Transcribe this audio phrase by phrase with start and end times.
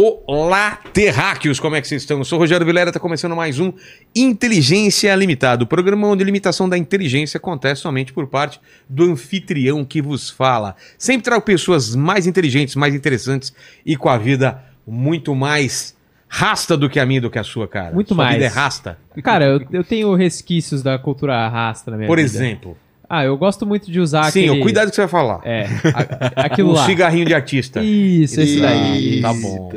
[0.00, 2.18] Olá, terráqueos, como é que vocês estão?
[2.18, 3.72] Eu sou o Rogério Vilera, está começando mais um
[4.14, 9.84] Inteligência Limitada, o programa onde a limitação da inteligência acontece somente por parte do anfitrião
[9.84, 10.76] que vos fala.
[10.96, 13.52] Sempre trago pessoas mais inteligentes, mais interessantes
[13.84, 15.96] e com a vida muito mais
[16.28, 17.92] rasta do que a minha do que a sua, cara.
[17.92, 18.34] Muito sua mais.
[18.34, 18.96] vida é rasta.
[19.20, 22.28] Cara, eu, eu tenho resquícios da cultura rasta na minha Por vida.
[22.28, 22.76] exemplo.
[23.08, 24.60] Ah, eu gosto muito de usar Sim, aquele...
[24.60, 25.40] o cuidado que você vai falar.
[25.44, 25.66] É,
[26.36, 26.84] a- aquilo um lá.
[26.84, 27.80] cigarrinho de artista.
[27.82, 29.22] Isso, esse daí.
[29.22, 29.70] Tá bom.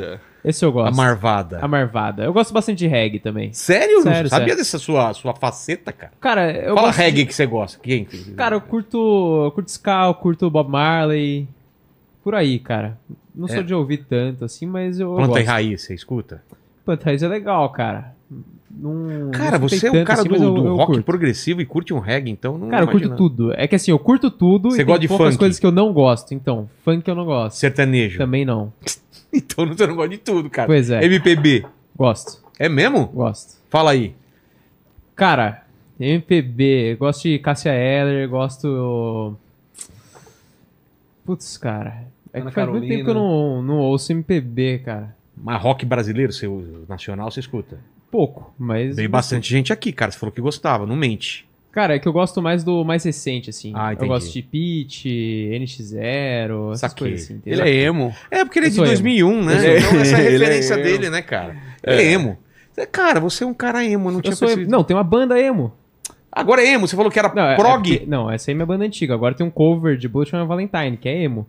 [0.43, 0.95] Esse eu A gosto.
[0.97, 1.59] marvada.
[1.61, 2.23] A marvada.
[2.23, 3.53] Eu gosto bastante de reggae também.
[3.53, 4.01] Sério?
[4.01, 4.57] Sério, Sabia sério.
[4.57, 6.11] dessa sua, sua faceta, cara?
[6.19, 7.79] Cara, eu Fala gosto de- reggae que você gosta.
[7.81, 8.05] Quem?
[8.35, 11.47] Cara, eu curto, eu curto ska, eu curto Bob Marley.
[12.23, 12.97] Por aí, cara.
[13.33, 13.63] Não sou É.
[13.63, 15.47] de ouvir tanto assim, mas eu, eu Planta e gosto.
[15.47, 16.43] raiz, você escuta?
[16.83, 18.13] Planta e raiz é legal, cara.
[18.73, 21.03] Não, Cara, não você é um cara assim, do, eu- do eu rock curto.
[21.05, 23.53] progressivo e curte um reggae, então não Cara, eu curto tudo.
[23.53, 25.39] É que assim, eu curto tudo Você e gosta tem de poucas funk?
[25.39, 26.33] coisas que eu não gosto.
[26.33, 27.57] Então, funk eu não gosto.
[27.57, 28.17] Sertanejo.
[28.17, 28.71] Também não.
[29.33, 30.67] Então você não gosta de tudo, cara.
[30.67, 31.05] Pois é.
[31.05, 31.65] MPB.
[31.97, 32.43] Gosto.
[32.59, 33.05] É mesmo?
[33.07, 33.55] Gosto.
[33.69, 34.13] Fala aí.
[35.15, 35.63] Cara,
[35.97, 39.37] MPB, gosto de Cássia Eller, gosto.
[41.25, 42.07] Putz, cara.
[42.33, 42.89] É que Ana faz muito Carolina.
[42.95, 45.15] tempo que eu não, não ouço MPB, cara.
[45.43, 47.79] Mas rock brasileiro, seu nacional, você escuta.
[48.11, 48.95] Pouco, mas.
[48.95, 50.11] Veio bastante gente aqui, cara.
[50.11, 51.47] Você falou que gostava, não mente.
[51.71, 53.71] Cara, é que eu gosto mais do mais recente, assim.
[53.73, 54.03] Ah, entendi.
[54.05, 57.07] eu gosto de Pitch, NX0, essas Saquei.
[57.09, 57.41] coisas assim.
[57.45, 57.65] Ele entendeu?
[57.65, 58.15] é emo.
[58.29, 59.55] É, porque ele é de sou 2001, né?
[59.55, 60.83] Ele é- Então essa é a ele é referência emo.
[60.83, 61.55] dele, né, cara?
[61.83, 62.37] Ele é emo.
[62.91, 64.39] Cara, você é um cara emo, não Eu tinha emo.
[64.39, 64.69] percebido.
[64.71, 65.73] Não, tem uma banda emo.
[66.31, 67.89] Agora é emo, você falou que era Não, é- prog.
[67.93, 69.13] é porque- não, essa aí é minha banda antiga.
[69.13, 71.47] Agora tem um cover de Bullet on Valentine, que é emo.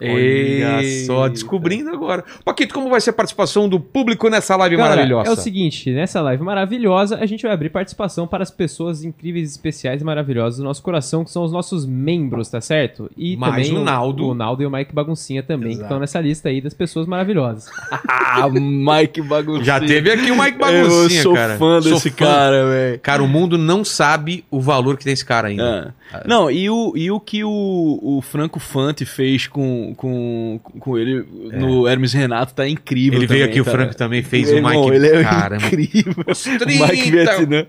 [0.00, 1.30] Olha só, Eita.
[1.30, 2.22] descobrindo agora.
[2.44, 5.30] Paquito, como vai ser a participação do público nessa live Galera, maravilhosa?
[5.30, 9.50] É o seguinte, nessa live maravilhosa, a gente vai abrir participação para as pessoas incríveis,
[9.50, 13.10] especiais e maravilhosas do nosso coração, que são os nossos membros, tá certo?
[13.16, 14.26] E Mais também o Naldo.
[14.28, 15.84] o Naldo e o Mike Baguncinha também, que Exato.
[15.86, 17.66] estão nessa lista aí das pessoas maravilhosas.
[18.38, 19.64] Ah, Mike Baguncinha.
[19.64, 21.56] Já teve aqui o Mike Baguncinha, Eu sou cara.
[21.56, 22.16] fã Sou desse fã.
[22.26, 22.98] cara, velho.
[23.00, 25.94] Cara, o mundo não sabe o valor que tem esse cara ainda.
[25.94, 26.05] Ah.
[26.24, 31.26] Não, e o, e o que o, o Franco Fante fez com, com, com ele
[31.52, 33.18] no Hermes Renato tá incrível.
[33.18, 33.78] Ele veio também, aqui, o cara.
[33.78, 34.74] Franco também fez Meu o Mike.
[34.76, 35.66] irmão, Ele é Caramba.
[35.66, 36.14] incrível.
[36.26, 37.66] Os O 30, Mike Vietnã.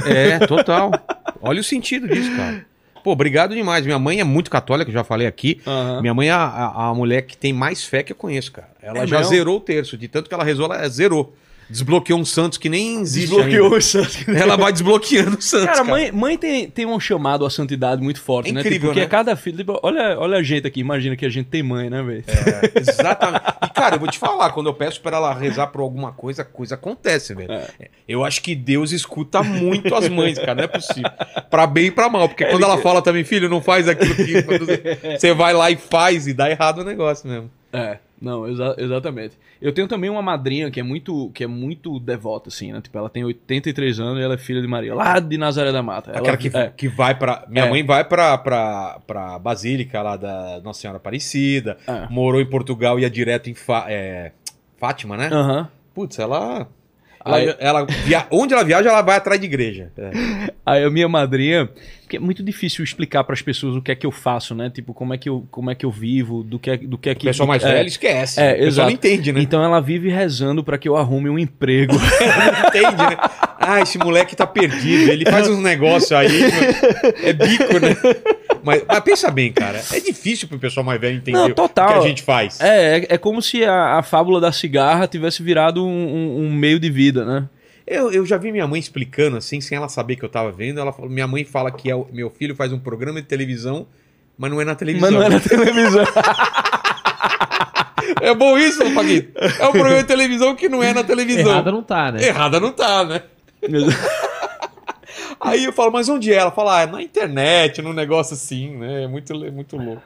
[0.06, 0.92] É, total.
[1.42, 2.66] Olha o sentido disso, cara.
[3.02, 3.86] Pô, obrigado demais.
[3.86, 5.62] Minha mãe é muito católica, já falei aqui.
[5.66, 6.02] Aham.
[6.02, 8.70] Minha mãe é a, a- a mulher que tem mais fé que eu conheço, cara.
[8.82, 9.32] Ela É já mesmo?
[9.34, 9.98] zerou o terço.
[9.98, 11.34] De tanto que ela rezou, ela zerou.
[11.72, 13.78] Desbloqueou um Santos que nem existe Desbloqueou ainda.
[13.78, 14.28] os santos.
[14.28, 15.90] Ela vai desbloqueando o Santos, Cara, cara.
[15.90, 18.60] mãe, mãe tem, tem um chamado à santidade muito forte, É né?
[18.60, 19.08] incrível, Tipo, porque né?
[19.08, 19.58] cada filho.
[19.58, 22.24] tipo, olha, olha a gente aqui, imagina que a gente tem mãe, né, velho?
[22.28, 23.44] É, exatamente.
[23.64, 26.42] E, cara, eu vou te falar, quando eu peço pra ela rezar por alguma coisa,
[26.42, 27.52] a coisa acontece, velho.
[27.52, 27.68] É.
[28.08, 31.10] Eu acho que Deus escuta muito as mães, cara, não é possível.
[31.50, 34.42] Pra bem e pra mal, porque quando ela fala também, filho, não faz aquilo que
[35.18, 37.50] você vai lá e faz e dá errado o negócio mesmo.
[37.74, 37.98] É.
[38.22, 39.36] Não, exa- exatamente.
[39.60, 42.80] Eu tenho também uma madrinha que é muito que é muito devota, assim, né?
[42.80, 45.82] Tipo, ela tem 83 anos e ela é filha de Maria, lá de Nazaré da
[45.82, 46.12] Mata.
[46.12, 47.44] Ela, Aquela que, é, que vai pra.
[47.50, 47.70] Minha É.
[47.70, 51.78] mãe vai pra, pra, pra Basílica lá da Nossa Senhora Aparecida.
[51.88, 52.08] É.
[52.12, 54.34] Morou em Portugal, ia direto em Fá- é,
[54.78, 55.30] Fátima, né?
[55.32, 55.68] Aham.
[55.96, 56.68] Putz, ela.
[57.26, 59.92] ela, Aí- ela via- onde ela viaja, ela vai atrás de igreja.
[59.98, 60.12] É.
[60.64, 61.68] Aí a minha madrinha,
[62.12, 64.70] porque é muito difícil explicar para as pessoas o que é que eu faço, né?
[64.70, 67.08] Tipo, como é que eu, como é que eu vivo, do que é, do que
[67.08, 68.38] é O que pessoal mais é, velho esquece.
[68.38, 68.88] É, o pessoal exato.
[68.90, 69.42] não entende, né?
[69.42, 71.94] Então ela vive rezando para que eu arrume um emprego.
[71.96, 73.18] Não entende, né?
[73.60, 75.10] Ah, esse moleque tá perdido.
[75.12, 76.28] Ele faz uns negócios aí.
[77.24, 77.96] É bico, né?
[78.64, 79.82] Mas, mas pensa bem, cara.
[79.94, 81.90] É difícil pro pessoal mais velho entender Não, total.
[81.90, 82.60] o que a gente faz.
[82.60, 86.54] é, é, é como se a, a fábula da cigarra tivesse virado um, um- um
[86.54, 87.48] meio de vida, né?
[87.86, 90.80] Eu, eu já vi minha mãe explicando assim, sem ela saber que eu tava vendo.
[90.80, 93.88] Ela falou, minha mãe fala que é o- meu filho faz um programa de televisão,
[94.38, 95.10] mas não é na televisão.
[95.12, 96.04] Mas não é na televisão.
[98.22, 99.32] É bom isso, Paguito?
[99.40, 101.52] É um programa de televisão que não é na televisão.
[101.52, 102.24] Errada não tá, né?
[102.24, 103.24] Errada não tá, né?
[105.40, 106.36] Aí eu falo, mas onde é?
[106.38, 109.04] Ela fala, ah, é na internet, num negócio assim, né?
[109.04, 110.04] É muito, é muito louco.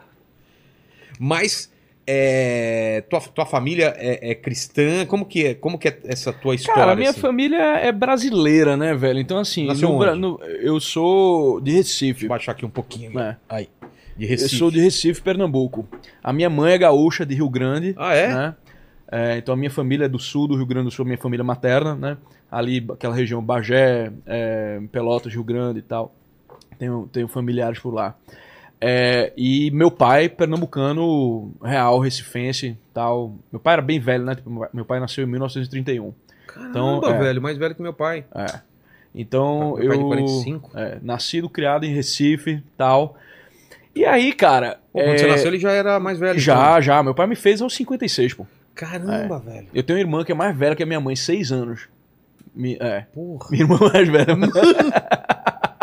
[1.19, 1.69] Mas
[2.07, 5.05] é, tua, tua família é, é cristã?
[5.07, 6.79] Como que é, como que é essa tua história?
[6.79, 7.19] Cara, a minha assim?
[7.19, 9.19] família é brasileira, né, velho?
[9.19, 12.11] Então, assim, no no- eu sou de Recife.
[12.13, 13.19] Deixa eu baixar aqui um pouquinho.
[13.19, 13.37] É.
[13.49, 13.69] Aí.
[14.15, 14.55] De Eu Recife.
[14.55, 15.87] sou de Recife, Pernambuco.
[16.23, 17.93] A minha mãe é gaúcha de Rio Grande.
[17.97, 18.27] Ah, é?
[18.33, 18.55] né?
[19.11, 21.43] É, então a minha família é do sul do Rio Grande do Sul, minha família
[21.43, 22.17] materna, né?
[22.51, 26.15] Ali, aquela região Bagé, é, Pelotas, Rio Grande e tal.
[26.79, 28.15] Tenho, tenho familiares por lá.
[28.87, 33.33] É, e meu pai, pernambucano, real, recifense e tal.
[33.51, 34.35] Meu pai era bem velho, né?
[34.35, 36.13] Tipo, meu pai nasceu em 1931.
[36.45, 37.17] Caramba, Então, é.
[37.17, 38.25] velho, mais velho que meu pai.
[38.35, 38.45] É.
[39.15, 40.07] Então Meu pai é de eu.
[40.07, 40.71] 45?
[40.75, 43.17] É, nascido, criado em Recife tal.
[43.95, 44.77] E aí, cara.
[44.93, 46.37] Pô, quando é, você nasceu, ele já era mais velho.
[46.39, 47.01] Já, já.
[47.01, 48.45] Meu pai me fez aos 56, pô.
[48.73, 48.87] então.
[48.89, 49.67] Caramba, velho.
[49.73, 51.87] Eu tenho uma irmã que é mais velha que a minha mãe, seis anos.
[52.53, 53.05] Mi- é.
[53.13, 54.35] Porra, Minha irmã mais velha.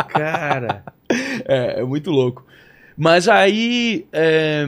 [0.08, 0.84] cara.
[1.46, 2.46] é, é muito louco.
[2.96, 4.06] Mas aí.
[4.12, 4.66] é,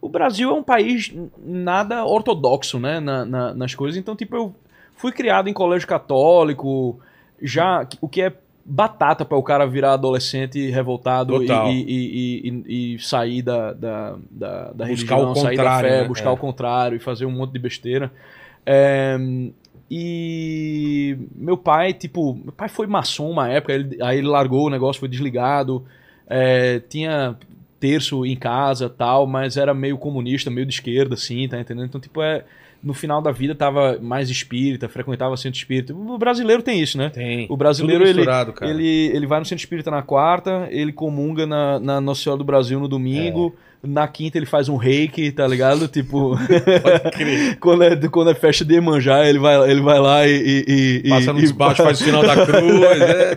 [0.00, 1.12] o Brasil é um país
[1.44, 3.00] nada ortodoxo, né?
[3.00, 3.98] na- na- nas coisas.
[3.98, 4.54] Então, tipo, eu
[4.96, 6.98] fui criado em colégio católico.
[7.42, 7.86] Já.
[8.00, 8.32] O que é
[8.64, 14.72] batata para o cara virar adolescente revoltado e, e- e- e- sair da, da, da,
[14.72, 16.08] da religião, o sair da fé, né?
[16.08, 16.32] buscar É.
[16.32, 18.12] o contrário e fazer um monte de besteira.
[18.66, 19.16] É,
[19.90, 24.70] e meu pai, tipo, meu pai foi maçom uma época, ele- aí ele largou o
[24.70, 25.84] negócio, foi desligado.
[26.28, 27.36] É, tinha
[27.78, 31.86] terço em casa tal, mas era meio comunista, meio de esquerda, assim, tá entendendo?
[31.86, 32.44] Então, tipo, é,
[32.82, 35.94] no final da vida tava mais espírita, frequentava centro espírita.
[35.94, 37.10] O brasileiro tem isso, né?
[37.10, 37.46] Tem.
[37.48, 38.54] O brasileiro, ele, cara.
[38.62, 42.44] ele, ele vai no centro espírita na quarta, ele comunga na, na Nossa Senhora do
[42.44, 43.67] Brasil no domingo, É.
[43.82, 45.86] na quinta ele faz um reiki, tá ligado?
[45.88, 46.36] Tipo,
[46.82, 47.56] Pode crer.
[47.60, 50.32] quando, é, quando é festa de Emanjá, ele vai, ele vai lá e...
[50.66, 52.82] e, e Passa nos baixos, faz o sinal da cruz.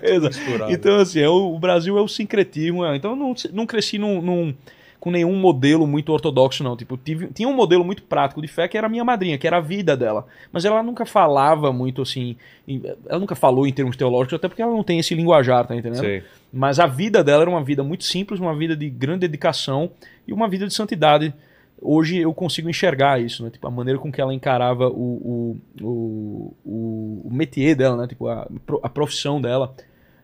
[0.03, 0.35] É Exato.
[0.71, 2.83] Então, assim, é o, o Brasil é o sincretismo.
[2.85, 2.95] é.
[2.95, 4.53] Então, eu não, não cresci num, num-
[4.99, 6.75] com nenhum modelo muito ortodoxo, não.
[6.77, 9.47] Tipo, tive, tinha um modelo muito prático de fé que era a minha madrinha, que
[9.47, 10.25] era a vida dela.
[10.51, 12.35] Mas ela nunca falava muito assim.
[12.67, 15.75] em- ela nunca falou em termos teológicos, até porque ela não tem esse linguajar, tá
[15.75, 16.01] entendendo?
[16.01, 16.23] Sei.
[16.51, 19.91] Mas a vida dela era uma vida muito simples, uma vida de grande dedicação
[20.27, 21.33] e uma vida de santidade.
[21.81, 23.49] Hoje eu consigo enxergar isso, né?
[23.49, 28.07] Tipo, a maneira com que ela encarava o, o, o, o, métier dela, né?
[28.07, 28.47] Tipo, a,
[28.83, 29.73] a profissão dela.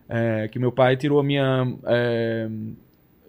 [0.09, 2.47] É, que meu pai tirou a minha é,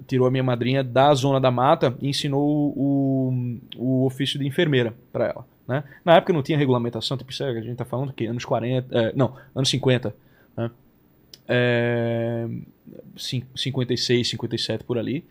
[0.07, 4.95] tirou a minha madrinha da zona da mata e ensinou o, o ofício de enfermeira
[5.13, 5.47] para ela.
[5.67, 5.85] Né?
[6.05, 9.13] Na época não tinha regulamentação, tipo, é, a gente tá falando que anos 40, é,
[9.15, 10.15] não, anos 50,
[10.57, 10.71] né?
[11.49, 12.47] É,
[13.17, 15.25] cin- 56, 57 por ali.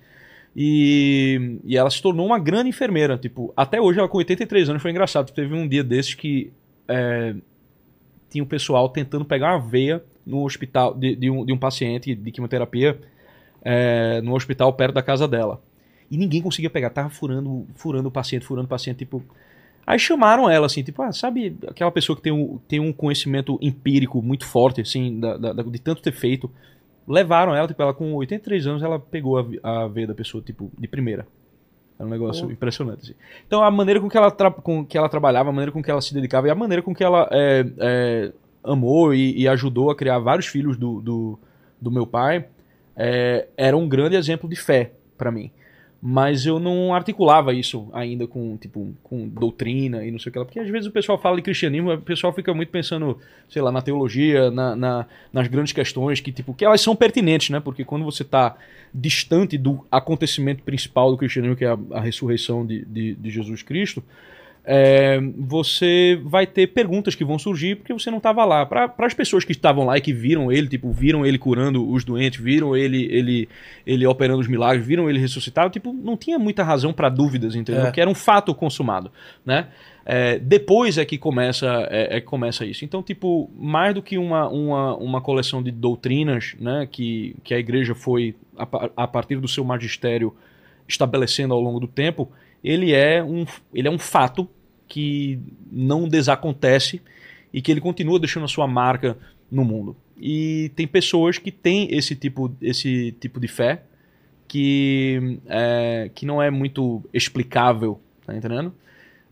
[0.56, 3.18] E, e ela se tornou uma grande enfermeira.
[3.18, 5.32] Tipo, até hoje ela com 83 anos foi engraçado.
[5.32, 6.52] Teve um dia desses que
[6.88, 7.36] é,
[8.30, 12.14] tinha um pessoal tentando pegar uma veia no hospital de, de um, de um paciente
[12.16, 13.00] de quimioterapia
[13.64, 15.62] é, no hospital perto da casa dela.
[16.10, 19.24] E ninguém conseguia pegar, tava furando, furando o paciente, furando o paciente, tipo.
[19.88, 23.58] Aí chamaram ela, assim, tipo, ah, sabe aquela pessoa que tem um, tem um conhecimento
[23.62, 26.51] empírico muito forte, assim, da, da- de tanto ter feito.
[27.08, 30.70] Levaram ela, tipo, ela com 83 anos, ela pegou a, a veia da pessoa, tipo,
[30.77, 31.25] de primeira.
[31.98, 32.51] É um negócio Pô.
[32.51, 33.13] impressionante, assim.
[33.48, 36.01] Então, a maneira com que, ela com que ela trabalhava, a maneira com que ela
[36.01, 39.96] se dedicava e a maneira com que ela é, é, amou e, e ajudou a
[39.96, 41.39] criar vários filhos do, do,
[41.82, 42.46] do meu pai,
[42.94, 45.50] é, era um grande exemplo de fé para mim.
[46.00, 50.38] Mas eu não articulava isso ainda com, tipo, com doutrina e não sei o que
[50.39, 50.46] lá.
[50.46, 53.18] Porque às vezes o pessoal fala de cristianismo, o pessoal fica muito pensando,
[53.50, 57.50] sei lá, na teologia, na, na- nas grandes questões, que, tipo, que elas são pertinentes,
[57.50, 57.60] né?
[57.60, 58.56] Porque quando você está
[58.94, 63.63] distante do acontecimento principal do cristianismo, que é a, a ressurreição de, de, de Jesus
[63.63, 64.04] Cristo,
[64.70, 68.66] é, você vai ter perguntas que vão surgir porque você não estava lá.
[68.66, 72.04] Para as pessoas que estavam lá e que viram ele, tipo, viram ele curando os
[72.04, 73.48] doentes, viram ele ele,
[73.86, 77.84] ele operando os milagres, viram ele ressuscitado, tipo, não tinha muita razão para dúvidas, entendeu?
[77.84, 77.86] É.
[77.86, 79.10] Porque era um fato consumado,
[79.46, 79.68] né?
[80.06, 82.84] É, depois é que começa é, é que começa isso.
[82.84, 87.60] Então, tipo, mais do que uma, uma, uma coleção de doutrinas, né, que, que a
[87.60, 90.36] igreja foi a, a partir do seu magistério
[90.86, 92.30] estabelecendo ao longo do tempo,
[92.62, 94.50] ele é um, ele é um fato
[94.88, 95.39] que
[95.72, 97.01] não desacontece
[97.53, 99.17] e que ele continua deixando a sua marca
[99.51, 99.96] no mundo.
[100.20, 103.84] E tem pessoas que têm esse tipo, esse tipo de fé
[104.48, 108.74] que, é, que não é muito explicável, tá entendendo?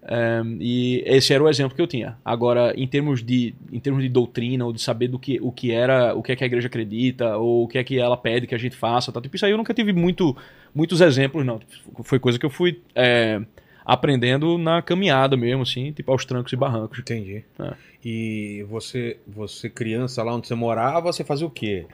[0.08, 2.18] É, e esse era o exemplo que eu tinha.
[2.24, 5.72] Agora, em termos de, em termos de doutrina, ou de saber do que, o que
[5.72, 8.46] era, o que é que a igreja acredita, ou o que é que ela pede
[8.46, 9.20] que a gente faça, tá?
[9.20, 10.38] tipo, isso aí eu nunca tive muito,
[10.74, 11.60] muitos exemplos, não.
[12.04, 13.42] Foi coisa que eu fui é,
[13.86, 17.00] aprendendo na caminhada mesmo, assim, tipo aos trancos e barrancos.
[17.00, 17.44] Entendi.
[17.60, 17.74] É.
[18.04, 21.86] E você, você criança lá onde você morava, você fazia o quê?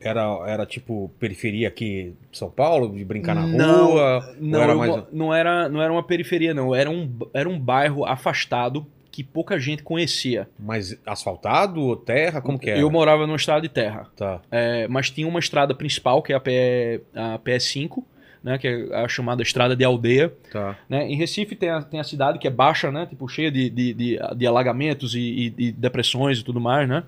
[0.00, 4.36] Era, era tipo periferia aqui de São Paulo, de brincar na Não, rua?
[4.38, 5.04] Não, era mais...
[5.10, 6.74] não, era, não era uma periferia, não.
[6.74, 10.48] Era um, era um bairro afastado que pouca gente conhecia.
[10.56, 12.40] mais asfaltado ou terra?
[12.40, 12.78] Como que era?
[12.78, 14.06] Eu morava numa estrada de terra.
[14.16, 14.40] Tá.
[14.48, 18.04] É, mas tinha uma estrada principal, que é a, PE, a PS5,
[18.42, 20.32] né, que é a chamada Estrada de Aldeia.
[20.50, 20.76] Tá.
[20.88, 21.06] Né?
[21.08, 23.92] Em Recife tem a, tem a cidade que é baixa, né, tipo, cheia de, de,
[23.94, 26.88] de, de alagamentos e, e- e depressões e tudo mais.
[26.88, 27.02] Né?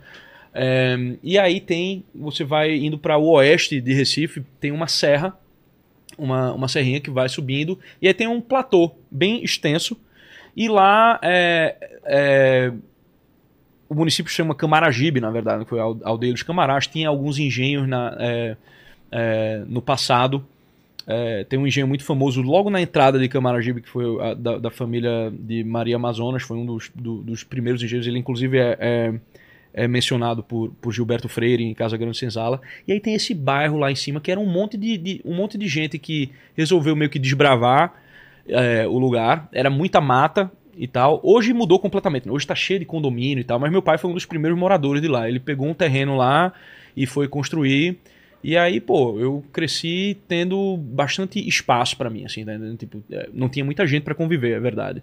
[0.52, 5.38] É, e aí tem, você vai indo para o oeste de Recife, tem uma serra,
[6.18, 9.96] uma, uma serrinha que vai subindo, e aí tem um platô bem extenso,
[10.56, 12.72] e lá é, é,
[13.88, 17.88] o município chama Camaragibe, na verdade, que foi a aldeia dos Camarás, tinha alguns engenhos
[17.88, 18.16] na,
[19.66, 20.44] no passado.
[21.12, 24.58] É, tem um engenho muito famoso logo na entrada de Camaragibe, que foi a- da,
[24.58, 28.06] da família de Maria Amazonas, foi um dos, do- dos primeiros engenhos.
[28.06, 29.14] Ele, inclusive, é, é-
[29.72, 32.60] é mencionado por, por Gilberto Freire em Casa Grande Senzala.
[32.86, 35.34] E aí tem esse bairro lá em cima, que era um monte de, de- um
[35.34, 37.92] monte de gente que resolveu meio que desbravar
[38.48, 39.48] é, o lugar.
[39.52, 41.20] Era muita mata e tal.
[41.24, 42.26] Hoje mudou completamente.
[42.26, 42.32] né?
[42.32, 45.02] Hoje tá cheio de condomínio e tal, mas meu pai foi um dos primeiros moradores
[45.02, 45.28] de lá.
[45.28, 46.52] Ele pegou um terreno lá
[46.96, 47.98] e foi construir.
[48.42, 52.76] E aí, pô, eu cresci tendo bastante espaço pra mim, assim, entendendo?
[52.76, 55.02] Tipo, é, não tinha muita gente pra conviver, é verdade.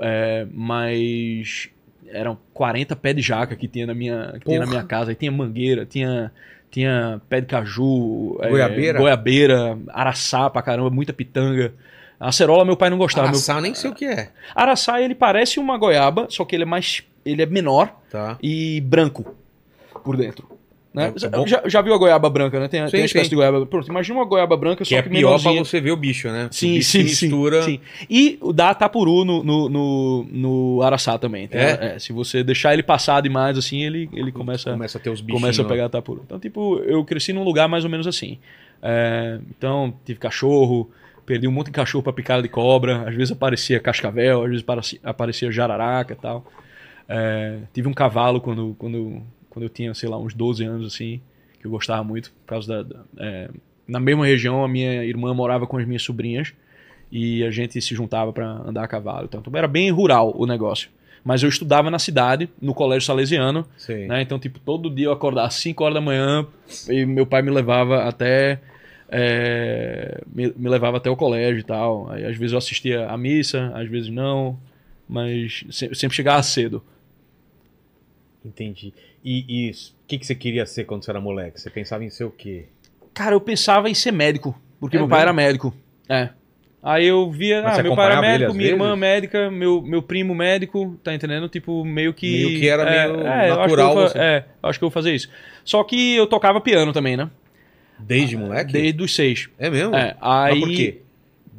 [0.00, 1.68] É, mas
[2.08, 5.10] eram 40 pés de jaca que tinha na minha, que tinha na minha casa.
[5.10, 6.30] Aí tinha mangueira, tinha,
[6.70, 8.98] tinha pé de caju, é, Goiabeira?
[9.00, 11.74] goiabeira, araçá pra caramba, muita pitanga.
[12.20, 13.26] Acerola meu pai não gostava.
[13.28, 14.30] Meu- Araçá, nem sei o que é.
[14.54, 17.02] Araçá, ele parece uma goiaba, só que ele é mais.
[17.24, 18.38] ele é menor Tá.
[18.42, 19.34] e branco
[20.04, 20.48] por dentro.
[20.92, 21.12] Né?
[21.22, 21.46] É bom.
[21.46, 22.66] já, já viu a goiaba branca, né?
[22.66, 23.30] Tem, Sim, tem a espécie sim.
[23.30, 23.66] de goiaba.
[23.66, 25.64] Pronto, imagina uma goiaba branca, Que só é que pior pra menorzinha.
[25.64, 26.48] você ver o bicho, né?
[26.50, 27.62] Sim, bicho sim, se mistura.
[27.62, 27.78] sim.
[28.08, 31.44] E o dá tapuru no, no, no, no araçá também.
[31.44, 31.96] Então, É?
[31.96, 35.20] é, se você deixar ele passar demais assim, ele, ele começa, Começa a ter os
[35.20, 35.42] bichinhos.
[35.42, 36.22] começa a pegar tapuru.
[36.24, 38.38] Então, tipo, eu cresci num lugar mais ou menos assim.
[38.82, 40.90] É, então, tive cachorro,
[41.26, 43.06] perdi um monte de cachorro pra picada de cobra.
[43.06, 46.46] Às vezes aparecia cascavel, às vezes aparecia, aparecia jararaca e tal.
[47.08, 49.22] É, tive um cavalo quando, quando,
[49.58, 51.20] quando eu tinha, sei lá, uns 12 anos, assim,
[51.60, 52.82] que eu gostava muito, por causa da.
[52.94, 53.50] da- é,
[53.86, 56.52] na mesma região, a minha irmã morava com as minhas sobrinhas
[57.10, 59.24] e a gente se juntava para andar a cavalo.
[59.28, 60.90] Então, era bem rural o negócio.
[61.24, 63.66] Mas eu estudava na cidade, no colégio salesiano,
[64.06, 64.22] né?
[64.22, 66.46] Então, tipo, todo dia eu acordava às 5 horas da manhã
[66.88, 68.60] e meu pai me levava até.
[69.10, 72.10] é, me, me levava até o colégio e tal.
[72.10, 74.58] Aí, às vezes eu assistia à missa, às vezes não,
[75.08, 76.82] mas se- sempre chegava cedo.
[78.48, 78.92] Entendi.
[79.24, 81.60] E o que, que você queria ser quando você era moleque?
[81.60, 82.64] Você pensava em ser o quê?
[83.12, 85.28] Cara, eu pensava em ser médico, porque É meu pai mesmo?
[85.28, 85.74] era médico.
[86.08, 86.30] É.
[86.82, 89.00] Aí eu via, Mas ah, meu pai era médico, minha irmã vezes?
[89.00, 91.48] médica, meu, meu primo médico, tá entendendo?
[91.48, 92.30] Tipo, meio que.
[92.30, 94.84] Meio que era é, meio é, eu acho que natural eu você- É, acho que
[94.84, 95.28] eu vou fazer isso.
[95.64, 97.28] Só que eu tocava piano também, né?
[97.98, 98.72] Desde moleque?
[98.72, 99.48] Desde os seis.
[99.58, 99.94] É mesmo?
[99.96, 100.52] É, aí.
[100.52, 101.02] Mas por quê?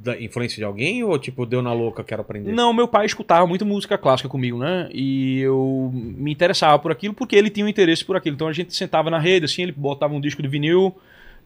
[0.01, 2.53] Da influência de alguém ou tipo, deu na louca, quero aprender?
[2.53, 4.89] Não, meu pai escutava muito música clássica comigo, né?
[4.93, 8.35] E eu me interessava por aquilo porque ele tinha um interesse por aquilo.
[8.35, 10.95] Então a gente sentava na rede, assim, ele botava um disco de vinil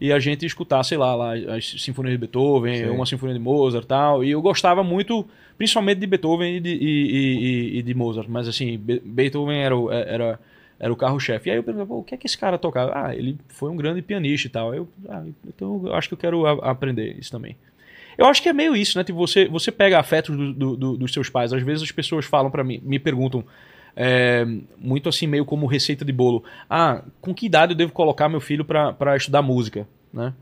[0.00, 2.90] e a gente escutava, sei lá, lá as sinfonias de Beethoven, Sim.
[2.90, 4.22] uma sinfonia de Mozart e tal.
[4.24, 5.26] E eu gostava muito,
[5.58, 6.76] principalmente de Beethoven e de, e-
[7.74, 8.28] e- e- de Mozart.
[8.28, 10.38] Mas assim, Be- Beethoven era o, era,
[10.78, 11.48] era o carro-chefe.
[11.48, 12.92] E aí eu pô, o que é que esse cara tocava?
[12.94, 14.72] Ah, ele foi um grande pianista e tal.
[14.74, 17.56] Eu, ah, então eu acho que eu quero aprender isso também.
[18.16, 19.04] Eu acho que é meio isso, né?
[19.04, 21.52] Tipo, você, você pega afetos do- do- do- dos seus pais.
[21.52, 23.44] Às vezes as pessoas falam pra mim, me perguntam,
[23.96, 24.44] é,
[24.78, 26.42] muito assim, meio como receita de bolo.
[26.68, 30.32] Ah, com que idade eu devo colocar meu filho pra pra estudar música, né?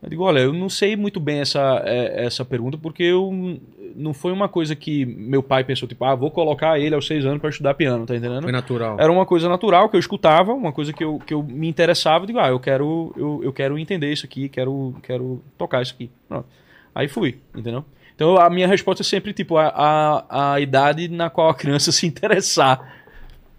[0.00, 3.58] Eu digo, olha, eu não sei muito bem essa, é, essa pergunta porque eu
[3.96, 7.26] não foi uma coisa que meu pai pensou, tipo, ah, vou colocar ele aos seis
[7.26, 8.42] anos pra estudar piano, tá entendendo?
[8.44, 8.96] Foi natural.
[9.00, 12.22] Era uma coisa natural que eu escutava, uma coisa que eu, que eu me interessava,
[12.22, 15.94] eu digo, ah, eu quero, eu, eu quero entender isso aqui, quero, quero tocar isso
[15.94, 16.08] aqui.
[16.28, 16.46] Pronto.
[16.94, 17.84] Aí fui, entendeu?
[18.14, 21.90] Então a minha resposta é sempre, tipo, a, a, a idade na qual a criança
[21.92, 22.96] se interessar.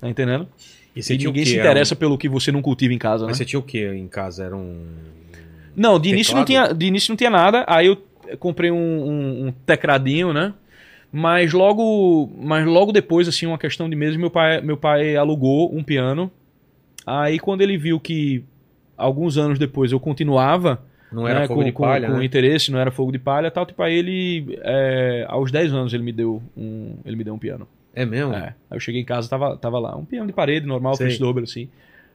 [0.01, 0.47] Tá entendendo?
[0.95, 3.31] E E ninguém se interessa pelo que você não cultiva em casa, um- né?
[3.31, 4.43] Mas você tinha o que em casa?
[4.45, 4.85] Era um.
[5.75, 7.63] Não, de início não, tinha, de início não tinha nada.
[7.67, 7.97] Aí eu
[8.37, 10.53] comprei um, um, um tecladinho, né?
[11.11, 15.73] Mas logo, mas logo depois, assim, uma questão de meses, meu pai, meu pai alugou
[15.75, 16.29] um piano.
[17.05, 18.43] Aí quando ele viu que
[18.97, 20.81] alguns anos depois eu continuava
[21.11, 22.25] Não era né, fogo com, de com- palha, com né?
[22.25, 26.03] interesse, não era fogo de palha tal, tipo, aí ele, é, aos 10 anos ele
[26.03, 27.67] me deu um, ele me deu um piano.
[27.95, 28.33] É mesmo?
[28.33, 28.53] É.
[28.69, 30.95] Aí eu cheguei em casa, tava, tava lá, um piano de parede normal.
[30.95, 31.67] Fritz Dober, assim.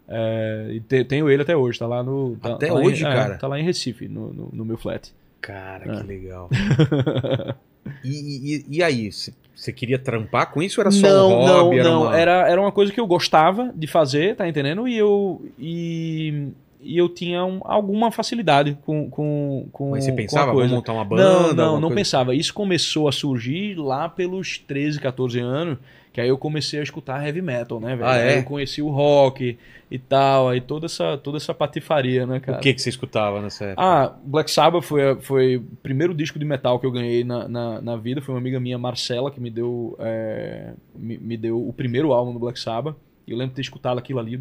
[0.08, 2.36] É, e te- tenho ele até hoje, tá lá no.
[2.36, 3.36] tá- Até tá lá em- hoje, é, cara?
[3.36, 5.12] Tá lá em Recife, no, no, no meu flat.
[5.40, 5.96] Cara, É.
[6.00, 6.48] que legal.
[8.04, 9.10] e, e- e aí?
[9.10, 11.46] Você você queria trampar com isso ou era só não, um hobby?
[11.46, 12.02] não, era não.
[12.02, 14.86] uma- Era, era uma coisa que eu gostava de fazer, tá entendendo?
[14.88, 15.44] E eu.
[15.58, 16.48] E,
[16.84, 20.74] e eu tinha um- alguma facilidade com, com, com, Mas você pensava, coisa.
[20.74, 21.22] montar uma banda?
[21.24, 21.94] Não, não, não coisa?
[21.94, 22.34] pensava.
[22.34, 25.78] Isso começou a surgir lá pelos 13, 14 anos,
[26.12, 28.08] que aí eu comecei a escutar heavy metal, né, velho?
[28.08, 28.28] Ah, é?
[28.30, 29.58] Aí eu conheci o rock
[29.90, 32.58] e tal, aí toda essa, toda essa patifaria, né, cara?
[32.58, 33.82] O que, que você escutava nessa época?
[33.82, 37.80] Ah, Black Sabbath foi, foi o primeiro disco de metal que eu ganhei na, na,
[37.80, 38.20] na vida.
[38.20, 42.32] Foi uma amiga minha, Marcela, que me deu, é, me, me deu o primeiro álbum
[42.32, 42.94] do Black Sabbath.
[43.26, 44.40] E eu lembro de ter escutado aquilo ali.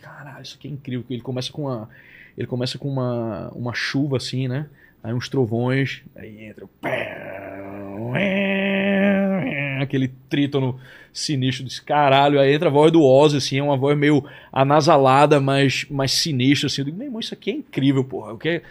[0.00, 1.04] Caralho, isso aqui é incrível.
[1.08, 1.88] Ele começa com uma,
[2.36, 4.66] ele começa com uma, uma chuva assim, né?
[5.02, 6.70] Aí uns trovões, aí entra o
[9.82, 10.78] aquele trítono
[11.12, 15.40] sinistro desse caralho, aí entra a voz do Ozzy, assim, é uma voz meio anasalada,
[15.40, 18.62] mas, mas sinistra, assim, eu digo, meu irmão, isso aqui é incrível, porra, o que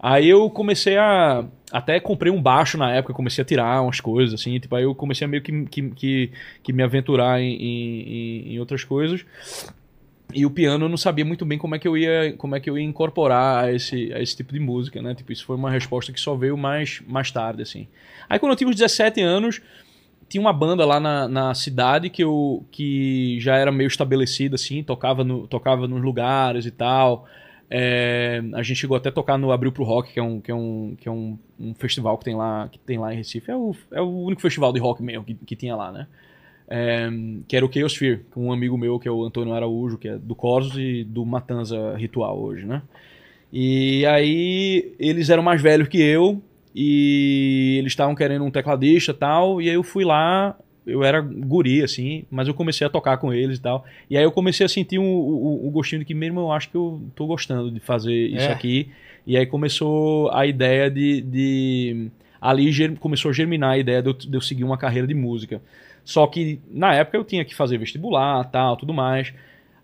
[0.00, 4.40] Aí eu comecei a, até comprei um baixo na época, comecei a tirar umas coisas,
[4.40, 6.32] assim, tipo, aí eu comecei a meio que, que, que,
[6.62, 9.26] que me aventurar em, em, em outras coisas,
[10.32, 12.60] e o piano eu não sabia muito bem como é que eu ia, como é
[12.60, 15.14] que eu ia incorporar a esse, a esse tipo de música, né?
[15.14, 17.88] Tipo, isso foi uma resposta que só veio mais, mais tarde, assim.
[18.28, 19.62] Aí quando eu tinha uns 17 anos,
[20.28, 24.82] tinha uma banda lá na, na cidade que eu que já era meio estabelecida, assim,
[24.82, 27.26] tocava, no, tocava nos lugares e tal.
[27.70, 30.50] É, a gente chegou até a tocar no Abril pro Rock, que é um, que
[30.50, 33.50] é um, que é um, um festival que tem, lá, que tem lá em Recife.
[33.50, 36.06] É o, é o único festival de rock mesmo que, que tinha lá, né?
[36.70, 37.08] É,
[37.46, 40.18] que era o Chaosphere, com um amigo meu, que é o Antônio Araújo, que é
[40.18, 42.82] do Corsos e do Matanza Ritual hoje, né?
[43.52, 46.42] E aí eles eram mais velhos que eu
[46.74, 50.54] e eles estavam querendo um tecladista e tal, e aí eu fui lá,
[50.86, 53.84] eu era guri, assim, mas eu comecei a tocar com eles e tal.
[54.10, 56.68] E aí eu comecei a sentir um, o, o gostinho de que mesmo eu acho
[56.70, 58.52] que eu tô gostando de fazer isso É.
[58.52, 58.88] aqui.
[59.26, 61.22] E aí começou a ideia de.
[61.22, 62.08] de
[62.40, 65.60] ali começou a germinar a ideia de eu, de eu seguir uma carreira de música.
[66.08, 69.30] Só que na época eu tinha que fazer vestibular, tal, tudo mais.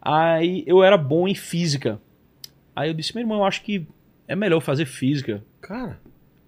[0.01, 2.01] Aí eu era bom em física.
[2.75, 3.87] Aí eu disse, meu irmão, eu acho que
[4.27, 6.01] é melhor fazer física Cara,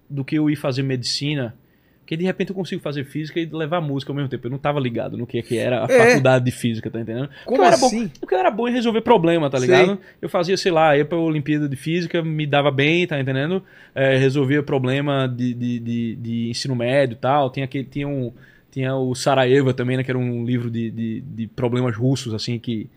[0.09, 1.53] do que eu ir fazer medicina.
[1.99, 4.47] Porque de repente eu consigo fazer física e levar música ao mesmo tempo.
[4.47, 5.95] Eu não tava ligado no que, que era a É.
[5.95, 7.27] faculdade de física, tá entendendo?
[7.27, 8.07] Porque como eu era assim?
[8.07, 9.99] Bom, porque eu era bom em resolver problema, tá ligado?
[10.19, 13.61] Eu fazia, sei lá, ia pra Olimpíada de Física, me dava bem, tá entendendo?
[13.93, 17.51] É, resolvia problema de, de, de, de ensino médio e tal.
[17.51, 18.33] Tinha, aquele, tinha, um,
[18.77, 20.03] tinha o Sarajevo também, né?
[20.03, 22.87] Que era um livro de, de, de problemas russos, assim, que,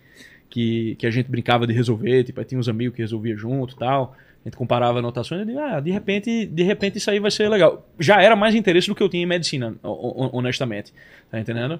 [0.49, 2.23] que, que a gente brincava de resolver.
[2.23, 4.15] Tipo, aí tinha uns amigos que resolvia junto e tal.
[4.45, 7.47] A gente comparava anotações e eu ah, de repente, de repente isso aí vai ser
[7.49, 7.87] legal.
[7.99, 10.93] Já era mais interesse do que eu tinha em medicina, ho- ho- honestamente.
[11.31, 11.79] Tá entendendo?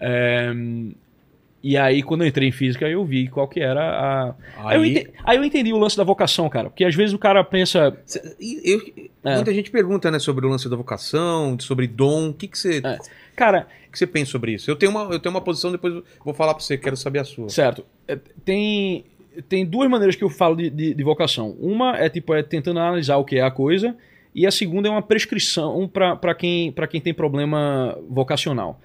[0.00, 0.50] É,
[1.64, 4.34] e aí, quando eu entrei em física, eu vi qual que era a.
[4.68, 6.68] Aí, eu Aí, ente- aí eu entendi o lance da vocação, cara.
[6.68, 7.96] Porque às vezes o cara pensa.
[8.04, 9.36] Cê- e eu- É.
[9.36, 12.30] Muita gente pergunta, né, sobre o lance da vocação, sobre dom.
[12.30, 12.98] O que que você É.
[13.34, 14.70] Cara, o que você pensa sobre isso?
[14.70, 17.24] Eu tenho uma, eu tenho uma posição, depois vou falar pra você, quero saber a
[17.24, 17.48] sua.
[17.48, 17.84] Certo.
[18.06, 19.04] É, Tem,
[19.48, 21.56] tem duas maneiras que eu falo de, de, de vocação.
[21.60, 23.96] Uma é tipo é tentando analisar o que é a coisa,
[24.34, 28.80] e a segunda é uma prescrição para quem, pra quem tem problema vocacional.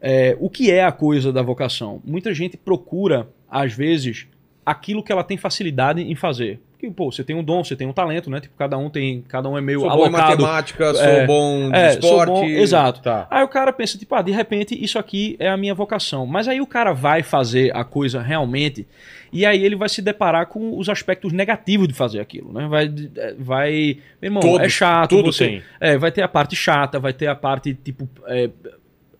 [0.00, 2.00] É, o que é a coisa da vocação?
[2.04, 4.26] Muita gente procura, às vezes,
[4.64, 6.60] aquilo que ela tem facilidade em fazer.
[6.80, 8.38] Porque, pô, você tem um dom, você tem um talento, né?
[8.40, 9.20] Tipo, cada um tem.
[9.22, 10.42] Cada um é meio Sou bom em alocado.
[10.44, 11.26] matemática, sou É.
[11.26, 12.30] bom de É, sou esporte.
[12.30, 13.00] bom- exato.
[13.02, 13.26] Tá.
[13.28, 16.24] Aí o cara pensa, tipo, ah, de repente isso aqui é a minha vocação.
[16.24, 18.86] Mas aí o cara vai fazer a coisa realmente
[19.32, 22.68] e aí ele vai se deparar com os aspectos negativos de fazer aquilo, né?
[22.68, 22.88] Vai,
[23.36, 25.10] vai meu irmão, Todos, é chato.
[25.10, 25.62] tudo você, tem.
[25.80, 28.50] É, vai ter a parte chata, vai ter a parte, tipo, é,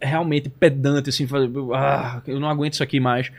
[0.00, 1.26] realmente pedante, assim,
[1.74, 3.32] ah, eu não aguento isso aqui mais.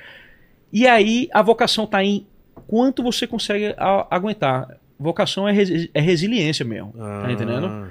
[0.73, 2.27] E aí a vocação tá em
[2.69, 4.77] quanto você consegue a- aguentar.
[4.99, 7.31] Vocação é, resi- é resiliência mesmo, tá Ah.
[7.31, 7.87] entendendo?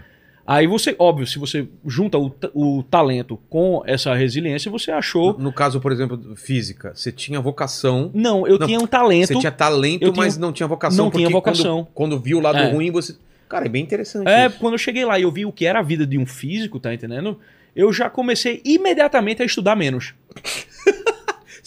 [0.47, 5.35] Aí você, óbvio, se você junta o, o talento com essa resiliência, você achou.
[5.35, 8.11] No, no caso, por exemplo, física, você tinha vocação.
[8.15, 9.29] Não, eu Não, tinha um talento.
[9.29, 11.05] Você tinha talento, tinha- mas não tinha vocação.
[11.07, 11.87] não tinha vocação.
[11.93, 12.71] Quando, quando viu o lado É.
[12.71, 13.15] ruim, você.
[13.49, 14.27] Cara, é bem interessante.
[14.29, 14.59] É, isso.
[14.59, 16.79] quando eu cheguei lá e eu vi o que era a vida de um físico,
[16.81, 17.39] tá entendendo?
[17.77, 20.15] Eu já comecei imediatamente a estudar menos.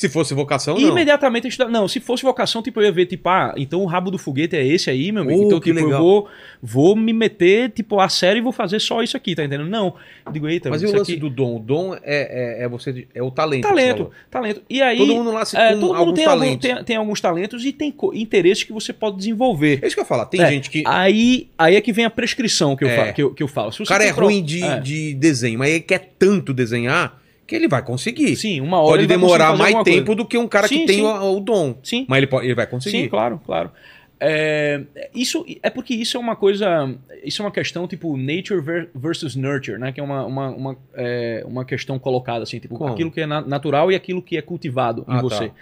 [0.01, 0.89] Se fosse vocação, não.
[0.89, 1.69] Imediatamente a estudar.
[1.69, 4.55] Não, se fosse vocação, tipo, eu ia ver, tipo, ah, então o rabo do foguete
[4.55, 5.39] é esse aí, meu amigo.
[5.41, 6.01] Oh, então, que tipo, eu legal.
[6.01, 6.27] vou,
[6.61, 9.69] vou me meter, tipo, a sério e vou fazer só isso aqui, tá entendendo?
[9.69, 9.93] Não.
[10.25, 11.19] Eu digo, eita, Mas e o isso lance aqui...
[11.21, 11.57] do dom?
[11.57, 13.07] O dom é, é, é você.
[13.13, 13.61] É o talento.
[13.61, 14.61] Talento, talento.
[14.69, 14.97] E aí.
[14.97, 18.63] Todo mundo nasce é, todo mundo tem, algum- tem, tem alguns talentos e tem interesses
[18.63, 19.79] que você pode desenvolver.
[19.83, 20.25] É isso que eu falar.
[20.25, 20.83] Tem É, gente que.
[20.87, 22.95] Aí, aí é que vem a prescrição que eu, É.
[22.95, 23.71] falo, que eu, que eu falo.
[23.71, 24.79] Se O cara é comprou- ruim de, É.
[24.79, 28.33] de desenho, mas ele quer tanto desenhar que ele vai conseguir.
[28.37, 30.15] Sim, uma hora Pode demorar mais tempo coisa.
[30.15, 31.75] do que um cara Sim, que tem o, o dom.
[31.83, 32.05] Sim.
[32.07, 33.01] Mas ele, pode, ele vai conseguir.
[33.03, 33.69] Sim, claro, claro.
[34.23, 34.83] É,
[35.15, 39.35] isso é porque isso é uma coisa, isso é uma questão tipo nature ver- versus
[39.35, 39.91] nurture, né?
[39.91, 42.93] Que é uma, uma, uma, é, uma questão colocada assim, tipo Como?
[42.93, 45.47] aquilo que é na- natural e aquilo que é cultivado Ah, em você.
[45.49, 45.53] tá.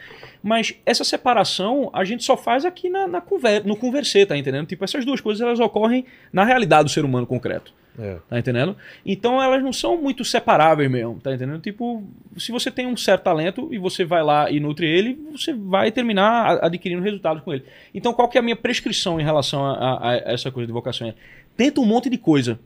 [0.41, 4.67] Mas essa separação a gente só faz aqui na, na conver no conversê, tá entendendo?
[4.67, 7.73] Tipo essas duas coisas elas ocorrem na realidade do ser humano concreto.
[7.97, 8.15] É.
[8.30, 8.78] Tá entendendo?
[9.06, 11.60] Então elas não são muito separáveis mesmo, tá entendendo?
[11.60, 12.02] Tipo,
[12.38, 15.91] se você tem um certo talento e você vai lá e nutre ele, você vai
[15.91, 17.65] terminar adquirindo resultados com ele.
[17.93, 20.71] Então qual que é a minha prescrição em relação a, a- a essa coisa de
[20.71, 21.08] vocação?
[21.10, 21.13] É,
[21.58, 22.58] tenta um monte de coisa.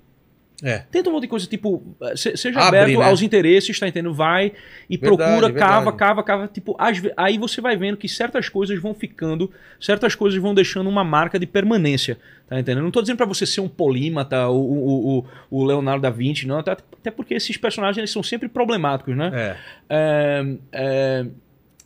[0.65, 0.79] É.
[0.89, 1.83] Tenta um monte de coisa, tipo,
[2.15, 3.05] se- seja Abre, aberto né?
[3.05, 4.13] aos interesses, tá entendendo?
[4.13, 4.53] Vai
[4.89, 5.97] e Verdade, procura, cava, verdade.
[5.97, 6.47] cava, cava.
[6.47, 10.53] Tipo, às ve- aí você vai vendo que certas coisas vão ficando, certas coisas vão
[10.53, 12.83] deixando uma marca de permanência, tá entendendo?
[12.83, 16.47] Não tô dizendo pra você ser um polímata, o, o, o, o Leonardo da Vinci,
[16.47, 19.31] não, até, até porque esses personagens eles são sempre problemáticos, né?
[19.33, 19.57] É.
[19.89, 21.25] É, é,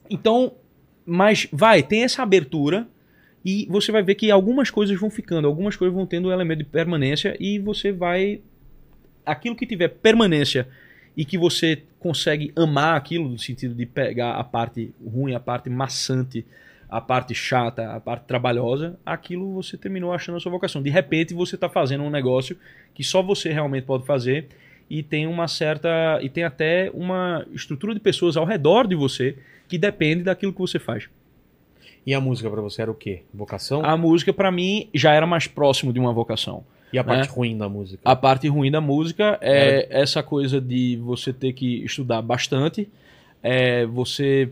[0.10, 0.54] então,
[1.06, 2.88] mas vai, tem essa abertura
[3.44, 6.60] e você vai ver que algumas coisas vão ficando, algumas coisas vão tendo um elemento
[6.60, 8.42] de permanência e você vai.
[9.28, 10.68] Aquilo que tiver permanência
[11.16, 15.70] e que você consegue amar aquilo, no sentido de pegar a parte ruim, a parte
[15.70, 16.46] maçante,
[16.90, 20.82] a parte chata, a parte trabalhosa, aquilo você terminou achando a sua vocação.
[20.82, 22.58] De repente você está fazendo um negócio
[22.94, 24.48] que só você realmente pode fazer
[24.90, 26.20] e tem uma certa.
[26.22, 29.38] e tem até uma estrutura de pessoas ao redor de você
[29.68, 31.10] que depende daquilo que você faz.
[32.06, 33.24] E a música pra você era o quê?
[33.34, 33.84] Vocação?
[33.84, 36.64] A música, para mim, já era mais próximo de uma vocação.
[36.92, 37.32] E a parte é.
[37.32, 38.02] ruim da música?
[38.04, 42.90] A parte ruim da música é essa coisa de você ter que estudar bastante,
[43.44, 44.50] é, você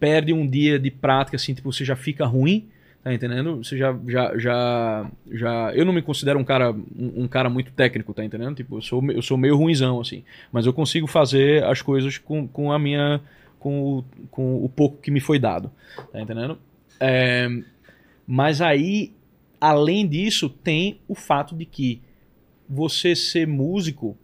[0.00, 2.68] perde um dia de prática, assim, tipo, você já fica ruim,
[3.02, 3.62] tá entendendo?
[3.62, 5.72] Você já, já, já, já...
[5.74, 8.56] Eu não me considero um cara, um, um cara muito técnico, tá entendendo?
[8.56, 12.46] Tipo, eu sou, eu sou meio ruinzão, assim, mas eu consigo fazer as coisas com,
[12.48, 13.20] com a minha...
[13.60, 15.70] Com o, com o pouco que me foi dado,
[16.12, 16.58] tá entendendo?
[17.00, 17.48] É,
[18.26, 19.14] mas aí,
[19.64, 22.02] além disso, tem o fato de que
[22.68, 24.14] você ser músico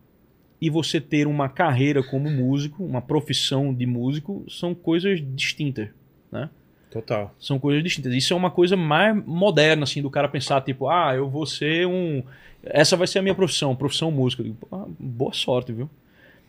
[0.60, 5.88] e você ter uma carreira como músico, uma profissão de músico, são coisas distintas,
[6.30, 6.50] né?
[6.90, 7.34] Total.
[7.38, 8.12] São coisas distintas.
[8.12, 11.86] Isso é uma coisa mais moderna, assim, do cara pensar, tipo, ah, eu vou ser
[11.86, 12.22] um...
[12.62, 14.42] Essa vai ser a minha profissão, profissão música.
[14.42, 15.88] Digo, "Ah, boa sorte, viu?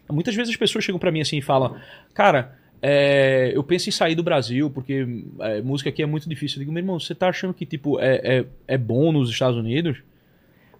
[0.09, 1.79] Muitas vezes as pessoas chegam pra mim assim e falam,
[2.13, 5.05] cara, é, eu penso em sair do Brasil, porque
[5.39, 6.57] é, música aqui é muito difícil.
[6.57, 9.57] Eu digo, meu irmão, você tá achando que, tipo, é, é, é bom nos Estados
[9.57, 9.97] Unidos?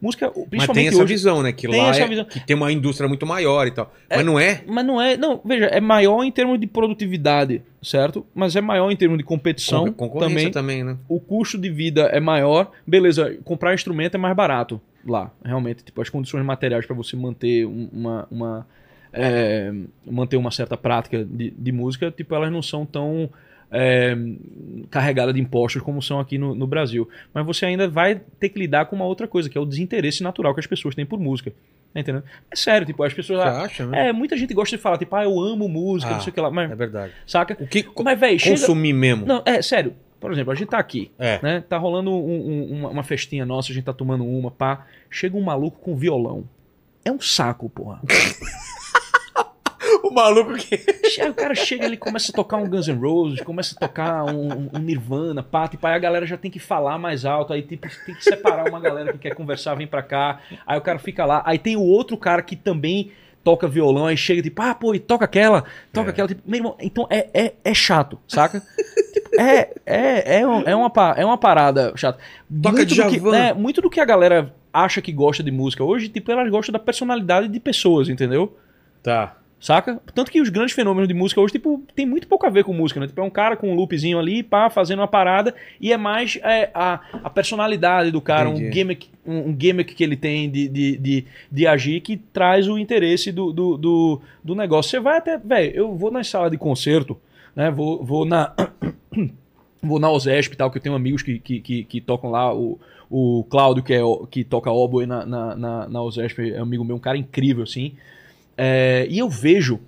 [0.01, 1.13] Música, Mas principalmente tem essa hoje...
[1.13, 1.51] visão, né?
[1.51, 2.25] Que Tem lá essa é- visão.
[2.25, 3.93] que tem uma indústria muito maior e tal.
[4.09, 4.63] Mas não é?
[4.65, 5.15] Mas não é.
[5.15, 8.25] Não, veja, é maior em termos de produtividade, certo?
[8.33, 10.79] Mas é maior em termos de competição Con- concorrência também.
[10.79, 10.97] também, né?
[11.07, 12.71] O custo de vida é maior.
[12.87, 15.83] Beleza, comprar instrumento é mais barato lá, realmente.
[15.83, 18.27] Tipo, as condições materiais para você manter um- uma.
[18.31, 18.67] uma
[19.13, 19.71] é,
[20.05, 23.29] manter uma certa prática de, de música, tipo, elas não são tão
[23.71, 24.15] é,
[24.89, 27.07] carregadas de impostos como são aqui no, no Brasil.
[27.33, 30.23] Mas você ainda vai ter que lidar com uma outra coisa, que é o desinteresse
[30.23, 31.51] natural que as pessoas têm por música.
[31.93, 32.23] Tá entendendo?
[32.49, 33.39] É sério, tipo, as pessoas.
[33.41, 34.07] Você ah, acha, né?
[34.09, 36.33] é, muita gente gosta de falar, tipo, ah, eu amo música, Ah, não sei o
[36.33, 36.49] que lá.
[36.49, 37.11] Mas, É verdade.
[37.27, 37.57] saca?
[37.59, 38.55] O que Mas, chega.
[38.55, 39.25] consumir mesmo?
[39.25, 39.93] Não, é, sério.
[40.17, 41.39] Por exemplo, a gente tá aqui, É.
[41.41, 41.63] né?
[41.67, 44.85] Tá rolando um- um- uma, uma festinha nossa, a gente tá tomando uma, pá.
[45.09, 46.45] Chega um maluco com violão.
[47.03, 47.99] É um saco, porra.
[50.11, 50.75] O maluco que.
[51.21, 54.25] Aí o cara chega ali, começa a tocar um Guns N' Roses, começa a tocar
[54.25, 57.61] um, um Nirvana, pá, tipo, aí a galera já tem que falar mais alto, aí
[57.61, 60.99] tipo, tem que separar uma galera que quer conversar, vem pra cá, aí o cara
[60.99, 63.11] fica lá, aí tem o outro cara que também
[63.43, 66.11] toca violão, aí chega tipo, ah, pô, e toca aquela, toca É.
[66.11, 68.61] aquela, tipo, meu irmão, então é, é, é chato, saca?
[69.13, 72.19] Tipo, é, é, é, um- é, uma, é uma parada chata.
[72.61, 73.35] Toca muito, do que, Djavan.
[73.37, 76.71] é, muito do que a galera acha que gosta de música hoje, tipo, elas gostam
[76.73, 78.55] da personalidade de pessoas, entendeu?
[79.01, 79.37] Tá.
[79.61, 80.01] Saca?
[80.15, 82.73] Tanto que os grandes fenômenos de música hoje, tipo, tem muito pouco a ver com
[82.73, 83.05] música, né?
[83.05, 86.39] Tipo, é um cara com um loopzinho ali, pá, fazendo uma parada, e é mais
[86.41, 90.67] é, a, a personalidade do cara, um gimmick, um, um gimmick que ele tem de,
[90.67, 94.89] de, de, de agir que traz o interesse do, do, do, do negócio.
[94.89, 97.15] Você vai até, velho, eu vou na sala de concerto,
[97.55, 97.69] né?
[97.69, 98.53] Vou, vou na.
[99.83, 102.53] Vou na OSESP e tal, que eu tenho amigos que, que, que, que tocam lá,
[102.53, 106.85] o, o Cláudio, que, é, que toca oboe na, na, na, na OSESP, é amigo
[106.85, 107.95] meu, um cara incrível, assim.
[108.63, 109.79] É, e eu vejo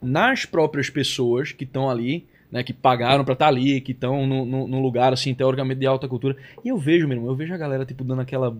[0.00, 4.80] nas próprias pessoas que estão ali, né, que pagaram pra estar ali, que estão num
[4.80, 7.84] lugar, assim, teoricamente de alta cultura, e eu vejo, meu irmão, eu vejo a galera,
[7.84, 8.56] tipo, dando aquela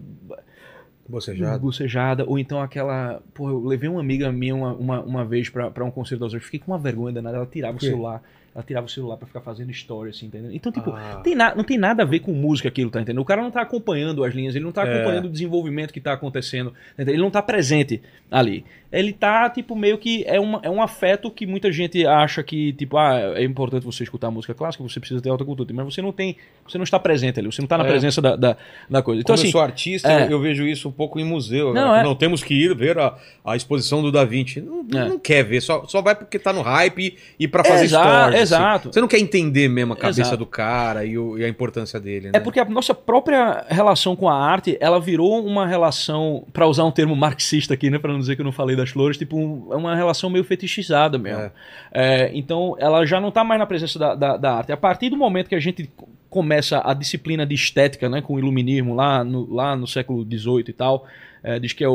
[1.09, 1.61] Bocejado.
[1.61, 3.21] bucejada, ou então aquela.
[3.35, 6.27] Pô, eu levei uma amiga minha uma, uma, uma vez pra, pra um concerto da
[6.27, 8.23] OSESP, fiquei com uma vergonha danada, ela tirava o celular.
[8.55, 10.51] Ela tirava o celular pra ficar fazendo story, assim, entendeu?
[10.53, 11.21] Então, tipo, Ah.
[11.25, 13.23] tem na, não tem nada a ver com música aquilo, tá entendendo?
[13.23, 14.95] O cara não tá acompanhando as linhas, ele não tá É.
[14.95, 17.15] acompanhando o desenvolvimento que tá acontecendo, entendeu?
[17.15, 18.65] ele não tá presente ali.
[18.93, 22.75] Ele tá, tipo, meio que é, uma, é um afeto que muita gente acha que,
[22.75, 26.03] tipo, ah, é importante você escutar música clássica, você precisa ter alta cultura, mas você
[26.03, 26.37] não tem,
[26.69, 27.89] você não está presente ali, você não tá na É.
[27.89, 28.57] presença da, da,
[28.91, 29.23] da coisa.
[29.23, 30.31] Então, Como assim, eu sou artista, é.
[30.31, 31.73] eu vejo isso um pouco em museu.
[31.73, 32.03] Não, é.
[32.03, 34.61] não temos que ir ver a, a exposição do Da Vinci.
[34.61, 35.09] Não, É.
[35.09, 38.35] não quer ver, só, só vai porque tá no hype e pra fazer Exa- stories.
[38.35, 38.43] assim.
[38.43, 38.93] exato.
[38.93, 40.37] Você não quer entender mesmo a cabeça Exato.
[40.37, 42.33] do cara e, o- e a importância dele, né?
[42.35, 46.85] É porque a nossa própria relação com a arte, ela virou uma relação, pra usar
[46.85, 49.69] um termo marxista aqui, né, para não dizer que eu não falei das flores, tipo,
[49.73, 51.43] é uma relação meio fetichizada mesmo.
[51.43, 51.53] É.
[51.93, 54.73] É, então, ela já não tá mais na presença da, da, da arte.
[54.73, 58.35] A partir do momento que a gente co- começa a disciplina de estética, né, com
[58.35, 61.07] o iluminismo lá no, lá no século XVIII e tal,
[61.43, 61.93] é, diz que é o,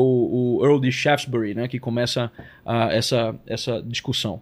[0.60, 2.30] o Earl de Shaftesbury, né, que começa
[2.64, 4.40] a- essa, essa discussão.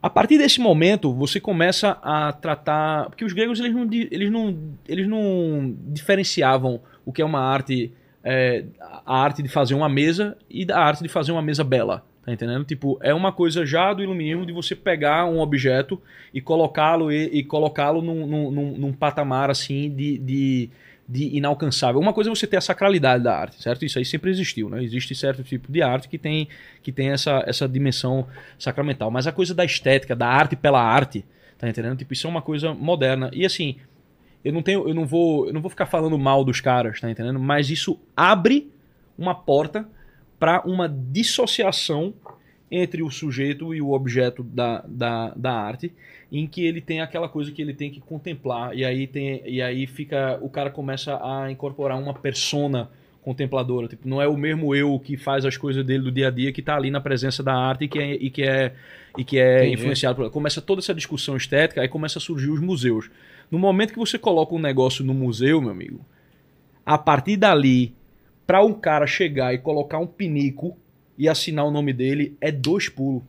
[0.00, 3.06] A partir desse momento, você começa a tratar.
[3.06, 4.56] Porque os gregos eles não, eles não,
[4.88, 7.92] eles não diferenciavam o que é uma arte.
[8.30, 8.64] É,
[9.06, 12.04] a arte de fazer uma mesa e da arte de fazer uma mesa bela.
[12.26, 12.62] Tá entendendo?
[12.62, 15.98] Tipo, é uma coisa já do iluminismo de você pegar um objeto
[16.34, 20.70] e colocá-lo e, e colocá-lo num, num, num- patamar assim de, de,
[21.08, 21.98] de inalcançável.
[21.98, 23.82] Uma coisa é você ter a sacralidade da arte, certo?
[23.86, 24.84] Isso aí sempre existiu, né?
[24.84, 26.48] Existe certo tipo de arte que tem,
[26.82, 28.26] que tem essa, essa dimensão
[28.58, 29.10] sacramental.
[29.10, 31.24] Mas a coisa da estética, da arte pela arte,
[31.56, 31.96] tá entendendo?
[31.96, 33.30] Tipo, isso é uma coisa moderna.
[33.32, 33.76] E assim,
[34.44, 37.10] eu não tenho, eu não vou, eu não vou ficar falando mal dos caras, tá
[37.10, 37.38] entendendo?
[37.38, 38.70] Mas isso abre
[39.16, 39.86] uma porta
[40.38, 42.14] para uma dissociação
[42.70, 45.92] entre o sujeito e o objeto da, da, da arte,
[46.30, 49.62] em que ele tem aquela coisa que ele tem que contemplar e aí tem e
[49.62, 52.90] aí fica o cara começa a incorporar uma persona
[53.22, 56.30] contempladora, tipo, não é o mesmo eu que faz as coisas dele do dia a
[56.30, 58.72] dia que está ali na presença da arte e que é, e que é,
[59.18, 59.74] e que é Entendi.
[59.74, 63.10] influenciado por começa toda essa discussão estética, aí começa a surgir os museus.
[63.50, 66.00] No momento que você coloca um negócio no museu, meu amigo,
[66.84, 67.94] a partir dali,
[68.46, 70.76] para um cara chegar e colocar um pinico
[71.16, 73.22] e assinar o nome dele, é dois pulos.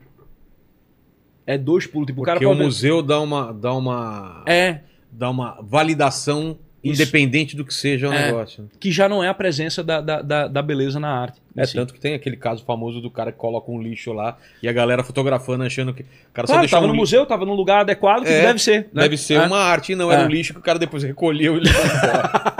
[1.46, 2.08] É dois pulos.
[2.08, 6.58] Tipo, o cara Porque o museu dá uma, dá uma, É, dá uma validação.
[6.84, 8.28] Independente do que seja o É.
[8.28, 8.70] negócio.
[8.80, 11.42] que já não é a presença da, da, da, da beleza na arte.
[11.56, 11.74] É Assim.
[11.78, 14.72] tanto que tem aquele caso famoso do cara que coloca um lixo lá e a
[14.72, 17.02] galera fotografando achando que o cara só Claro, deixou tava um no lixo.
[17.16, 18.88] museu, tava num lugar adequado, que É, deve ser.
[18.94, 19.02] né?
[19.04, 19.42] Deve ser É.
[19.46, 20.26] uma arte, não era É.
[20.26, 22.56] um lixo que o cara depois recolheu e levou embora.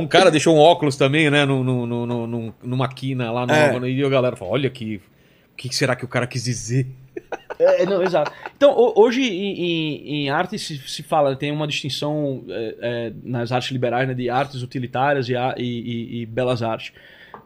[0.00, 3.46] um cara deixou um óculos também, né, no, no, no- no- num- numa quina lá
[3.46, 3.90] no, É.
[3.90, 5.00] e a galera falou: olha que.
[5.52, 6.86] O que será que o cara quis dizer?
[7.58, 8.32] É, não, exato.
[8.56, 13.12] Então, ho- hoje em, em- em arte se, se fala, tem uma distinção é, é,
[13.22, 16.92] nas artes liberais né, de artes utilitárias e, a- e- e- e belas artes.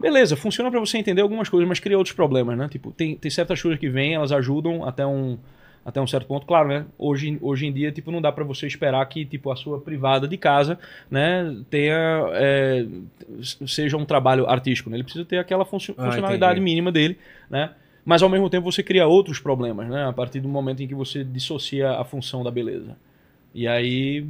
[0.01, 2.69] Beleza, funciona para você entender algumas coisas, mas cria outros problemas, né?
[2.71, 5.37] Tipo, tem, tem certas coisas que vêm, elas ajudam até um,
[5.85, 6.47] até um certo ponto.
[6.47, 6.87] Claro, né?
[6.97, 10.29] Hoje, hoje em dia, tipo, não dá para você esperar que tipo, a sua privada
[10.29, 10.79] de casa
[11.11, 12.87] né, tenha, é,
[13.67, 14.89] seja um trabalho artístico.
[14.89, 14.97] Né?
[14.97, 16.65] Ele precisa ter aquela funcio- Ah, funcionalidade entendi.
[16.65, 17.19] mínima dele,
[17.51, 17.71] né?
[18.09, 20.07] Mas ao mesmo tempo você cria outros problemas, né?
[20.09, 22.97] A partir do momento em que você dissocia a função da beleza.
[23.55, 24.25] E aí,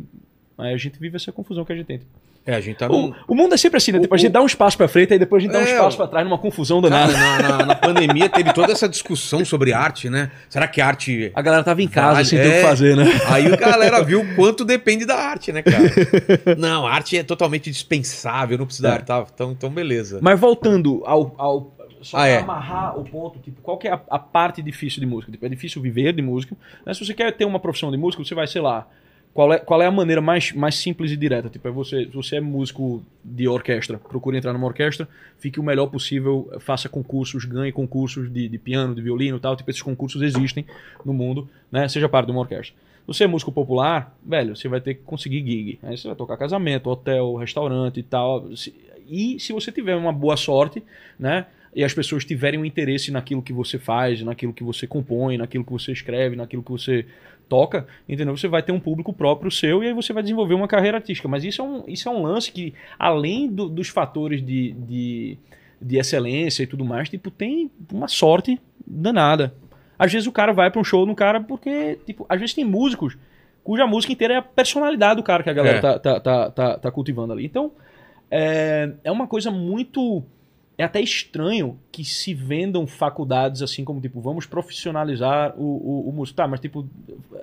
[0.58, 2.00] aí a gente vive essa confusão que a gente tem.
[2.44, 3.14] É, a gente tá O, num.
[3.28, 3.98] o mundo é sempre assim, né?
[3.98, 5.60] O- Tipo, a gente o- dá um espaço pra frente, aí depois a gente dá
[5.60, 7.12] um É, espaço o- pra trás numa confusão danada.
[7.12, 10.32] na, na- na pandemia teve toda essa discussão sobre arte, né?
[10.48, 11.30] Será que arte.
[11.34, 12.56] A galera tava em casa sem ter o é.
[12.56, 13.04] que fazer, né?
[13.28, 16.56] Aí a galera viu o quanto depende da arte, né, cara?
[16.56, 18.96] Não, a arte é totalmente dispensável, não precisa da É.
[18.96, 19.06] arte.
[19.06, 19.24] Tá?
[19.32, 20.18] Então, então, beleza.
[20.20, 21.34] Mas voltando ao.
[21.38, 22.38] ao só Ah, pra é.
[22.38, 25.32] amarrar o ponto, tipo, qual que é a, a parte difícil de música?
[25.32, 26.56] Tipo, é difícil viver de música.
[26.84, 26.94] Né?
[26.94, 28.86] Se você quer ter uma profissão de músico, você vai, sei lá.
[29.34, 31.48] Qual é, qual é a maneira mais, mais simples e direta?
[31.48, 35.08] Tipo, é você, se você é músico de orquestra, procure entrar numa orquestra,
[35.38, 39.54] fique o melhor possível, faça concursos, ganhe concursos de, de piano, de violino e tal.
[39.54, 40.66] Tipo, esses concursos existem
[41.04, 41.86] no mundo, né?
[41.88, 42.74] Seja parte de uma orquestra.
[42.74, 45.78] Se você é músico popular, velho, você vai ter que conseguir gig.
[45.82, 48.48] Aí você vai tocar casamento, hotel, restaurante e tal.
[49.06, 50.82] E se você tiver uma boa sorte,
[51.18, 51.46] né?
[51.74, 55.64] E as pessoas tiverem um interesse naquilo que você faz, naquilo que você compõe, naquilo
[55.64, 57.06] que você escreve, naquilo que você
[57.48, 58.36] toca, entendeu?
[58.36, 61.28] Você vai ter um público próprio seu e aí você vai desenvolver uma carreira artística.
[61.28, 65.38] Mas isso é um, isso é um lance que, além do, dos fatores de, de,
[65.80, 69.54] de excelência e tudo mais, tipo, tem uma sorte danada.
[69.98, 72.64] Às vezes o cara vai para um show no cara porque, tipo, às vezes tem
[72.64, 73.16] músicos
[73.68, 75.80] cuja música inteira é a personalidade do cara que a galera É.
[75.82, 77.44] tá, tá, tá, tá, tá cultivando ali.
[77.44, 77.70] Então,
[78.30, 80.24] é, é uma coisa muito.
[80.78, 86.12] É até estranho que se vendam faculdades assim como, tipo, vamos profissionalizar o, o, o
[86.12, 86.36] músico.
[86.36, 86.88] Tá, mas tipo,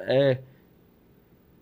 [0.02, 0.40] é.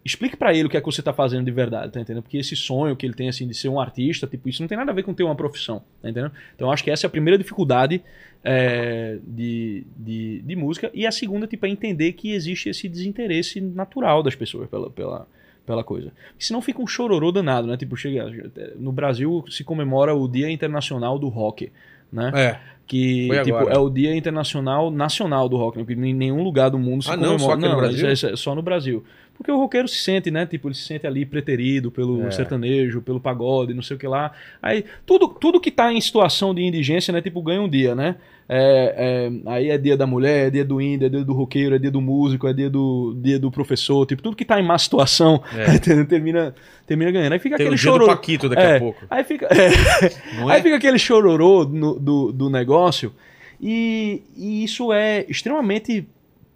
[0.05, 2.23] Explique pra ele o que é que você tá fazendo de verdade, tá entendendo?
[2.23, 4.77] Porque esse sonho que ele tem, assim, de ser um artista, tipo, isso não tem
[4.77, 6.33] nada a ver com ter uma profissão, tá entendendo?
[6.53, 8.03] Então, acho que essa é a primeira dificuldade
[8.43, 10.91] é, de, de, de música.
[10.93, 15.25] E a segunda, tipo, é entender que existe esse desinteresse natural das pessoas pela, pela,
[15.65, 16.11] pela coisa.
[16.37, 17.77] Senão fica um chororô danado, né?
[17.77, 18.29] Tipo, chega,
[18.77, 21.71] no Brasil se comemora o Dia Internacional do Rock,
[22.11, 22.31] né?
[22.35, 22.59] É.
[22.85, 25.85] Que tipo, é o Dia Internacional Nacional do Rock, né?
[25.85, 27.37] Porque em nenhum lugar do mundo se Ah, não?
[27.37, 27.39] comemora.
[27.47, 28.07] Só aqui no Brasil?
[28.09, 29.03] é- é só no Brasil.
[29.35, 30.45] Porque o roqueiro se sente, né?
[30.45, 32.31] Tipo, ele se sente ali preterido pelo É.
[32.31, 34.31] sertanejo, pelo pagode, não sei o que lá.
[34.61, 37.21] Aí, tudo, tudo que tá em situação de indigência, né?
[37.21, 38.15] Tipo, ganha um dia, né?
[38.47, 41.75] É, é, aí é dia da mulher, é dia do índio, é dia do roqueiro,
[41.75, 44.05] é dia do músico, é dia do, dia do professor.
[44.05, 45.77] Tipo, tudo que tá em má situação É.
[46.05, 46.53] termina,
[46.85, 47.33] termina ganhando.
[47.33, 48.07] Aí fica Tem aquele chororô.
[48.07, 48.75] Paquito daqui É.
[48.77, 49.01] a pouco.
[49.09, 49.69] Aí fica, é,
[50.39, 50.61] Não aí é?
[50.63, 53.13] fica aquele chororô no- do, do negócio
[53.59, 56.05] e, e isso é extremamente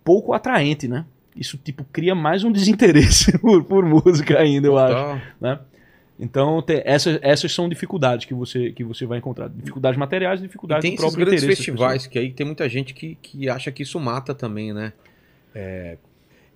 [0.03, 1.05] pouco atraente, né?
[1.37, 5.21] Isso, tipo, cria mais um desinteresse por, por música ainda, eu acho, Tá.
[5.39, 5.59] né?
[6.19, 9.49] Então, te- essas, essas são dificuldades que você, que você vai encontrar.
[9.49, 13.15] Dificuldades materiais e E dificuldades tem esses grandes festivais que aí tem muita gente que,
[13.21, 14.93] que acha que isso mata também, né?
[15.53, 15.97] É,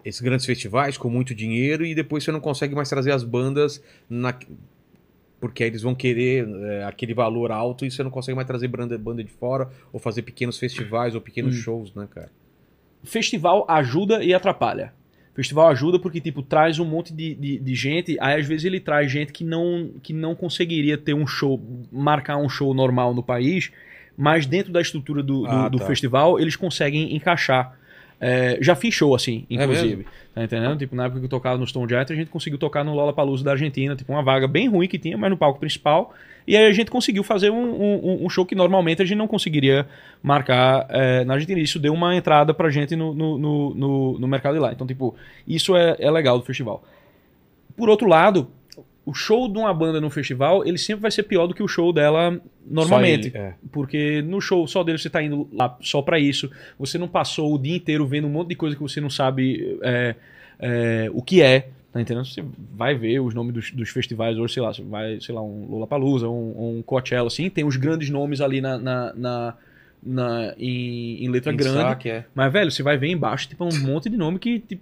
[0.04, 3.84] esses grandes festivais com muito dinheiro e depois você não consegue mais trazer as bandas
[4.10, 4.34] na...
[5.40, 8.68] porque aí eles vão querer é, aquele valor alto e você não consegue mais trazer
[8.68, 11.62] banda, banda de fora ou fazer pequenos festivais ou pequenos Hum.
[11.62, 12.32] shows, né, cara?
[13.04, 14.94] Festival ajuda e atrapalha.
[15.34, 18.80] Festival ajuda porque, tipo, traz um monte de, de, de gente, aí às vezes ele
[18.82, 21.62] traz gente que não, que não conseguiria ter um show,
[21.92, 23.72] marcar um show normal no país,
[24.18, 25.86] mas dentro da estrutura do, do, Ah, do tá.
[25.86, 27.78] festival eles conseguem encaixar.
[28.24, 29.96] É, já fiz show assim, É inclusive.
[29.96, 30.06] mesmo?
[30.36, 30.78] tá entendendo?
[30.78, 33.44] Tipo, na época que eu tocava no Stone Jet, a gente conseguiu tocar no Lollapalooza
[33.44, 36.14] da Argentina, tipo, uma vaga bem ruim que tinha, mas no palco principal.
[36.48, 39.28] E aí a gente conseguiu fazer um, um, um show que normalmente a gente não
[39.28, 39.88] conseguiria
[40.22, 41.60] marcar é, na Argentina.
[41.60, 44.72] Isso deu uma entrada pra gente no, no, no, no, no mercado de lá.
[44.72, 45.16] Então, tipo,
[45.48, 46.84] isso é, é legal do festival.
[47.76, 48.50] Por outro lado,
[49.06, 51.68] o show de uma banda no festival, ele sempre vai ser pior do que o
[51.68, 53.30] show dela normalmente.
[53.30, 53.54] Ele, é.
[53.72, 56.52] Porque no show só dele você tá indo lá só pra isso.
[56.78, 59.80] Você não passou o dia inteiro vendo um monte de coisa que você não sabe
[59.82, 60.16] é,
[60.60, 61.70] é, o que é.
[61.92, 62.26] Tá entendendo?
[62.26, 62.42] Você
[62.74, 65.66] vai ver os nomes dos, dos festivais hoje, sei lá, você vai, sei lá, um
[65.70, 69.54] Lollapalooza, um, um Coachella, assim, tem os grandes nomes ali na, na, na,
[70.04, 71.76] na- em, em letra Em grande.
[71.78, 72.26] destaque, é.
[72.34, 74.60] Mas, velho, você vai ver embaixo, tipo, um monte de nome que.
[74.60, 74.82] tipo,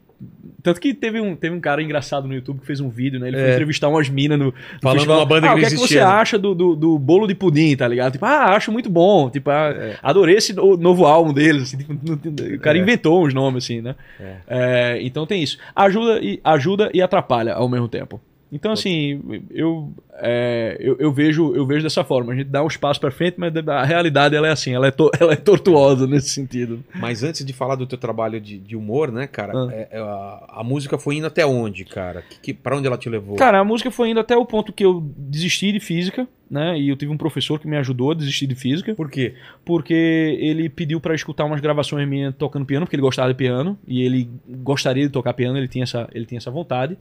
[0.62, 3.30] tanto que teve um, teve um cara engraçado no YouTube que fez um vídeo, né?
[3.30, 3.54] Ele foi É.
[3.54, 4.46] entrevistar umas minas no.
[4.48, 5.20] no Falando festival.
[5.20, 6.02] uma banda que ah, não o que é que você né?
[6.04, 8.12] acha do, do, do bolo de pudim, tá ligado?
[8.14, 9.30] Tipo, ah, acho muito bom.
[9.30, 9.96] Tipo, ah, É.
[10.04, 11.64] adorei esse no- novo álbum deles.
[11.64, 12.82] Assim, tipo, o cara É.
[12.82, 13.96] inventou uns nomes, assim, né?
[14.20, 14.36] É.
[14.48, 15.58] É, então tem isso.
[15.76, 18.20] Ajuda e, ajuda e atrapalha ao mesmo tempo.
[18.52, 22.34] Então, assim, eu, é, eu, eu vejo, eu vejo dessa forma.
[22.34, 24.92] A gente dá um espaço pra frente, mas a realidade ela é assim, ela é,
[24.92, 26.84] to- ela é tortuosa nesse sentido.
[26.96, 29.54] Mas antes de falar do teu trabalho de, de humor, né, cara?
[29.56, 29.68] Ah.
[29.72, 32.24] é- é, a, a música foi indo até onde, cara?
[32.28, 33.36] Que, que, pra onde ela te levou?
[33.36, 36.76] Cara, a música foi indo até o ponto que eu desisti de física, né?
[36.80, 39.36] E eu tive um professor que me ajudou a desistir de física, Por quê?
[39.64, 39.94] porque
[40.42, 44.02] ele pediu pra escutar umas gravações minhas tocando piano, porque ele gostava de piano e
[44.02, 46.98] ele gostaria de tocar piano, ele tinha essa, ele tinha essa vontade.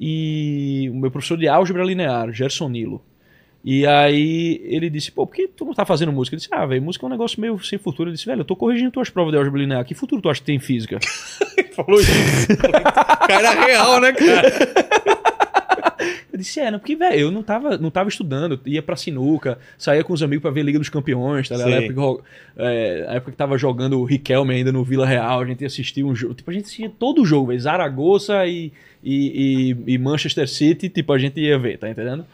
[0.00, 3.02] E o meu professor de álgebra linear, Gerson Nilo.
[3.64, 6.34] E aí ele disse, pô, por que tu não tá fazendo música?
[6.34, 8.08] Eu disse, ah, velho, música é um negócio meio sem futuro.
[8.08, 9.84] Ele disse, velho, eu tô corrigindo tuas provas de álgebra linear.
[9.84, 10.98] Que futuro tu acha que tem em física?
[11.74, 12.48] Falou isso.
[13.26, 14.52] cara real, né, cara?
[16.38, 19.58] Eu disse, é, não, porque, velho, eu não tava, não tava estudando, ia pra sinuca,
[19.76, 21.70] saía com os amigos pra ver Liga dos Campeões, tá ligado?
[21.84, 22.24] Época,
[22.56, 25.66] é, na época que tava jogando o Riquelme ainda no Vila Real, a gente ia
[25.66, 28.72] assistir um jogo, tipo, a gente assistia todo o jogo, velho, Zaragoza e,
[29.02, 32.24] e, e- e Manchester City, tipo, a gente ia ver, tá entendendo?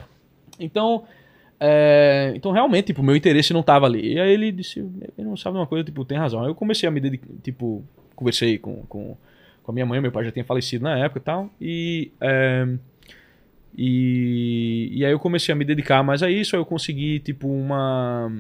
[0.61, 1.05] Então,
[1.59, 4.15] é, então realmente, tipo, meu interesse não tava ali.
[4.15, 6.43] E aí ele disse, ele não sabe uma coisa, tipo, tem razão.
[6.43, 7.83] Aí eu comecei a me dedicar, tipo,
[8.15, 9.17] conversei com, com,
[9.63, 12.11] com a minha mãe, meu pai já tinha falecido na época e tal, e...
[12.21, 12.67] é,
[13.77, 17.49] e, e aí eu comecei a me dedicar mais a isso, aí eu consegui, tipo,
[17.49, 18.33] uma...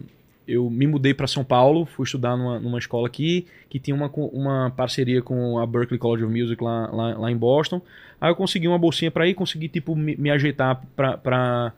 [0.46, 4.10] Eu me mudei para São Paulo, fui estudar numa, numa escola aqui, que tinha uma,
[4.14, 7.80] uma parceria com a Berklee College of Music lá, lá, lá em Boston.
[8.20, 11.72] Aí eu consegui uma bolsinha para ir, consegui, tipo, me, me ajeitar pra, pra,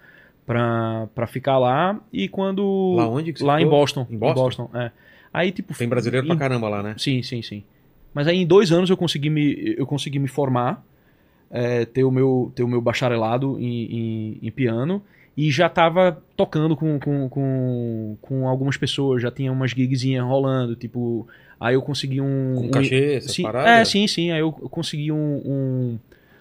[0.45, 2.01] pra, pra ficar lá.
[2.13, 2.95] E quando.
[2.97, 3.79] Lá onde que você Lá em ficou?
[3.79, 4.07] Boston.
[4.11, 4.69] Em Boston?
[4.75, 4.91] é.
[5.33, 5.73] Aí, tipo.
[5.79, 6.95] Tem brasileiro em- pra caramba lá, né?
[6.99, 7.63] Sim, sim, sim.
[8.13, 10.85] Mas aí em dois anos eu consegui me, eu consegui me formar,
[11.51, 15.03] é, ter, o meu, ter o meu bacharelado em, em, em piano
[15.37, 20.75] e já tava tocando com, com, com, com algumas pessoas, já tinha umas gigzinhas rolando,
[20.75, 21.29] tipo,
[21.61, 22.55] aí eu consegui um...
[22.57, 23.71] Com um- cachê, essas sim, paradas?
[23.71, 25.99] É, sim, sim, aí eu, consegui um, um,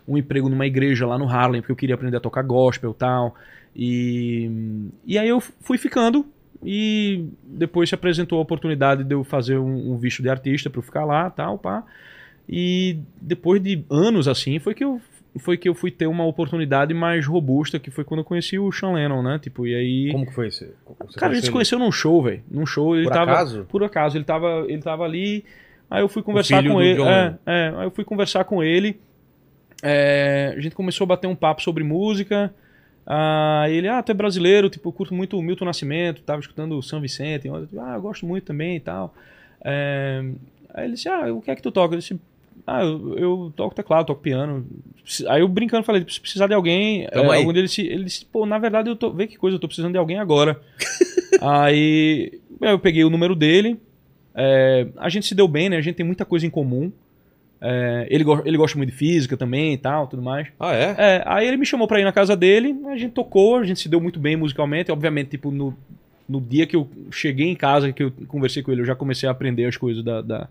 [0.08, 2.94] um emprego numa igreja lá no Harlem, porque eu queria aprender a tocar gospel e
[2.94, 3.36] tal,
[3.76, 6.26] e, e aí eu fui ficando
[6.64, 10.80] e depois se apresentou a oportunidade de eu fazer um, um visto de artista para
[10.80, 11.84] eu ficar lá, tal, pá.
[12.48, 15.02] E depois de anos assim, foi que eu
[15.40, 18.72] foi que eu fui ter uma oportunidade mais robusta, que foi quando eu conheci o
[18.72, 19.38] Sean Lennon, né?
[19.38, 20.72] Tipo, e aí Como que foi esse?
[21.06, 22.42] Você Cara, a gente se conheceu num show, velho.
[22.50, 23.66] Num show, ele Por tava acaso?
[23.68, 25.44] por acaso, ele tava ele tava ali,
[25.90, 29.00] aí eu fui conversar com ele, é, é, aí eu fui conversar com ele.
[29.84, 32.54] É, a gente começou a bater um papo sobre música.
[33.06, 36.76] Ah, ele, ah, tu é brasileiro, tipo, eu curto muito o Milton Nascimento, tava escutando
[36.76, 39.14] o São Vicente, eu, ah, eu gosto muito também e tal.
[39.64, 40.24] É,
[40.74, 41.94] aí ele disse, ah, o que é que tu toca?
[41.94, 42.20] Eu disse,
[42.68, 44.66] ah, eu, eu toco teclado, toco piano.
[45.28, 48.26] Aí eu brincando falei, se precisar de alguém, Tamo é, algum deles disse, ele disse,
[48.26, 50.60] pô, na verdade eu tô, vê que coisa, eu tô precisando de alguém agora.
[51.42, 53.80] aí eu peguei o número dele,
[54.34, 55.78] é, a gente se deu bem, né?
[55.78, 56.92] A gente tem muita coisa em comum.
[57.62, 60.48] É, ele, go- ele gosta muito de física também e tal, tudo mais.
[60.60, 60.96] Ah, é?
[60.98, 63.80] É, aí ele me chamou pra ir na casa dele, a gente tocou, a gente
[63.80, 64.92] se deu muito bem musicalmente.
[64.92, 65.76] Obviamente, tipo, no,
[66.28, 69.28] no dia que eu cheguei em casa, que eu conversei com ele, eu já comecei
[69.28, 70.50] a aprender as coisas da, da,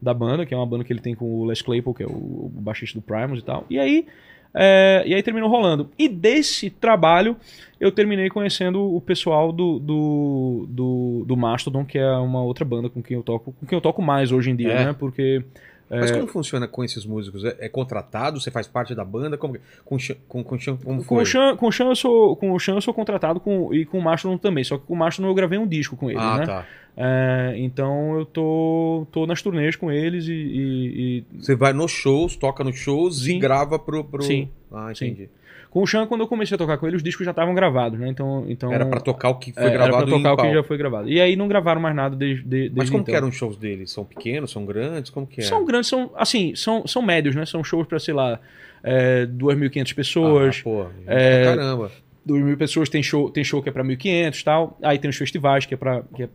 [0.00, 2.06] da banda, que é uma banda que ele tem com o Les Claypool, que é
[2.06, 3.64] o, o baixista do Primus e tal.
[3.70, 4.06] E aí,
[4.54, 5.90] é, e aí terminou rolando.
[5.98, 7.36] E desse trabalho,
[7.80, 12.88] eu terminei conhecendo o pessoal do, do, do, do Mastodon, que é uma outra banda
[12.88, 14.84] com quem eu toco, com quem eu toco mais hoje em dia, É.
[14.86, 14.92] né?
[14.92, 15.42] Porque.
[15.90, 17.44] Mas como funciona com esses músicos?
[17.44, 18.40] É, é contratado?
[18.40, 19.36] Você faz parte da banda?
[19.36, 19.96] Como, com,
[20.28, 22.74] com, com, Chan- como Com o, Chan, com, o Chan eu sou, com o Chan
[22.74, 24.64] eu sou contratado com, e com o Mastodon também.
[24.64, 26.46] Só que com o Mastodon eu gravei um disco com eles, ah, né?
[26.46, 26.66] tá.
[26.96, 30.32] É, então eu tô, tô nas turnês com eles e.
[30.32, 33.38] e- e- Você vai nos shows, toca nos shows e Sim.
[33.38, 34.04] grava pro...
[34.04, 34.22] pro...
[34.22, 34.48] Sim.
[34.72, 35.28] Ah, Sim.
[35.74, 37.98] Com o Chan, quando eu comecei a tocar com ele, os discos já estavam gravados,
[37.98, 38.06] né?
[38.08, 38.44] Então.
[38.48, 40.62] então Era pra tocar o que foi é, era gravado pra tocar o que já
[40.62, 41.08] foi gravado.
[41.08, 43.12] E aí não gravaram mais nada desde, de- desde Mas como então.
[43.12, 43.90] que eram os shows deles?
[43.90, 45.10] São pequenos, são grandes?
[45.10, 45.44] Como que é?
[45.44, 47.44] São grandes, são assim, são, são médios, né?
[47.44, 48.38] São shows pra, sei lá,
[48.84, 50.56] é, 2.500 pessoas.
[50.60, 51.90] Ah, pô, É, pra caramba.
[52.24, 54.78] 2.000 pessoas tem show, tem show que é pra 1.500 e tal.
[54.80, 56.28] Aí tem os festivais que é pra, que é,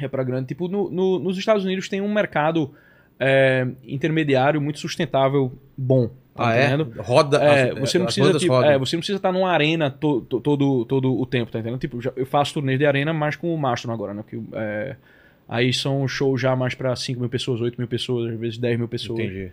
[0.00, 0.48] é pra grande.
[0.48, 2.72] Tipo, no, no- nos Estados Unidos tem um mercado
[3.20, 6.10] é, intermediário muito sustentável, bom.
[6.40, 6.66] Tá Ah, é?
[6.68, 7.02] entendendo?
[7.02, 10.22] Roda, É, as- você não precisa tipo, é, você não precisa estar numa arena to-
[10.22, 11.78] to- todo, todo o tempo, tá entendendo?
[11.78, 14.22] Tipo, eu faço turnês de arena mais com o Mastodon agora, né?
[14.22, 14.96] Porque, é,
[15.48, 18.78] aí são shows já mais pra 5 mil pessoas, 8 mil pessoas, às vezes 10
[18.78, 19.20] mil pessoas.
[19.20, 19.52] Entendi.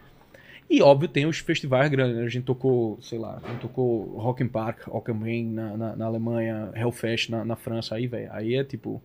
[0.69, 2.23] E óbvio, tem os festivais grandes, né?
[2.23, 4.79] A gente tocou, sei lá, a gente tocou Rock in Park,
[5.23, 8.29] Ring na, na, na Alemanha, Hellfest na, na França, aí, velho.
[8.33, 9.01] Aí é tipo,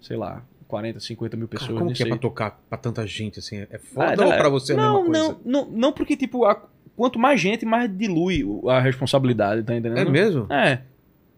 [0.00, 1.76] sei lá, 40, 50 mil Cara, pessoas.
[1.78, 2.10] como nem que é sei.
[2.10, 3.56] pra tocar pra tanta gente, assim?
[3.56, 5.40] É Ah, foda ou pra você é a não, mesma coisa?
[5.44, 6.62] Não, não, não, porque, tipo, a-
[6.96, 9.98] quanto mais gente, mais dilui a responsabilidade, tá entendendo?
[10.06, 10.46] É mesmo?
[10.52, 10.82] É.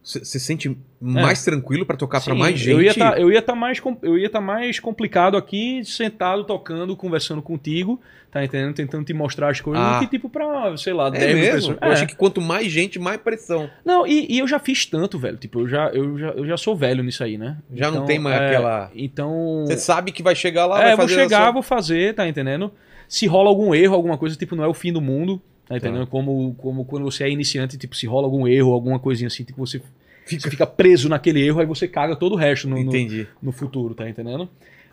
[0.02, 2.70] Você se sente mais tranquilo pra tocar pra Sim, mais gente?
[2.70, 6.42] Eu ia tá, eu ia tá mais com- eu ia estar mais complicado aqui, sentado,
[6.44, 8.72] tocando, conversando contigo, tá entendendo?
[8.74, 9.98] Tentando te mostrar as coisas, Ah.
[10.00, 11.54] que tipo pra, sei lá, É 10 mil mesmo?
[11.54, 11.78] pessoas.
[11.82, 11.92] Eu É.
[11.92, 13.68] achei que quanto mais gente, mais pressão.
[13.84, 15.36] Não, e, e eu já fiz tanto, velho.
[15.36, 17.58] Tipo, eu já, eu já, eu já sou velho nisso aí, né?
[17.74, 19.64] Já não tem mais é, aquela- Então.
[19.66, 22.14] Você sabe que vai chegar lá, é, vai vou fazer a chegar, sua- vou fazer,
[22.14, 22.72] tá entendendo?
[23.06, 26.06] Se rola algum erro, alguma coisa, tipo, não é o fim do mundo, tá entendendo?
[26.06, 29.64] Como, como quando você é iniciante, tipo, se rola algum erro, alguma coisinha assim, tipo,
[29.64, 29.80] você
[30.26, 33.26] Fica- você fica preso naquele erro, aí você caga todo o resto no, no, Entendi.
[33.42, 34.48] no futuro, tá entendendo?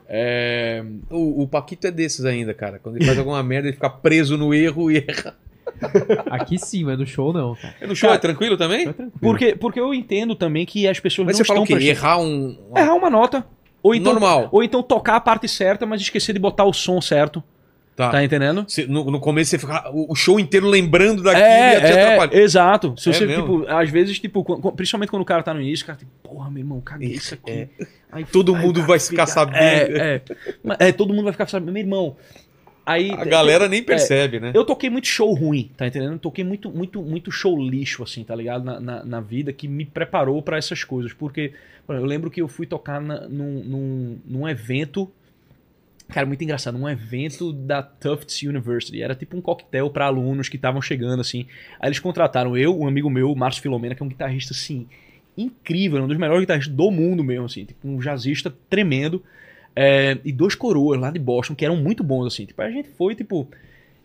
[0.10, 0.84] É...
[1.10, 2.80] O, o Paquito é desses ainda, cara.
[2.80, 5.36] Quando ele faz alguma merda, ele fica preso no erro e erra.
[6.32, 7.76] Aqui sim, mas no show não, cara.
[7.86, 8.86] No show Cara, é tranquilo também?
[8.86, 9.20] Tá tranquilo.
[9.20, 11.86] Porque, porque eu entendo também que as pessoas Mas não você fala estão o quê?
[11.88, 12.58] Errar um...
[12.70, 13.46] uma- Errar uma nota.
[13.84, 14.50] Ou então, Normal.
[14.52, 17.44] Ou então tocar a parte certa, mas esquecer de botar o som certo.
[17.98, 18.12] Tá.
[18.12, 18.64] Tá entendendo?
[18.88, 22.04] No, no começo você fica o o show inteiro lembrando daquilo É, e te é,
[22.04, 22.40] atrapalhar.
[22.42, 22.94] exato.
[22.96, 23.62] Se É você, mesmo?
[23.62, 26.48] tipo, às vezes, tipo, principalmente quando o cara tá no início, o cara, tipo, porra,
[26.52, 27.52] meu irmão, caguei isso aqui.
[27.52, 27.68] É.
[28.12, 29.58] Aí, Todo aí mundo vai ficar sabendo.
[29.58, 30.22] É,
[30.80, 30.88] é.
[30.88, 31.72] É, todo mundo vai ficar sabendo.
[31.72, 32.16] Meu irmão,
[32.86, 33.10] aí...
[33.12, 34.52] A galera nem percebe, né?
[34.54, 36.14] Eu toquei muito show ruim, tá entendendo?
[36.14, 38.64] Eu toquei muito, muito, muito show lixo, assim, tá ligado?
[38.64, 41.14] Na, na, na vida, que me preparou pra essas coisas.
[41.14, 41.52] Porque
[41.90, 45.12] eu lembro que eu fui tocar na- num, num, num evento.
[46.10, 49.02] Cara, muito engraçado, num evento da Tufts University.
[49.02, 51.46] Era tipo um coquetel pra alunos que estavam chegando, assim.
[51.80, 54.88] Aí eles contrataram eu, um amigo meu, o Márcio Filomena, que é um guitarrista, assim,
[55.38, 57.66] incrível, um dos melhores guitarristas do mundo mesmo, assim.
[57.66, 59.22] Tipo, um jazzista tremendo.
[59.76, 62.46] É, e dois coroas lá de Boston, que eram muito bons, assim.
[62.46, 63.48] Tipo, a gente foi, tipo.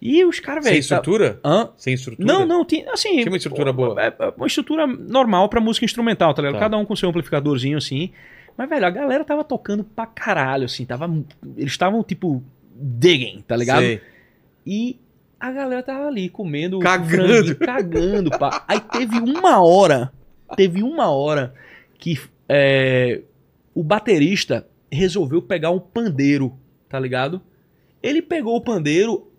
[0.04, 0.88] E os caras, Sem velho.
[0.88, 1.40] tá- estrutura?
[1.44, 1.70] Hã?
[1.76, 2.26] Sem estrutura?
[2.26, 3.18] Não, não, tinha, assim...
[3.18, 4.02] Tinha uma estrutura boa.
[4.02, 6.54] É, é uma estrutura normal pra música instrumental, tá ligado?
[6.54, 6.60] Tá.
[6.60, 8.10] Cada um com seu amplificadorzinho, assim.
[8.56, 10.84] Mas, velho, a galera tava tocando pra caralho, assim.
[10.84, 11.06] Tava,
[11.56, 12.42] eles estavam, tipo,
[12.74, 13.80] digging, tá ligado?
[13.82, 14.00] Sei.
[14.66, 14.98] E
[15.40, 17.56] a galera tava ali comendo Cagando.
[17.56, 18.64] cagando, pá.
[18.68, 20.12] Aí teve uma hora,
[20.56, 21.52] teve uma hora
[21.98, 23.22] que é,
[23.74, 26.56] o baterista resolveu pegar um pandeiro,
[26.88, 27.40] tá ligado?
[28.02, 29.31] Ele pegou o pandeiro,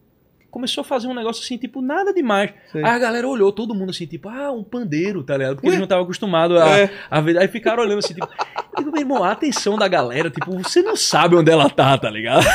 [0.54, 2.52] começou a fazer um negócio assim, tipo, nada demais.
[2.72, 2.84] Sei.
[2.84, 5.56] Aí a galera olhou, todo mundo assim, tipo, ah, um pandeiro, tá ligado?
[5.56, 5.72] Porque Ué?
[5.72, 6.90] eles não estavam acostumados a, É.
[7.10, 7.40] a ver.
[7.40, 10.84] Aí ficaram olhando assim, tipo, eu digo, meu irmão, a atenção da galera, tipo, você
[10.84, 12.46] não sabe onde ela tá, tá ligado?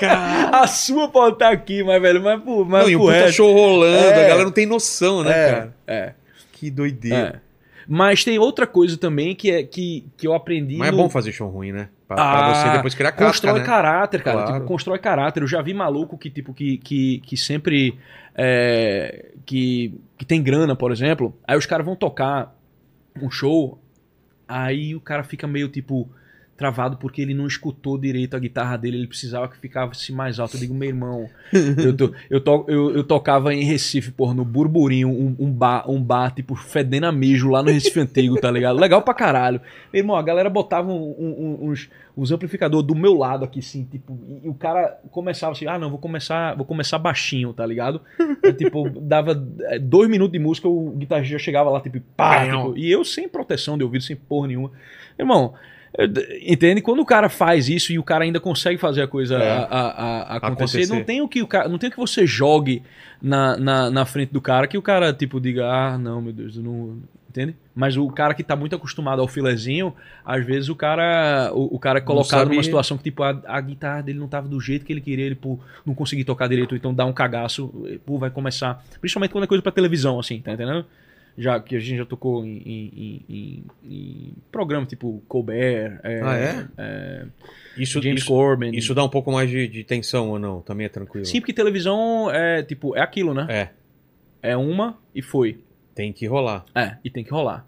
[0.00, 3.30] Cara, A sua pode estar aqui, mas, velho, mas, pô, mas não, e pro puta
[3.32, 4.24] show rolando, É.
[4.24, 5.74] a galera não tem noção, né, é, cara?
[5.86, 6.12] É,
[6.52, 7.40] Que doideira.
[7.40, 7.44] é.
[7.86, 10.76] Mas tem outra coisa também que, é, que, que eu aprendi.
[10.78, 11.90] Mas é no- bom fazer show ruim, né?
[12.14, 13.64] Pra, pra Ah, você depois criar casca, Constrói né?
[13.66, 14.36] caráter, cara.
[14.42, 14.52] Claro.
[14.54, 15.42] Tipo, constrói caráter.
[15.42, 17.98] Eu já vi maluco que, tipo, que, que, que sempre.
[18.34, 21.36] é, que, que tem grana, por exemplo.
[21.46, 22.54] Aí os caras vão tocar
[23.20, 23.78] um show.
[24.48, 26.08] Aí o cara fica meio, tipo,
[26.56, 28.96] travado porque ele não escutou direito a guitarra dele.
[28.98, 30.56] Ele precisava que ficasse mais alto.
[30.56, 31.28] Eu digo, meu irmão.
[31.52, 35.90] eu, to- eu, to- eu, eu tocava em Recife, porra, no Burburinho, um, um bar,
[35.90, 38.78] um bar, tipo, fedendo a mijo lá no Recife Antigo, tá ligado?
[38.78, 39.60] Legal pra caralho.
[39.92, 43.84] Meu irmão, a galera botava um- um- uns, uns amplificadores do meu lado aqui, assim,
[43.84, 48.00] tipo, e, o cara começava assim, ah, não, vou começar, vou começar baixinho, tá ligado?
[48.44, 52.44] Aí, tipo, dava é, dois minutos de música, o guitarrista já chegava lá, tipo, pá,
[52.44, 54.70] tipo, e eu sem proteção de ouvido, sem porra nenhuma.
[55.18, 55.54] Irmão,
[56.42, 56.80] entende?
[56.82, 59.50] Quando o cara faz isso e o cara ainda consegue fazer a coisa É.
[59.50, 59.90] a, a-
[60.34, 60.94] a- acontecer, Acontecer.
[60.94, 62.82] não tem o que o cara, não tem o que você jogue
[63.22, 66.56] na, na, na frente do cara que o cara tipo diga, ah, não, meu Deus,
[66.56, 67.54] eu não, entende?
[67.74, 71.78] Mas o cara que tá muito acostumado ao filezinho, às vezes o cara, o, o
[71.78, 74.60] cara é colocado sabe- numa situação que tipo a, a guitarra dele não tava do
[74.60, 77.72] jeito que ele queria, ele pô, não conseguir tocar direito, então dá um cagaço,
[78.04, 80.84] pô, vai começar, principalmente quando é coisa pra televisão assim, tá entendendo?
[81.36, 86.20] Já que a gente já tocou em, em, em, em- em programa tipo Colbert, é,
[86.22, 86.66] Ah, é?
[86.78, 87.26] é,
[87.76, 88.70] Isso, James isso, Corbin.
[88.72, 90.60] isso dá um pouco mais de, de tensão ou não?
[90.60, 91.26] Também é tranquilo?
[91.26, 93.46] Sim, porque televisão é tipo, é aquilo, né?
[93.50, 93.70] É,
[94.50, 95.58] É uma e foi.
[95.94, 96.64] tem que rolar.
[96.74, 97.66] É, e tem que rolar.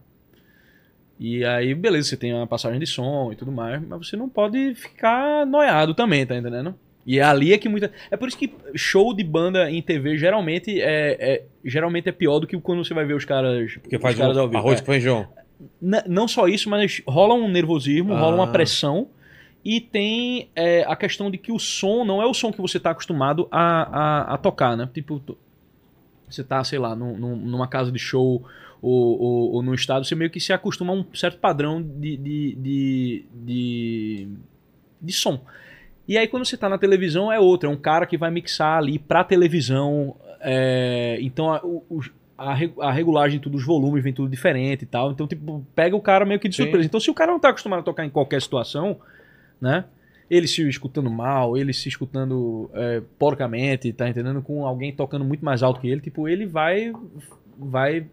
[1.19, 4.29] E aí, beleza, você tem uma passagem de som e tudo mais, mas você não
[4.29, 6.75] pode ficar noiado também, tá entendendo?
[7.07, 7.93] E é ali é que muita.
[8.11, 12.41] É por isso que show de banda em TV geralmente é, é- geralmente é pior
[12.41, 13.75] do que quando você vai ver os caras.
[13.75, 14.59] Porque os faz caras um ao vivo.
[14.59, 14.83] arroz É.
[14.83, 15.29] com feijão.
[15.81, 18.19] N- não só isso, mas rola um nervosismo, Ah.
[18.19, 19.09] rola uma pressão.
[19.65, 22.77] E tem é, a questão de que o som não é o som que você
[22.77, 24.89] está acostumado a, a, a tocar, né?
[24.93, 25.21] Tipo,
[26.29, 28.45] você tá, sei lá, num- numa casa de show
[28.83, 32.17] ou, ou, ou num estado, você meio que se acostuma a um certo padrão de,
[32.17, 34.29] de, de, de,
[35.01, 35.41] de som.
[36.09, 38.79] E aí quando você tá na televisão é outro, é um cara que vai mixar
[38.79, 40.17] ali pra televisão.
[40.41, 42.01] é, então a, o-
[42.39, 42.53] a,
[42.89, 45.11] a regulagem tudo, os volumes vem tudo diferente e tal.
[45.11, 46.65] Então, tipo, pega o cara meio que de Sim.
[46.65, 46.87] surpresa.
[46.87, 48.99] Então, se o cara não tá acostumado a tocar em qualquer situação,
[49.61, 49.85] né?
[50.29, 54.43] Ele se escutando mal, ele se escutando é, porcamente, tá entendendo?
[54.43, 56.93] Com alguém tocando muito mais alto que ele, tipo, ele vai
[57.59, 58.07] vai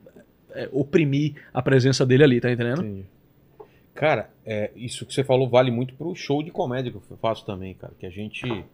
[0.52, 2.82] é, oprimir a presença dele ali, tá entendendo?
[2.82, 3.06] Entendi.
[3.94, 7.46] Cara, é, isso que você falou vale muito pro show de comédia que eu faço
[7.46, 7.94] também, cara.
[8.00, 8.66] Que a gente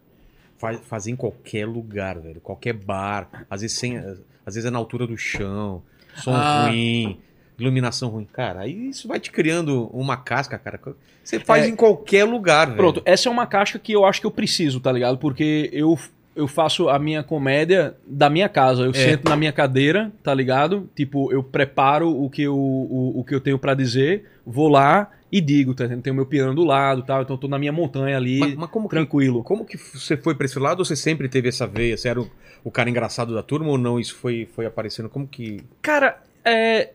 [0.56, 2.40] faz, faz em qualquer lugar, velho.
[2.40, 3.28] Qualquer bar.
[3.50, 5.82] Às vezes, sem, às vezes é na altura do chão.
[6.16, 6.66] Som Ah.
[6.68, 7.20] ruim.
[7.58, 8.24] Iluminação ruim.
[8.32, 10.80] Cara, aí isso vai te criando uma casca, cara.
[11.22, 11.68] Você faz É.
[11.68, 12.78] em qualquer lugar, velho.
[12.78, 15.18] Pronto, essa é uma casca que eu acho que eu preciso, tá ligado?
[15.18, 15.98] Porque eu,
[16.40, 18.82] eu faço a minha comédia da minha casa.
[18.84, 18.94] Eu É.
[18.94, 20.88] sento na minha cadeira, tá ligado?
[20.96, 25.10] Tipo, eu preparo o que eu, o, o que eu tenho pra dizer, vou lá
[25.30, 26.02] e digo, tá entendendo?
[26.02, 28.40] Tem o meu piano do lado e tal, então eu tô na minha montanha ali,
[28.40, 29.44] Mas, mas como, que, tranquilo.
[29.44, 31.96] como que você foi pra esse lado ou você sempre teve essa veia?
[31.96, 32.28] Você era o,
[32.64, 34.00] o cara engraçado da turma ou não?
[34.00, 35.08] Isso foi, foi aparecendo?
[35.08, 35.62] Como que.
[35.82, 36.90] Cara, é,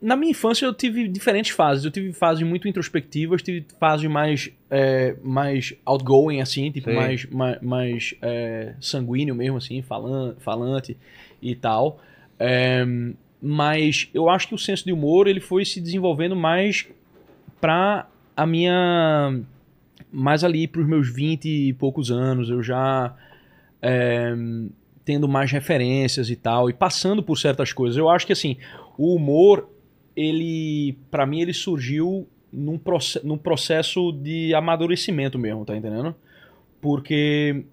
[0.00, 1.84] na minha infância eu tive diferentes fases.
[1.84, 6.94] Eu tive fases muito introspectivas, tive fases mais, é, mais outgoing, assim, tipo, Sei.
[6.94, 10.96] mais, mais, mais, é, sanguíneo mesmo, assim, falan, falante
[11.42, 12.00] e tal.
[12.38, 12.84] É,
[13.40, 16.86] mas eu acho que o senso de humor ele foi se desenvolvendo mais
[17.60, 19.40] pra a minha.
[20.10, 22.48] Mais ali pros meus 20 e poucos anos.
[22.48, 23.14] Eu já.
[23.82, 24.34] é,
[25.08, 27.96] tendo mais referências e tal, e passando por certas coisas.
[27.96, 28.58] Eu acho que assim,
[28.98, 29.66] o humor,
[30.18, 36.12] ele, para mim, ele surgiu num, proce num processo de amadurecimento mesmo, tá entendendo?
[36.80, 37.64] Porque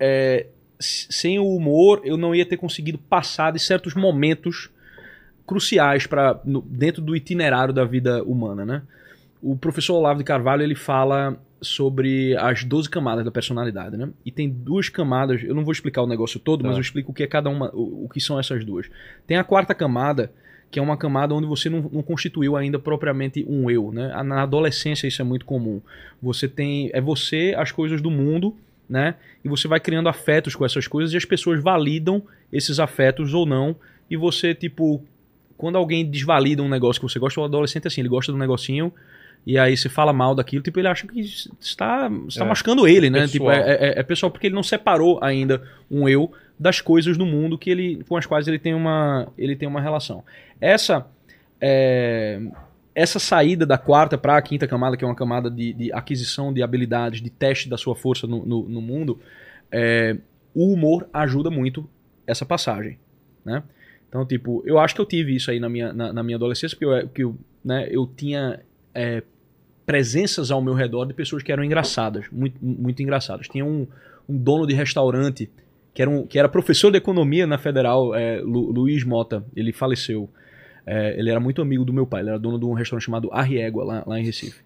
[0.00, 0.46] é,
[0.80, 4.68] sem o humor eu não ia ter conseguido passar de certos momentos
[5.46, 8.82] cruciais para dentro do itinerário da vida humana, né?
[9.40, 14.10] O professor Olavo de Carvalho ele fala sobre as 12 camadas da personalidade, né?
[14.24, 16.68] E tem duas camadas, eu não vou explicar o negócio todo, Tá.
[16.68, 18.90] mas eu explico o que é cada uma, o, o que são essas duas.
[19.24, 20.32] Tem a quarta camada,
[20.70, 24.12] que é uma camada onde você não, não constituiu ainda propriamente um eu, né?
[24.22, 25.80] Na adolescência isso é muito comum.
[26.22, 28.54] Você tem é você, as coisas do mundo,
[28.88, 29.14] né?
[29.44, 33.46] E você vai criando afetos com essas coisas e as pessoas validam esses afetos ou
[33.46, 33.76] não.
[34.10, 35.02] E você tipo
[35.56, 38.36] quando alguém desvalida um negócio que você gosta, o adolescente é assim, ele gosta do
[38.38, 38.92] negocinho
[39.46, 42.48] e aí você fala mal daquilo, tipo, ele acha que está, está É.
[42.48, 43.20] machucando ele, né?
[43.22, 43.32] Pessoal.
[43.32, 47.26] Tipo, é, é, é pessoal porque ele não separou ainda um eu das coisas do
[47.26, 50.24] mundo que ele, com as quais ele tem uma, ele tem uma relação.
[50.60, 51.06] Essa
[51.60, 52.40] é,
[52.94, 56.52] essa saída da quarta para a quinta camada, que é uma camada de, de aquisição
[56.52, 59.20] de habilidades, de teste da sua força no, no, no mundo,
[59.70, 60.16] é,
[60.54, 61.88] o humor ajuda muito
[62.26, 62.98] essa passagem,
[63.44, 63.62] né?
[64.08, 66.74] Então, tipo, eu acho que eu tive isso aí na minha, na, na minha adolescência,
[66.74, 68.60] porque eu, que eu, né, eu tinha
[68.94, 69.22] é,
[69.84, 73.46] presenças ao meu redor de pessoas que eram engraçadas, muito, muito engraçadas.
[73.46, 73.86] Tinha um,
[74.26, 75.50] um dono de restaurante
[75.96, 79.72] que era, um, que era professor de economia na Federal, é, Lu, Luiz Mota, ele
[79.72, 80.28] faleceu.
[80.84, 83.30] É, ele era muito amigo do meu pai, ele era dono de um restaurante chamado
[83.32, 84.60] Arriégua, lá, lá em Recife.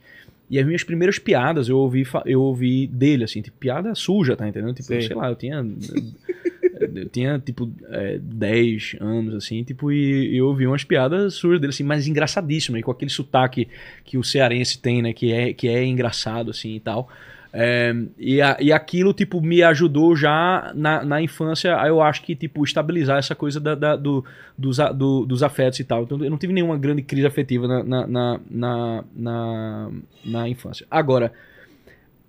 [0.51, 4.49] E as minhas primeiras piadas eu ouvi, eu ouvi dele, assim, tipo, piada suja, tá
[4.49, 4.74] entendendo?
[4.74, 5.03] Tipo, Sei.
[5.03, 5.64] sei lá, eu tinha.
[6.97, 11.70] eu tinha, tipo, é, 10 anos, assim, tipo, e, eu ouvi umas piadas sujas dele,
[11.70, 13.68] assim, mas engraçadíssimas, com aquele sotaque
[14.05, 17.09] que o cearense tem, né, que é, que é engraçado, assim, e tal.
[17.53, 22.36] É, e, a- e aquilo, tipo, me ajudou já na, na infância, eu acho que,
[22.36, 24.24] tipo, estabilizar essa coisa da, da- do,
[24.57, 26.05] dos, a- do- dos afetos e tal.
[26.05, 29.90] Então, eu não tive nenhuma grande crise afetiva na, na, na, na, na,
[30.24, 30.86] na infância.
[30.88, 31.32] Agora,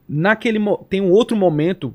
[0.07, 0.59] naquele
[0.89, 1.93] tem um outro momento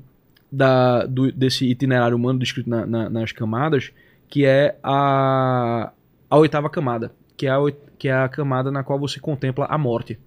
[0.51, 3.91] da, do- desse itinerário humano descrito na- na- nas camadas,
[4.29, 5.91] que é a,
[6.29, 7.57] a oitava camada, que é a,
[7.97, 10.17] que é a camada na qual você contempla a morte,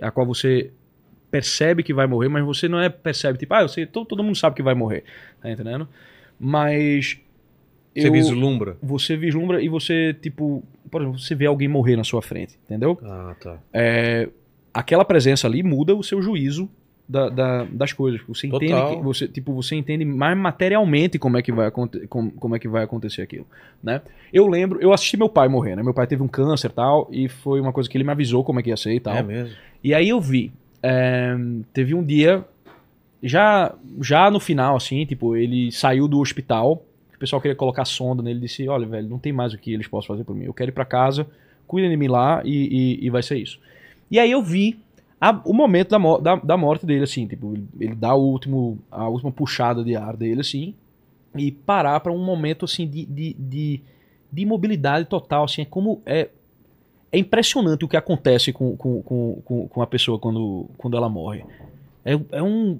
[0.00, 0.70] é a qual você
[1.34, 4.22] percebe que vai morrer, mas você não é percebe tipo, ah, eu sei, todo, todo
[4.22, 5.02] mundo sabe que vai morrer,
[5.42, 5.88] tá entendendo?
[6.38, 7.18] Mas
[7.92, 8.76] Você eu- vislumbra?
[8.80, 12.96] você vislumbra e você tipo, por exemplo, você vê alguém morrer na sua frente, entendeu?
[13.02, 13.58] Ah, tá.
[13.72, 14.28] é,
[14.72, 16.68] aquela presença ali muda o seu juízo
[17.08, 18.20] da- da- das coisas.
[18.28, 18.96] Você entende Total.
[18.96, 21.68] que, você tipo você entende mais materialmente como é que vai
[22.08, 23.46] como, como é que vai acontecer aquilo,
[23.82, 24.00] né?
[24.32, 25.82] Eu lembro, eu assisti meu pai morrer, né?
[25.82, 28.44] Meu pai teve um câncer e tal e foi uma coisa que ele me avisou
[28.44, 29.16] como é que ia ser e tal.
[29.16, 29.52] É mesmo?
[29.82, 30.50] E aí eu vi,
[30.84, 31.34] é,
[31.72, 32.44] teve um dia
[33.22, 36.82] já já no final assim, tipo ele saiu do hospital,
[37.14, 39.88] o pessoal queria colocar sonda nele, disse, olha velho, não tem mais o que eles
[39.88, 40.44] possam fazer por mim.
[40.44, 41.26] Eu quero ir pra casa,
[41.66, 43.58] cuidem de mim lá e, e- e vai ser isso.
[44.10, 44.78] E aí eu vi
[45.20, 48.78] a- o momento da, da, da morte dele, assim, tipo, ele, ele dá o último,
[48.90, 50.74] a última puxada de ar dele, assim,
[51.36, 53.80] e parar pra um momento, assim, de, de, de,
[54.30, 56.28] de imobilidade total, assim, é como, é,
[57.14, 61.44] é impressionante o que acontece com, com, com, com, a pessoa quando, quando ela morre.
[62.04, 62.78] É, é um...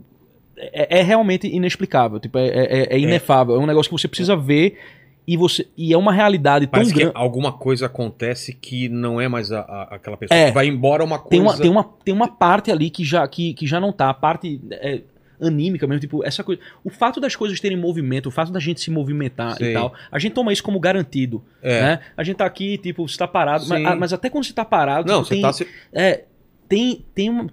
[0.57, 4.37] É, é realmente inexplicável, tipo, é, é, é inefável, é um negócio que você precisa
[4.37, 4.79] ver
[5.27, 7.17] e, você, e é uma realidade tão Parece que grande.
[7.17, 10.39] alguma coisa acontece que não é mais a- a- aquela pessoa.
[10.39, 10.53] É.
[10.53, 11.31] Vai embora uma coisa.
[11.31, 14.11] tem uma, tem, uma, tem uma parte ali que já, que, que já não tá.
[14.11, 15.01] A parte é,
[15.41, 16.61] anímica mesmo, tipo, essa coisa.
[16.85, 19.71] O fato das coisas terem movimento, o fato da gente se movimentar Sei.
[19.71, 21.43] e tal, a gente toma isso como garantido.
[21.63, 21.81] É.
[21.83, 22.01] Né?
[22.17, 23.87] A gente tá aqui, tipo, você tá parado, mas, Sim.
[23.87, 25.53] ah, mas até quando você tá parado, Não, você tem, tá.
[25.53, 26.25] se- é,
[26.69, 27.47] tem, tem uma.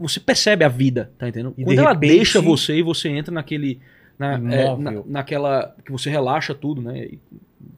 [0.00, 1.54] Você percebe a vida, tá entendendo?
[1.56, 3.78] E Quando de ela repente- deixa você e você entra naquele.
[4.18, 5.74] Na, é, na- naquela.
[5.84, 7.04] que você relaxa tudo, né?
[7.04, 7.18] E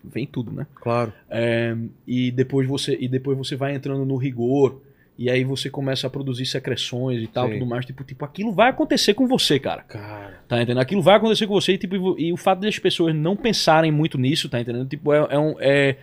[0.03, 0.67] vem tudo, né?
[0.75, 1.13] Claro.
[1.31, 1.77] É,
[2.07, 4.81] e depois você e depois você vai entrando no rigor
[5.23, 7.59] e aí você começa a produzir secreções e tal Sei.
[7.59, 10.41] tudo mais tipo tipo aquilo vai acontecer com você cara Cara.
[10.49, 13.37] tá entendendo aquilo vai acontecer com você e, tipo, e o fato das pessoas não
[13.37, 15.97] pensarem muito nisso tá entendendo tipo é, é um é,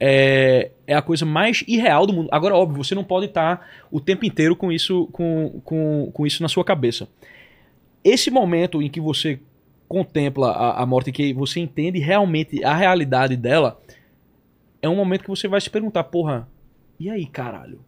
[0.00, 4.00] é, é a coisa mais irreal do mundo agora óbvio você não pode estar o
[4.00, 7.08] tempo inteiro com isso com, com, com isso na sua cabeça
[8.04, 9.40] esse momento em que você
[9.88, 13.80] contempla a, a morte, que você entende realmente a realidade dela,
[14.82, 16.48] é um momento que você vai se perguntar, porra,
[16.98, 17.80] e aí, caralho?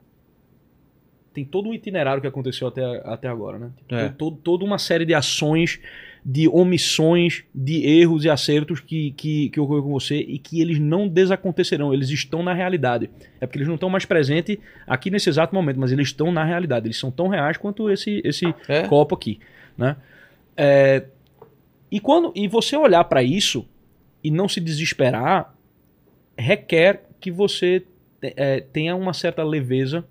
[1.36, 3.70] Tem todo um itinerário que aconteceu até, até agora, né?
[3.76, 4.08] Tipo, É.
[4.08, 5.78] todo, toda uma série de ações,
[6.24, 10.78] de omissões, de erros e acertos que, que, que ocorreu com você e que eles
[10.78, 13.10] não desacontecerão, eles estão na realidade.
[13.38, 14.56] É porque eles não estão mais presentes
[14.86, 16.86] aqui nesse exato momento, mas eles estão na realidade.
[16.86, 18.84] Eles são tão reais quanto esse, esse, É.
[18.88, 19.38] copo aqui,
[19.76, 19.94] né?
[20.56, 21.04] É,
[21.92, 23.68] e quando e você olhar para isso
[24.24, 25.54] e não se desesperar
[26.34, 27.84] requer que você
[28.22, 30.02] é, tenha uma certa leveza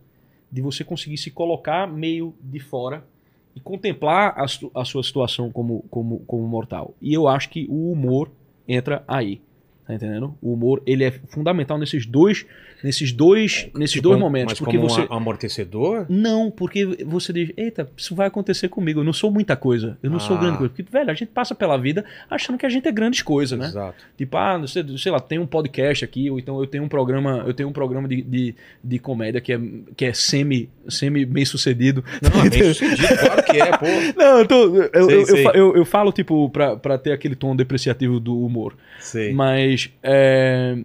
[0.56, 3.06] de você conseguir se colocar meio de fora
[3.54, 4.46] e contemplar a,
[4.80, 6.96] a sua situação como, como, como mortal.
[7.02, 8.32] E eu acho que o humor
[8.66, 9.42] entra aí.
[9.88, 10.36] Tá entendendo?
[10.42, 12.44] O humor, ele é fundamental nesses dois,
[12.84, 16.08] nesses dois, nesses dois Como- momentos, Mas porque como você um amortecedor?
[16.10, 20.10] não, porque você diz, eita, isso vai acontecer comigo, eu não sou muita coisa, eu
[20.10, 20.40] não sou Ah.
[20.40, 20.74] grande coisa.
[20.74, 23.68] Porque, velho, a gente passa pela vida achando que a gente é grandes coisas, né?
[23.68, 24.04] Exato.
[24.18, 26.90] Tipo, ah, não sei, sei lá, tem um podcast aqui, ou então eu tenho um
[26.90, 29.60] programa, eu tenho um programa de, de, de comédia que é,
[29.96, 32.04] que é semi, semi bem sucedido.
[32.24, 33.86] Não, é bem sucedido, claro que é, pô.
[34.18, 35.44] Não, eu, tô, eu, Sei, eu, eu sei.
[35.44, 38.76] fa- eu- eu falo, tipo, pra, pra ter aquele tom depreciativo do humor.
[39.00, 39.32] Sei.
[39.32, 39.75] Mas.
[40.04, 40.78] É,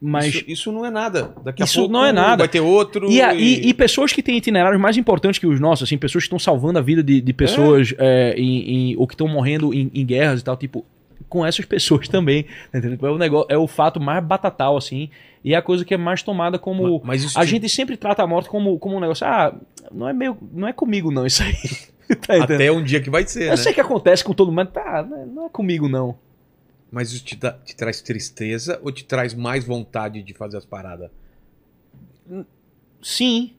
[0.00, 0.26] mas.
[0.34, 1.34] Isso, isso não é nada.
[1.44, 2.36] Daqui a Isso pouco não é nada.
[2.38, 3.10] vai ter outro.
[3.10, 6.22] E, a- e- e pessoas que têm itinerários mais importantes que os nossos, assim, pessoas
[6.24, 9.74] que estão salvando a vida de, de pessoas é, em, em- ou que estão morrendo
[9.74, 10.84] em, em guerras e tal, tipo,
[11.28, 12.44] com essas pessoas também.
[12.70, 13.04] tá entendendo?
[13.06, 15.10] É o, negócio, é o fato mais batatal, assim,
[15.44, 17.00] e é a coisa que é mais tomada como.
[17.04, 19.52] Mas isso A te- gente sempre trata a morte como, como um negócio, ah,
[19.92, 20.36] não é meio.
[20.52, 21.54] Não é comigo, não, isso aí.
[22.24, 22.44] tá?
[22.44, 23.56] Até um dia que vai ser, Eu né?
[23.56, 26.14] sei que acontece com todo mundo, mas tá, é- não é comigo, não.
[26.90, 30.64] Mas isso te, dá- te traz tristeza ou te traz mais vontade de fazer as
[30.64, 31.10] paradas?
[33.02, 33.52] Sim.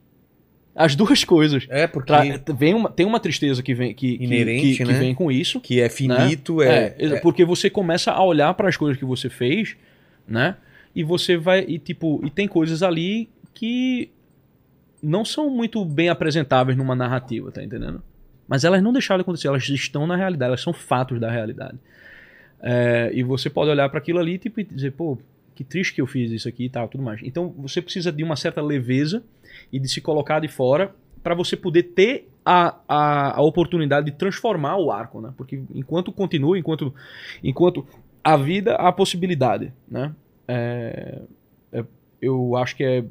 [0.74, 1.66] As duas coisas.
[1.68, 2.12] É, porque
[2.56, 4.98] vem uma, tem uma tristeza que vem, que, que- Inerente, que, que né?
[4.98, 5.60] vem com isso.
[5.60, 9.28] que é finito, é, É, porque você começa a olhar para as coisas que você
[9.28, 9.76] fez,
[10.26, 10.56] né?
[10.94, 14.10] E você vai e tipo, e tem coisas ali que
[15.02, 18.02] não são muito bem apresentáveis numa narrativa, tá entendendo?
[18.46, 21.78] Mas elas não deixaram de acontecer, elas estão na realidade, elas são fatos da realidade.
[22.62, 25.18] É, e você pode olhar para aquilo ali tipo, e dizer, pô,
[25.54, 27.20] que triste que eu fiz isso aqui e tal, tudo mais.
[27.22, 29.22] Então você precisa de uma certa leveza
[29.72, 34.12] e de se colocar de fora para você poder ter a, a, a oportunidade de
[34.12, 35.32] transformar o arco, né?
[35.36, 36.94] Porque enquanto continua, enquanto,
[37.44, 37.86] enquanto
[38.24, 40.14] a vida, há possibilidade, né?
[40.48, 41.20] É,
[41.72, 41.84] é,
[42.20, 43.04] eu acho que é,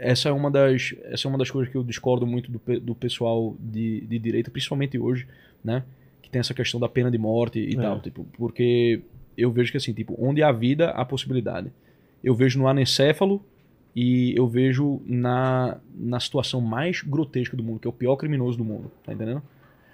[0.00, 2.94] essa, é uma das, essa é uma das coisas que eu discordo muito do, do
[2.94, 5.26] pessoal de, de direita, principalmente hoje,
[5.62, 5.82] né?
[6.26, 7.80] Que tem essa questão da pena de morte e É.
[7.80, 9.00] tal, tipo, porque
[9.38, 11.70] eu vejo que assim, tipo, onde há vida, há possibilidade.
[12.24, 13.40] Eu vejo no anencéfalo
[13.94, 18.58] e eu vejo na, na situação mais grotesca do mundo, que é o pior criminoso
[18.58, 19.40] do mundo, tá entendendo?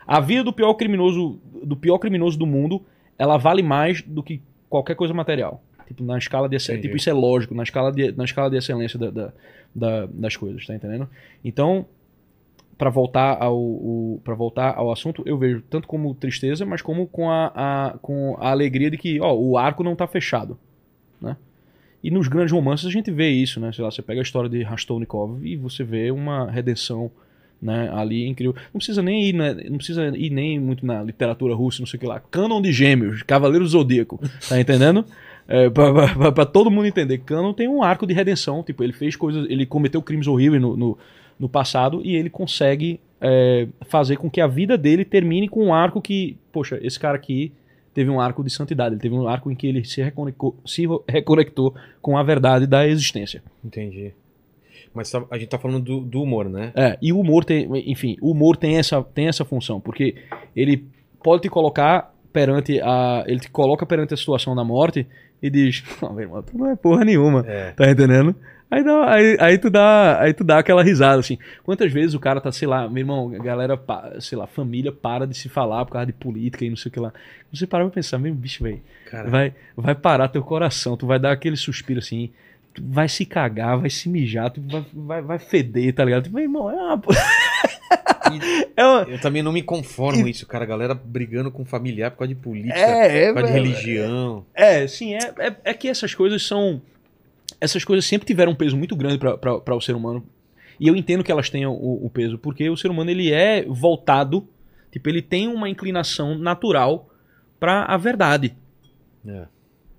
[0.07, 2.83] A vida do pior criminoso do pior criminoso do mundo,
[3.18, 5.62] ela vale mais do que qualquer coisa material.
[5.87, 6.83] Tipo, na escala de excelência.
[6.89, 9.33] Tipo, isso é lógico, na escala de, na escala de excelência da, da-
[9.74, 11.07] da- das coisas, tá entendendo?
[11.45, 11.85] Então,
[12.78, 17.30] para voltar ao, para voltar ao assunto, eu vejo tanto como tristeza, mas como com
[17.30, 20.58] a, a- com a alegria de que, ó, o arco não tá fechado,
[21.20, 21.36] né?
[22.02, 23.70] E nos grandes romances a gente vê isso, né?
[23.72, 27.10] Sei lá, você pega a história de Raskolnikov e você vê uma redenção,
[27.60, 28.56] né, ali incrível.
[28.74, 31.98] Não precisa nem ir, né, não precisa ir nem muito na literatura russa, não sei
[31.98, 32.18] o que lá.
[32.18, 34.18] Canon de Gêmeos, Cavaleiro Zodíaco,
[34.48, 35.04] tá entendendo?
[35.46, 35.68] É,
[36.34, 39.64] pra todo mundo entender, Canon tem um arco de redenção, tipo, ele fez coisas, ele
[39.66, 40.98] cometeu crimes horríveis no, no,
[41.39, 45.74] no passado e ele consegue é, fazer com que a vida dele termine com um
[45.74, 47.53] arco que, poxa, esse cara aqui
[47.95, 50.85] teve um arco de santidade, ele teve um arco em que ele se reconectou, se
[51.09, 53.43] reconectou com a verdade da existência.
[53.64, 54.12] Entendi.
[54.95, 56.72] Mas tá- a gente tá falando do, do humor, né?
[56.74, 60.16] É, e o humor tem, enfim, o humor tem essa, tem essa função, porque
[60.57, 60.85] ele
[61.22, 65.07] pode te colocar perante a, ele te coloca perante a situação da morte
[65.43, 67.70] e diz, não, meu irmão, tu não é porra nenhuma, É.
[67.72, 68.35] tá entendendo?
[68.72, 71.36] Aí, dá, aí, aí tu dá, aí tu dá aquela risada, assim.
[71.62, 73.78] Quantas vezes o cara tá, sei lá, meu irmão, a galera,
[74.18, 76.92] sei lá, família para de se falar por causa de política e não sei o
[76.92, 77.12] que lá.
[77.52, 78.80] Você para pra pensar, meu bicho, velho,
[79.28, 82.30] vai, vai parar teu coração, tu vai dar aquele suspiro assim,
[82.72, 86.22] tu vai se cagar, vai se mijar, tu vai, vai, vai feder, tá ligado?
[86.22, 87.02] Tipo, meu irmão, é uma.
[88.74, 89.02] é uma...
[89.02, 90.64] eu também não me conformo isso, cara.
[90.64, 93.64] A galera brigando com familiar por causa de política, É, é, por causa de velho.
[93.66, 94.46] religião.
[94.54, 96.80] É, sim, é, é, é que essas coisas são.
[97.62, 100.26] Essas coisas sempre tiveram um peso muito grande para o ser humano.
[100.80, 103.64] E eu entendo que elas tenham o, o peso, porque o ser humano ele é
[103.64, 104.48] voltado,
[104.90, 107.08] tipo, ele tem uma inclinação natural
[107.60, 108.56] para a verdade.
[109.24, 109.44] É.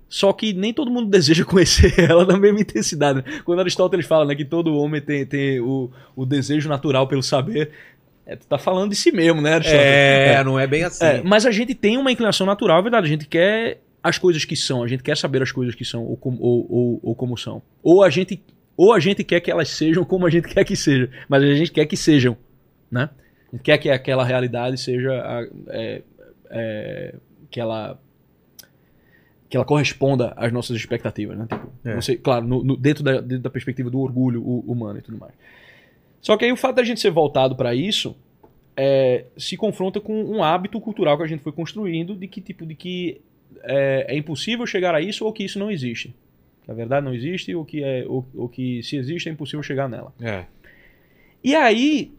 [0.06, 3.22] Só que nem todo mundo deseja conhecer ela na mesma intensidade.
[3.24, 3.40] né?
[3.46, 7.70] Quando Aristóteles fala né, que todo homem tem, tem o, o desejo natural pelo saber,
[8.26, 9.86] é, tu tá falando de si mesmo, né, Aristóteles?
[9.86, 11.04] É, não é bem assim.
[11.04, 13.06] É, mas a gente tem uma inclinação natural, é verdade.
[13.06, 16.04] A gente quer as coisas que são, a gente quer saber as coisas que são
[16.04, 17.60] ou, com- ou, ou, ou como são.
[17.82, 18.40] Ou a gente
[18.76, 21.54] ou a gente quer que elas sejam como a gente quer que sejam, mas a
[21.54, 22.36] gente quer que sejam,
[22.90, 23.08] né?
[23.48, 26.02] A gente quer que aquela realidade seja a- é,
[26.50, 27.14] é,
[27.50, 27.98] que ela
[29.48, 31.46] que ela corresponda às nossas expectativas, né?
[31.48, 31.94] Tipo, É.
[31.94, 35.16] você, claro, no- no- dentro, da, dentro da perspectiva do orgulho hu- humano e tudo
[35.16, 35.32] mais.
[36.20, 38.16] Só que aí o fato da gente ser voltado para isso
[38.76, 42.66] é, se confronta com um hábito cultural que a gente foi construindo de que tipo
[42.66, 43.20] de que
[43.62, 46.14] é, é impossível chegar a isso ou que isso não existe.
[46.64, 49.62] Que a verdade não existe ou que é ou, ou que se existe é impossível
[49.62, 50.12] chegar nela.
[50.20, 50.44] É.
[51.42, 52.12] E aí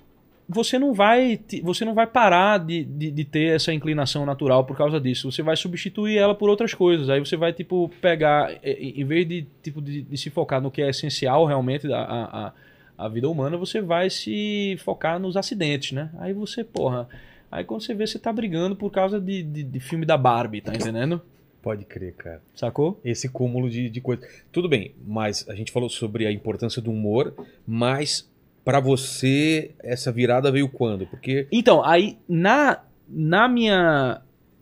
[0.48, 4.78] você não vai você não vai parar de, de, de ter essa inclinação natural por
[4.78, 5.32] causa disso.
[5.32, 7.10] Você vai substituir ela por outras coisas.
[7.10, 10.62] Aí você vai tipo pegar, eh, em em vez de tipo de, de se focar
[10.62, 12.54] no que é essencial realmente da a, a,
[12.98, 16.12] a vida humana, você vai se focar nos acidentes, né?
[16.20, 17.10] Aí você, porra,
[17.56, 20.62] aí quando você vê você tá brigando por causa de, de, de filme da Barbie,
[20.62, 21.22] tá entendendo?
[21.62, 22.42] Pode crer, cara.
[22.54, 23.00] Sacou?
[23.04, 24.28] Esse cúmulo de, de coisas.
[24.52, 27.34] Tudo bem, mas a gente falou sobre a importância do humor,
[27.66, 28.30] mas
[28.64, 31.08] pra você essa virada veio quando?
[31.08, 34.22] Porque Então, aí na, na minha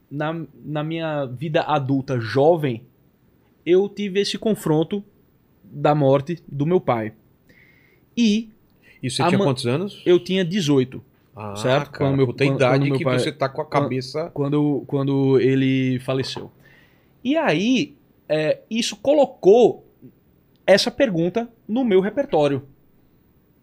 [0.09, 2.83] na, na minha vida adulta jovem,
[3.65, 5.03] eu tive esse confronto
[5.63, 7.13] da morte do meu pai.
[8.15, 8.49] E
[9.01, 10.01] isso você tinha quantos anos?
[10.05, 11.03] eu tinha 18
[11.35, 11.89] Ah, certo?
[11.91, 14.29] Cara, Quando meu- puta quando- idade quando meu que pai- você tá com a cabeça.
[14.33, 16.51] quando, quando ele faleceu.
[17.23, 17.95] E aí,
[18.29, 19.85] é, isso colocou
[20.67, 22.63] essa pergunta no meu repertório.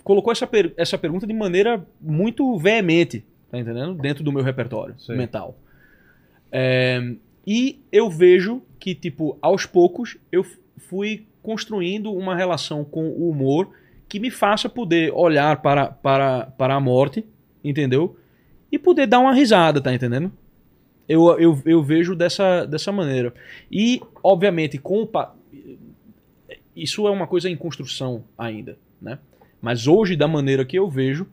[0.03, 3.95] Colocou essa, per- essa pergunta de maneira muito veemente, tá entendendo?
[3.95, 5.17] Dentro do meu repertório Sei.
[5.17, 5.57] mental.
[6.51, 7.15] É,
[7.47, 10.45] e eu vejo que, tipo, aos poucos eu
[10.77, 13.71] fui construindo uma relação com o humor
[14.09, 17.25] que me faça poder olhar para, para, para a morte,
[17.63, 18.17] entendeu?
[18.71, 20.33] E poder dar uma risada, tá entendendo?
[21.09, 23.35] Eu, eu, eu vejo dessa, dessa maneira.
[23.71, 25.35] E, obviamente, com pa-
[26.75, 29.19] isso é uma coisa em construção ainda, né?
[29.61, 31.27] Mas hoje, da maneira que eu vejo,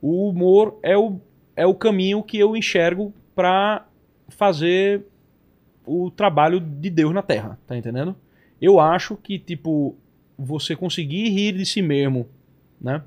[0.00, 1.20] o humor é o,
[1.54, 3.86] é o caminho que eu enxergo para
[4.28, 5.02] fazer
[5.86, 8.16] o trabalho de Deus na Terra, tá entendendo?
[8.60, 9.96] Eu acho que, tipo,
[10.36, 12.26] você conseguir rir de si mesmo,
[12.80, 13.02] né?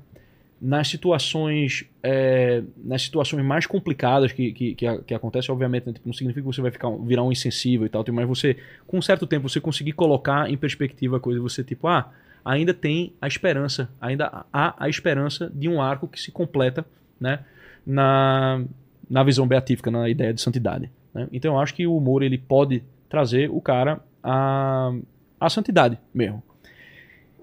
[0.64, 5.92] Nas situações, é, nas situações mais complicadas que, que, que, a- que acontece, obviamente, né?
[5.92, 8.56] tipo, não significa que você vai ficar, virar um insensível e tal, mas você,
[8.86, 12.12] com um certo tempo, você conseguir colocar em perspectiva a coisa, você tipo, ah,
[12.44, 16.86] ainda tem a esperança, ainda há a esperança de um arco que se completa,
[17.20, 17.40] né?
[17.84, 18.62] Na,
[19.10, 20.88] na visão beatífica, na ideia de santidade.
[21.12, 21.26] né?
[21.32, 24.92] Então eu acho que o humor ele pode trazer o cara à,
[25.40, 26.40] à santidade mesmo.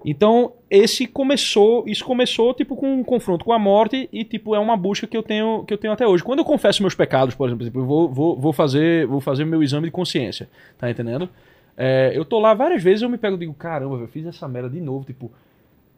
[0.04, 4.58] Então, esse começou, isso começou tipo com um confronto com a morte e tipo é
[4.58, 6.24] uma busca que eu tenho que eu tenho até hoje.
[6.24, 9.44] Quando eu confesso meus pecados, por exemplo, tipo, eu vou, vou, vou fazer vou fazer
[9.44, 10.48] meu exame de consciência,
[10.78, 11.28] tá entendendo?
[11.76, 14.48] É, eu tô lá várias vezes eu me pego e digo, caramba, eu fiz essa
[14.48, 15.30] merda de novo, tipo,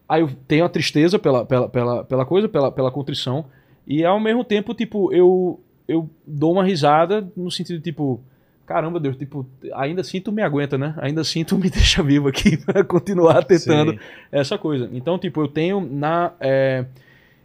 [0.08, 3.46] aí eu tenho a tristeza pela, pela, pela, pela coisa, pela, pela contrição
[3.86, 8.20] e ao mesmo tempo, tipo, eu eu dou uma risada no sentido tipo,
[8.66, 10.94] caramba, Deus, tipo, ainda assim tu me aguenta, né?
[10.98, 14.00] Ainda assim tu me deixa vivo aqui pra continuar tentando Sei.
[14.30, 14.88] essa coisa.
[14.92, 16.32] Então, tipo, eu tenho na.
[16.40, 16.86] é,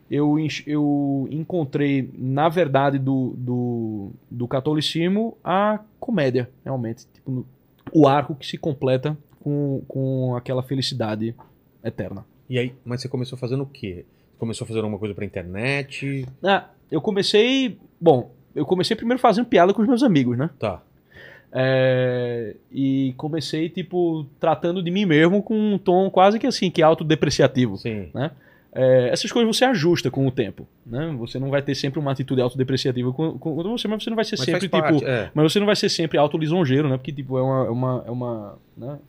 [0.09, 7.05] eu, eu encontrei, na verdade, do, do, do catolicismo a comédia, realmente.
[7.13, 7.45] Tipo, no-
[7.91, 11.33] o arco que se completa com, com aquela felicidade
[11.83, 12.25] eterna.
[12.49, 14.05] E aí, mas você começou fazendo o quê?
[14.37, 16.25] Começou a fazer alguma coisa pra internet?
[16.43, 17.77] Ah, eu comecei.
[17.99, 20.49] Bom, eu comecei primeiro fazendo piada com os meus amigos, né?
[20.59, 20.81] Tá.
[21.59, 26.83] É, e comecei, tipo, tratando de mim mesmo com um tom quase que assim, que
[26.83, 27.77] autodepreciativo.
[27.77, 28.09] Sim.
[28.71, 31.11] É, essas coisas você ajusta com o tempo, né?
[31.17, 34.37] Você não vai ter sempre uma atitude autodepreciativa com você, mas você não vai ser
[34.37, 34.79] Mas sempre, tipo...
[34.79, 35.31] parte, é.
[35.33, 36.95] Mas você não vai ser sempre auto-lisonjeiro, né?
[36.95, 37.65] Porque, tipo, é uma...
[37.65, 38.99] É uma, é uma né?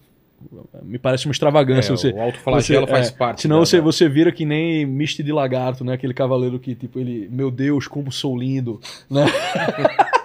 [0.84, 2.12] Me parece uma extravagância É, você...
[2.12, 3.42] o autoflagelo você- faz é, parte.
[3.42, 5.92] Senão você, você vira que nem Misty de Lagarto, né?
[5.94, 7.28] Aquele cavaleiro que, tipo, ele...
[7.30, 8.80] Meu Deus, como sou lindo,
[9.10, 9.26] né?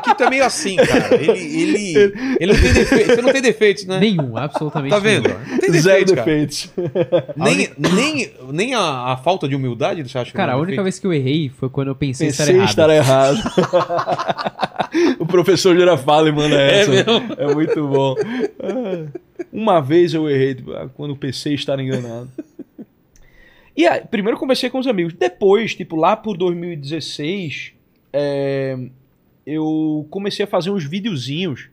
[0.00, 1.14] O Paquito é meio assim, cara.
[1.14, 1.32] Ele,
[1.62, 3.14] ele, ele não tem defeitos.
[3.14, 3.98] Você não tem defeitos, né?
[4.00, 5.28] Nenhum, absolutamente Tá vendo?
[5.28, 5.40] nenhum.
[5.50, 6.24] Não tem Zero defeitos, cara.
[6.26, 6.70] defeitos.
[7.36, 10.62] Nem, nem, nem a, a falta de humildade você acha que Cara, não a é
[10.62, 10.84] única defeito?
[10.84, 13.36] vez que eu errei foi quando eu pensei, Pensei estar errado.
[13.38, 15.16] estar errado.
[15.20, 16.90] o professor Girafale manda essa.
[17.38, 18.14] É, muito bom.
[19.52, 20.56] Uma vez eu errei,
[20.94, 22.30] quando pensei estar enganado.
[23.76, 25.12] E aí, primeiro eu conversei com os amigos.
[25.14, 27.72] Depois, tipo, lá por 2016,
[28.12, 28.76] é,
[29.46, 31.68] eu comecei a fazer uns videozinhos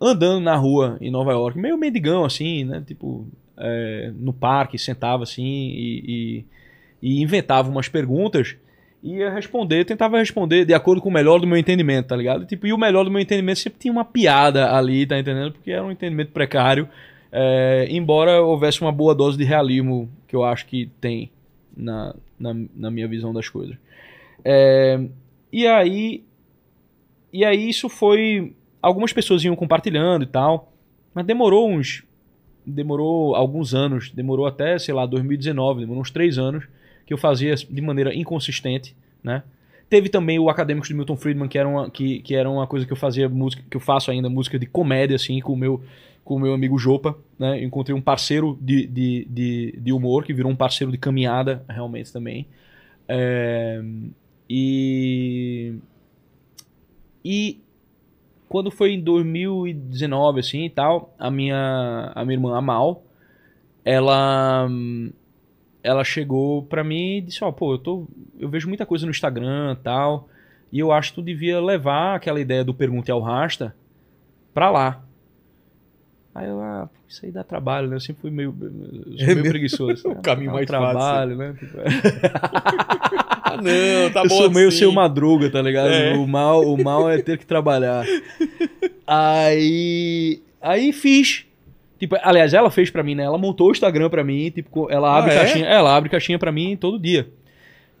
[0.00, 2.82] andando na rua em Nova York, meio mendigão assim, né?
[2.86, 6.44] Tipo, é, no parque, sentava assim e, e-
[7.02, 8.56] e inventava umas perguntas
[9.02, 12.46] e ia responder, tentava responder de acordo com o melhor do meu entendimento, tá ligado?
[12.46, 15.52] Tipo, e o melhor do meu entendimento sempre tinha uma piada ali, tá entendendo?
[15.52, 16.88] Porque era um entendimento precário,
[17.30, 21.30] é, embora houvesse uma boa dose de realismo que eu acho que tem
[21.76, 23.76] na, na, na minha visão das coisas.
[24.44, 25.00] É,
[25.52, 26.22] e aí
[27.32, 30.72] e aí isso foi algumas pessoas iam compartilhando e tal,
[31.14, 32.04] mas demorou uns
[32.64, 36.64] demorou alguns anos, demorou até, sei lá, 2019, demorou uns três anos
[37.04, 39.42] que eu fazia de maneira inconsistente, né?
[39.88, 42.86] Teve também o Acadêmicos de Milton Friedman, que era uma, que, que era uma coisa
[42.86, 45.82] que eu fazia música, que eu faço ainda, música de comédia, assim, com o meu,
[46.24, 47.62] com o meu amigo Jopa, né?
[47.62, 52.10] Encontrei um parceiro de, de, de, de humor, que virou um parceiro de caminhada, realmente,
[52.12, 52.46] também.
[53.06, 53.82] É,
[54.48, 55.74] e.
[57.24, 57.60] E
[58.48, 63.02] quando foi em 2019, assim e tal, a minha, a minha irmã, a Mal,
[63.84, 64.68] ela.
[65.84, 68.06] Ela chegou pra mim e disse: Ó, pô, eu, tô,
[68.38, 70.28] eu vejo muita coisa no Instagram e tal,
[70.70, 73.74] e eu acho que tu devia levar aquela ideia do Pergunte ao Rasta
[74.54, 75.02] pra lá.
[76.34, 77.96] Aí eu, ah, isso aí dá trabalho, né?
[77.96, 78.68] Eu sempre fui meio, sou
[79.18, 79.48] É meio mesmo?
[79.50, 80.08] preguiçoso.
[80.12, 81.54] O caminho Dá um mais trabalho, né?
[83.54, 84.78] Ah, não, tá eu bom sou meio assim.
[84.78, 85.88] seu madruga, tá ligado?
[85.90, 86.14] É.
[86.14, 88.04] O, mal, o mal é ter que trabalhar.
[89.06, 90.40] aí.
[90.60, 91.44] Aí fiz.
[91.98, 93.22] Tipo, aliás, ela fez pra mim, né?
[93.24, 95.38] Ela montou o Instagram pra mim, tipo, ela abre Ah, é?
[95.38, 95.66] caixinha.
[95.66, 97.28] Ela abre caixinha pra mim todo dia.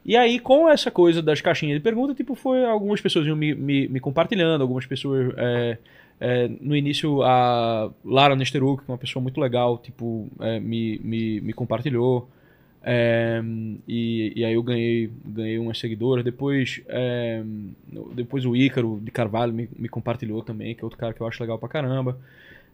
[0.04, 3.54] E aí, com essa coisa das caixinhas de pergunta, tipo, foi algumas pessoas iam me,
[3.54, 5.32] me, me compartilhando, algumas pessoas.
[5.36, 5.78] é,
[6.20, 10.98] é, no início, a Lara Nesteruk, que é uma pessoa muito legal, tipo, é, me,
[11.02, 12.28] me, me compartilhou.
[12.84, 13.40] É,
[13.86, 16.24] e, e aí eu ganhei, ganhei umas seguidoras.
[16.24, 17.42] Depois, é,
[18.14, 21.26] depois o Ícaro de Carvalho me, me compartilhou também, que é outro cara que eu
[21.26, 22.18] acho legal pra caramba.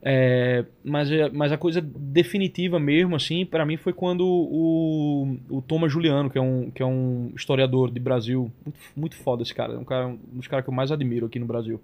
[0.00, 5.60] É, mas, é- mas a coisa definitiva mesmo, assim, pra mim foi quando o, o
[5.62, 9.52] Thomas Juliano, que é, um, que é um historiador de Brasil, muito, muito foda esse
[9.54, 11.80] cara, é um, cara, um dos caras que eu mais admiro aqui no Brasil.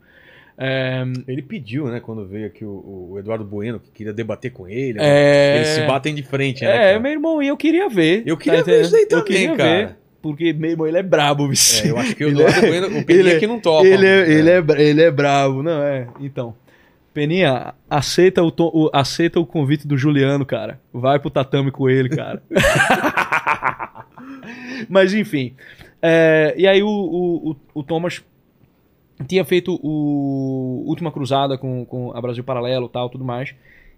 [0.57, 4.69] É, Ele pediu, né, quando veio aqui o, o Eduardo Bueno, que queria debater com
[4.69, 4.99] ele.
[5.01, 6.71] é, Eles se batem de frente, né?
[6.71, 7.01] É, cara?
[7.01, 8.23] meu irmão, e eu queria ver.
[8.25, 9.87] Eu queria tá ver isso aí também, queria cara.
[9.89, 11.85] ver, porque, meu irmão, ele é brabo, bicho.
[11.87, 13.85] É, eu acho que o Eduardo é- Bueno, o Peninha ele é- aqui não topa.
[13.87, 14.33] ele, é, né?
[14.33, 16.07] ele, é, ele é brabo, não é?
[16.21, 16.55] Então.
[17.13, 20.81] Peninha, aceita o, o- aceita o convite do Juliano, cara.
[20.93, 22.43] Vai pro tatame com ele, cara.
[24.89, 25.55] Mas enfim.
[26.03, 28.23] É, e aí o, o, o- o Thomas
[29.27, 33.55] tinha feito o Última Cruzada com, com a Brasil Paralelo e tal, tudo mais.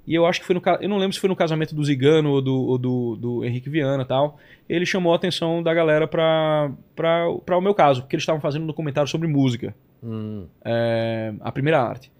[0.06, 2.30] E eu acho que foi no Eu não lembro se foi no casamento do Zigano
[2.30, 4.38] ou do, ou do, do Henrique Viana e tal.
[4.68, 8.40] Ele chamou a atenção da galera pra, pra, pra o meu caso, porque eles estavam
[8.40, 10.46] fazendo um documentário sobre música Hum.
[10.64, 12.12] é, a primeira arte.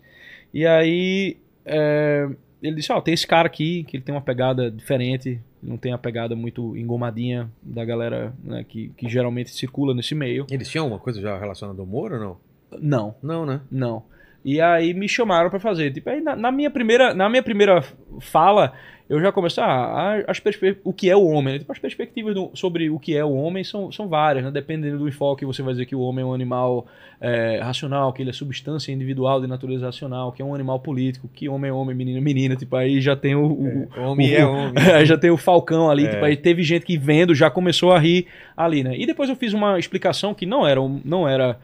[0.53, 2.29] E aí é,
[2.63, 5.93] ele disse, ó, tem esse cara aqui, que ele tem uma pegada diferente, não tem
[5.93, 10.47] a pegada muito engomadinha da galera né, que, que geralmente circula nesse meio.
[10.51, 12.46] Eles tinham alguma coisa já relacionada ao humor ou não?
[12.81, 13.61] Não, Não, né?
[13.71, 14.03] não.
[14.45, 15.93] E aí me chamaram pra fazer.
[15.93, 17.83] Tipo, aí na, na minha primeira, na minha primeira
[18.21, 18.73] fala,
[19.11, 21.55] eu já comecei ah, a- as perspe- o que é o homem.
[21.55, 21.59] né?
[21.59, 24.51] Tipo, as perspectivas do- sobre o que é o homem são, são várias, né?
[24.53, 26.87] Dependendo do enfoque, você vai dizer que o homem é um animal
[27.21, 31.29] é, racional, que ele é substância individual de natureza racional, que é um animal político,
[31.35, 32.55] que homem é homem, menina é menina.
[32.55, 34.75] Tipo, aí já tem o, o- Homem o- é homem.
[34.95, 36.11] Aí já tem o Falcão ali, É.
[36.11, 38.95] tipo, aí teve gente que vendo já começou a rir ali, né?
[38.97, 41.59] E depois eu fiz uma explicação que não era, não era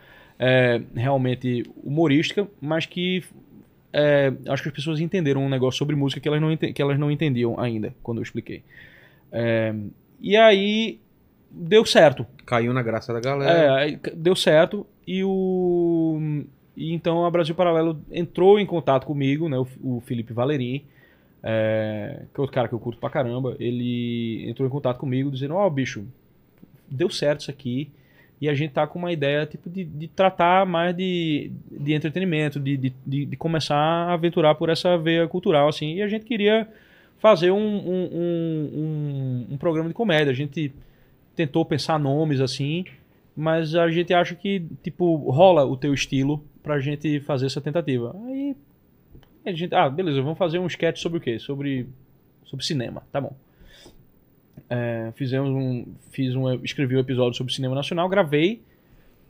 [0.45, 3.23] é, realmente humorística, mas que
[3.93, 6.99] é, acho que as pessoas entenderam um negócio sobre música que elas não, que elas
[6.99, 8.63] não entendiam ainda quando eu expliquei.
[9.31, 9.73] É,
[10.21, 10.99] e aí
[11.51, 12.27] deu certo.
[12.45, 13.89] Caiu na graça da É, galera.
[14.05, 16.45] c- deu certo e o
[16.77, 20.83] e então a Brasil Paralelo entrou em contato comigo, né, o, o Felipe Valerim,
[21.43, 25.31] é, que é outro cara que eu curto pra caramba, ele entrou em contato comigo
[25.31, 26.05] dizendo, ó bicho,
[26.91, 27.91] deu certo isso aqui
[28.43, 32.59] e a gente tá com uma ideia tipo de, de tratar mais de, de entretenimento,
[32.59, 36.67] de, de, de, começar a aventurar por essa veia cultural assim, e a gente queria
[37.19, 40.73] fazer um, um, um, um, um programa de comédia, a gente
[41.37, 42.85] tentou pensar nomes assim,
[43.37, 48.13] mas a gente acha que, tipo, rola o teu estilo pra gente fazer essa tentativa.
[48.27, 48.57] Aí
[49.47, 51.39] a gente, ah, beleza, vamos fazer um sketch sobre o quê?
[51.39, 51.87] Sobre,
[52.45, 53.37] sobre cinema, tá bom.
[54.75, 58.63] É, fizemos um, fiz um, escrevi um episódio sobre cinema nacional, gravei,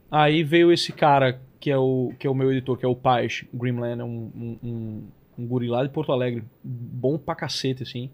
[0.09, 2.95] aí veio esse cara que é o, que é o meu editor, que é o
[2.95, 4.31] Paz Grimland, é um,
[4.63, 5.03] um,
[5.37, 8.09] um, guri lá de Porto Alegre, bom pra cacete, assim,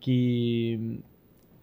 [0.00, 0.98] que,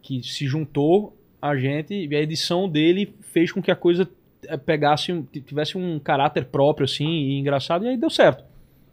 [0.02, 4.10] que se juntou a gente e a edição dele fez com que a coisa
[4.48, 8.44] eh, pegasse tivesse um caráter próprio assim e engraçado e aí deu certo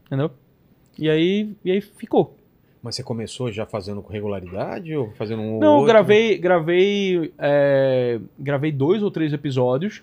[0.05, 0.31] entendeu?
[0.99, 2.37] E aí e aí ficou
[2.85, 5.87] Mas você começou já fazendo com regularidade ou fazendo um não eu outro?
[5.87, 10.03] gravei gravei é, gravei dois ou três episódios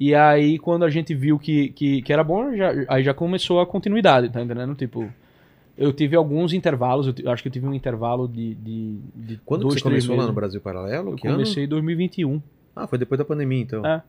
[0.00, 3.60] e aí quando a gente viu que, que, que era bom já, aí já começou
[3.60, 5.12] a continuidade tá entendendo tipo
[5.76, 9.60] eu tive alguns intervalos, eu acho que eu tive um intervalo de, de, de Quando
[9.60, 11.10] dois, você começou lá no Brasil Paralelo?
[11.10, 11.20] Eu ano?
[11.20, 12.42] comecei em 2021.
[12.74, 13.86] Ah, foi depois da pandemia, então.
[13.86, 14.02] É.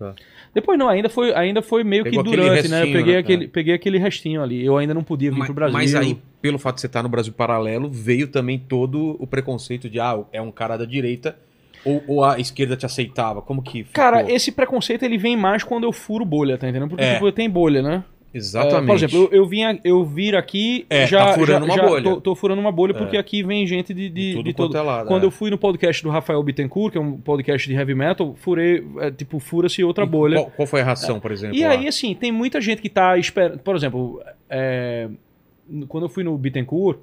[0.00, 0.14] Tá.
[0.54, 2.78] Depois não, ainda foi, ainda foi meio Pegou que durante, né?
[2.78, 3.18] Eu restinho, peguei né?
[3.20, 3.48] aquele, É.
[3.48, 4.64] peguei aquele restinho ali.
[4.64, 5.74] Eu ainda não podia vir Mas, pro Brasil.
[5.74, 9.90] mas aí, pelo fato de você estar no Brasil Paralelo, veio também todo o preconceito
[9.90, 11.36] de, ah, é um cara da direita,
[11.84, 13.42] ou, ou a esquerda te aceitava?
[13.42, 13.92] Como que ficou?
[13.92, 16.88] Cara, esse preconceito ele vem mais quando eu furo bolha, tá entendendo?
[16.88, 17.14] Porque É.
[17.14, 18.02] tipo, tem bolha, né?
[18.32, 18.84] Exatamente.
[18.84, 21.26] É, por exemplo, eu, eu, vim, eu vir aqui É, já.
[21.26, 22.02] tá furando já- uma já bolha.
[22.04, 23.20] Tô, tô furando uma bolha porque É.
[23.20, 24.78] aqui vem gente de, de, Tudo de quanto todo.
[24.78, 25.26] é lado, Quando é.
[25.26, 28.86] eu fui no podcast do Rafael Bittencourt, que é um podcast de heavy metal, furei,
[29.00, 30.36] é, tipo, fura-se outra E bolha.
[30.36, 31.56] Qual, qual foi a ração, por exemplo?
[31.56, 31.70] E lá?
[31.70, 33.58] aí, assim, tem muita gente que tá esperando.
[33.58, 35.08] Por exemplo, é,
[35.88, 36.98] quando eu fui no Bittencourt,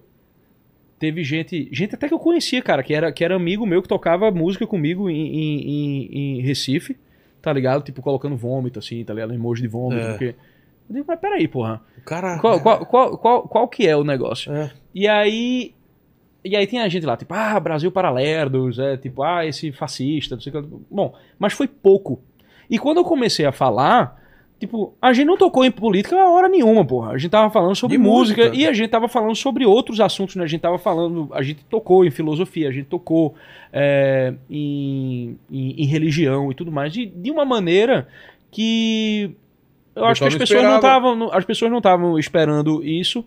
[0.97, 1.67] teve gente.
[1.73, 4.65] Gente até que eu conhecia, cara, que era, que era amigo meu que tocava música
[4.65, 6.95] comigo em, em, em- em Recife,
[7.41, 7.83] tá ligado?
[7.83, 9.33] Tipo, colocando vômito, assim, tá ligado?
[9.33, 10.01] Emoji de vômito.
[10.01, 10.11] É.
[10.11, 10.35] Porque...
[10.89, 11.81] Eu digo, mas peraí, porra.
[12.05, 12.39] Cara.
[12.39, 14.51] Qual, qual, qual, qual, qual que é o negócio?
[14.53, 14.71] É.
[14.95, 15.73] E aí.
[16.43, 19.71] E aí tem a gente lá, tipo, ah, Brasil para lerdos, é tipo, ah, esse
[19.73, 20.69] fascista, não sei o que.
[20.89, 22.21] Bom, mas foi pouco.
[22.69, 24.17] E quando eu comecei a falar,
[24.57, 27.11] tipo, a gente não tocou em política a hora nenhuma, porra.
[27.11, 28.57] A gente tava falando sobre música, música.
[28.57, 30.43] e a gente tava falando sobre outros assuntos, né?
[30.45, 33.35] A gente tava falando, a gente tocou em filosofia, a gente tocou
[33.73, 38.07] é, em, em, em religião e tudo mais, de, de uma maneira
[38.49, 39.35] que
[39.97, 43.25] eu acho que as pessoas não estavam, as pessoas não estavam esperando isso.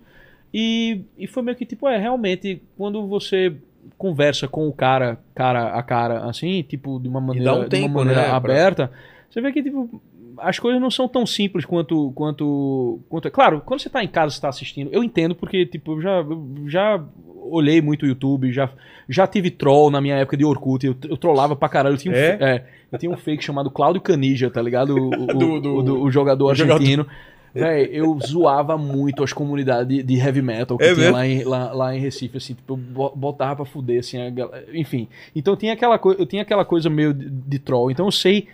[0.53, 3.55] E, e foi meio que tipo, é, realmente, quando você
[3.97, 7.87] conversa com o cara, cara a cara, assim, tipo, de uma maneira, um de tempo,
[7.87, 8.93] uma maneira né, pra- aberta,
[9.29, 10.03] você vê que, tipo,
[10.39, 12.11] as coisas não são tão simples quanto.
[12.15, 15.93] quanto, quanto claro, quando você tá em casa, você tá assistindo, eu entendo, porque, tipo,
[15.93, 17.05] eu já, eu já
[17.51, 18.69] olhei muito o YouTube, já,
[19.09, 21.95] já tive troll na minha época de Orkut, eu, eu trollava pra caralho.
[21.95, 22.29] Eu tinha, um, É?
[22.41, 24.97] é, eu tinha um fake chamado Cláudio Canija, tá ligado?
[24.97, 26.75] O, o- Do- do- o do- o jogador o jogador.
[26.81, 27.07] argentino.
[27.53, 31.73] Véi, eu zoava muito as comunidades de, heavy metal que É tinha lá em, lá,
[31.73, 35.09] lá em Recife, assim, tipo, eu bo- botava pra fuder, assim, a gal- enfim.
[35.35, 37.91] Então tinha aquela eu tinha aquela coisa meio de, de troll.
[37.91, 38.47] Então eu sei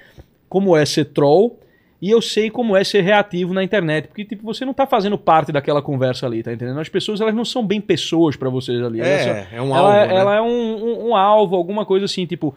[0.49, 1.59] como é ser troll
[2.01, 5.17] e eu sei como é ser reativo na internet, porque, tipo, você não tá fazendo
[5.17, 6.79] parte daquela conversa ali, tá entendendo?
[6.79, 9.01] As pessoas, elas não são bem pessoas pra vocês ali.
[9.01, 10.15] elas É, é um ela, alvo.
[10.15, 10.21] né?
[10.21, 10.47] ela é um,
[10.85, 12.55] um- um alvo, alguma coisa assim, tipo...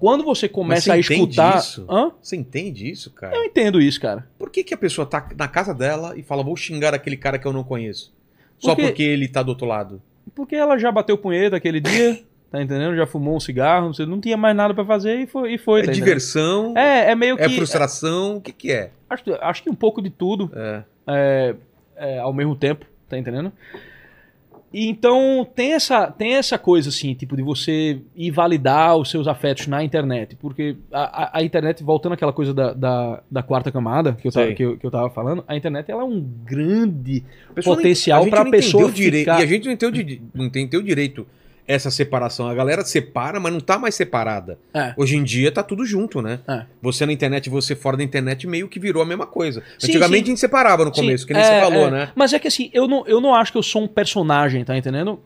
[0.00, 1.56] Quando você começa a você entende escutar...
[1.58, 1.86] isso?
[1.88, 2.10] Hã?
[2.20, 3.36] Você entende isso, cara?
[3.36, 4.26] Eu entendo isso, cara.
[4.36, 7.38] Por que, que a pessoa tá na casa dela e fala, vou xingar aquele cara
[7.38, 8.12] que eu não conheço?
[8.58, 10.02] Só Porque- porque ele tá do outro lado.
[10.34, 12.20] Porque ela já bateu punheta aquele dia,
[12.56, 12.94] tá entendendo?
[12.96, 15.54] Já fumou um cigarro, você não tinha mais nada pra fazer e foi.
[15.54, 16.04] E foi É tá entendendo?
[16.04, 17.42] diversão, É, é meio que.
[17.42, 18.90] é frustração, o que que é?
[19.10, 20.82] Acho, acho que um pouco de tudo É.
[21.06, 21.54] é,
[21.96, 23.52] é, ao mesmo tempo, tá entendendo?
[24.72, 29.28] E então tem essa, tem essa coisa assim, tipo, de você ir validar os seus
[29.28, 30.34] afetos na internet.
[30.34, 34.32] Porque a, a- a internet, voltando àquela coisa da, da, da quarta camada que eu,
[34.32, 34.54] tava, Sei.
[34.56, 38.20] que, eu, que eu tava falando, a internet ela é um grande A pessoa Potencial
[38.22, 40.44] nem- a pra não pessoa entendeu direito, ficar- E a gente não entendeu, di- não
[40.46, 41.24] entendeu direito
[41.66, 42.46] essa separação.
[42.48, 44.58] A galera separa, mas não tá mais separada.
[44.72, 44.92] É.
[44.96, 46.40] Hoje em dia tá tudo junto, né?
[46.46, 46.64] É.
[46.82, 49.62] Você na internet, você fora da internet, meio que virou a mesma coisa.
[49.78, 50.24] Sim, Antigamente sim.
[50.24, 51.90] a gente separava no Sim, começo, que nem é, você falou, é.
[51.90, 52.08] né?
[52.14, 54.76] Mas é que assim, eu não, eu não acho que eu sou um personagem, tá
[54.76, 55.20] entendendo?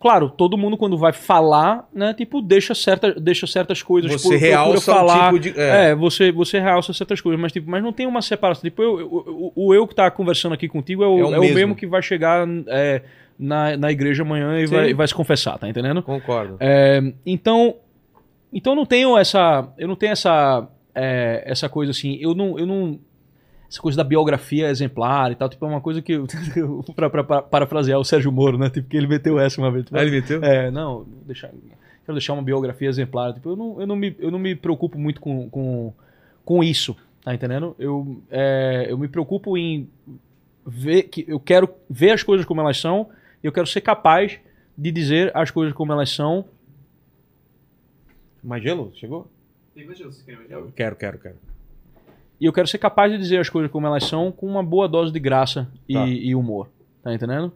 [0.00, 4.36] Claro, todo mundo quando vai falar, né, tipo, deixa, certa, deixa certas coisas Você por-
[4.38, 5.26] realça falar.
[5.32, 5.58] tipo de.
[5.58, 5.90] É.
[5.90, 8.60] É, você, você realça certas coisas, mas, tipo, mas não tem uma separação.
[8.62, 11.34] Tipo, eu, eu- o, o eu que tá conversando aqui contigo é o, É o
[11.34, 11.54] é o mesmo.
[11.56, 12.46] mesmo que vai chegar
[13.38, 16.02] na, na igreja amanhã e vai, vai se confessar, tá entendendo?
[16.02, 16.56] Concordo.
[16.60, 17.76] É, então,
[18.52, 22.58] então eu não tenho essa, eu não tenho essa, é, essa coisa assim, eu não,
[22.58, 22.98] eu não,
[23.68, 26.18] essa coisa da biografia exemplar e tal, tipo é uma coisa que
[26.94, 29.84] pra, pra, pra parafrasear o Sérgio Moro, né, tipo que ele meteu essa uma vez,
[29.84, 30.42] tipo, Ah, ele meteu?
[30.44, 31.48] é, não, deixar,
[32.04, 34.98] quero deixar uma biografia exemplar, tipo, eu não, eu não, me, eu não me preocupo
[34.98, 35.92] muito com, com,
[36.44, 37.74] com isso, tá entendendo?
[37.78, 39.88] Eu, é, eu me preocupo em
[40.66, 43.08] ver que eu quero ver as coisas como elas são,
[43.46, 44.38] eu quero ser capaz
[44.76, 46.44] de dizer as coisas como elas são
[48.42, 48.92] Mais gelo?
[48.94, 49.30] Chegou?
[49.74, 50.66] Tem mais gelo, você quer mais gelo?
[50.66, 51.36] Eu quero, quero, quero.
[52.40, 54.88] E eu quero ser capaz de dizer as coisas como elas são com uma boa
[54.88, 56.06] dose de graça e, Tá.
[56.06, 56.68] e humor.
[57.02, 57.52] Tá entendendo?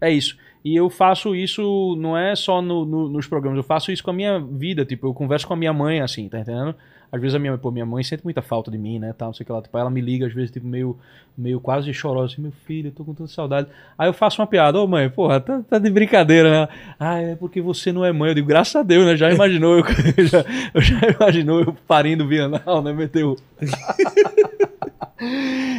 [0.00, 0.36] É isso.
[0.64, 4.10] E eu faço isso, não é só no- no- nos programas, eu faço isso com
[4.10, 4.84] a minha vida.
[4.84, 6.74] Tipo, eu converso com a minha mãe assim, tá entendendo?
[7.10, 9.14] Às vezes a minha, pô, minha mãe sente muita falta de mim, né?
[9.16, 9.62] Tal, não sei o que lá.
[9.62, 10.98] Tipo, ela me liga, às vezes, tipo, meio,
[11.36, 13.68] meio quase chorosa, assim, meu filho, eu tô com tanta saudade.
[13.96, 16.68] Aí eu faço uma piada, ô mãe, porra, tá, tá de brincadeira, né?
[16.98, 18.30] Ah, é porque você não é mãe.
[18.30, 19.16] Eu digo, graças a Deus, né?
[19.16, 19.84] Já imaginou, eu,
[20.26, 20.44] já,
[20.74, 22.92] eu já imaginou eu parindo bienal, né?
[22.92, 23.36] Meteu.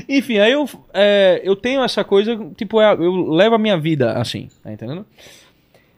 [0.07, 4.13] Enfim, aí eu, é, eu tenho essa coisa, tipo, é, eu levo a minha vida
[4.13, 5.05] assim, tá entendendo?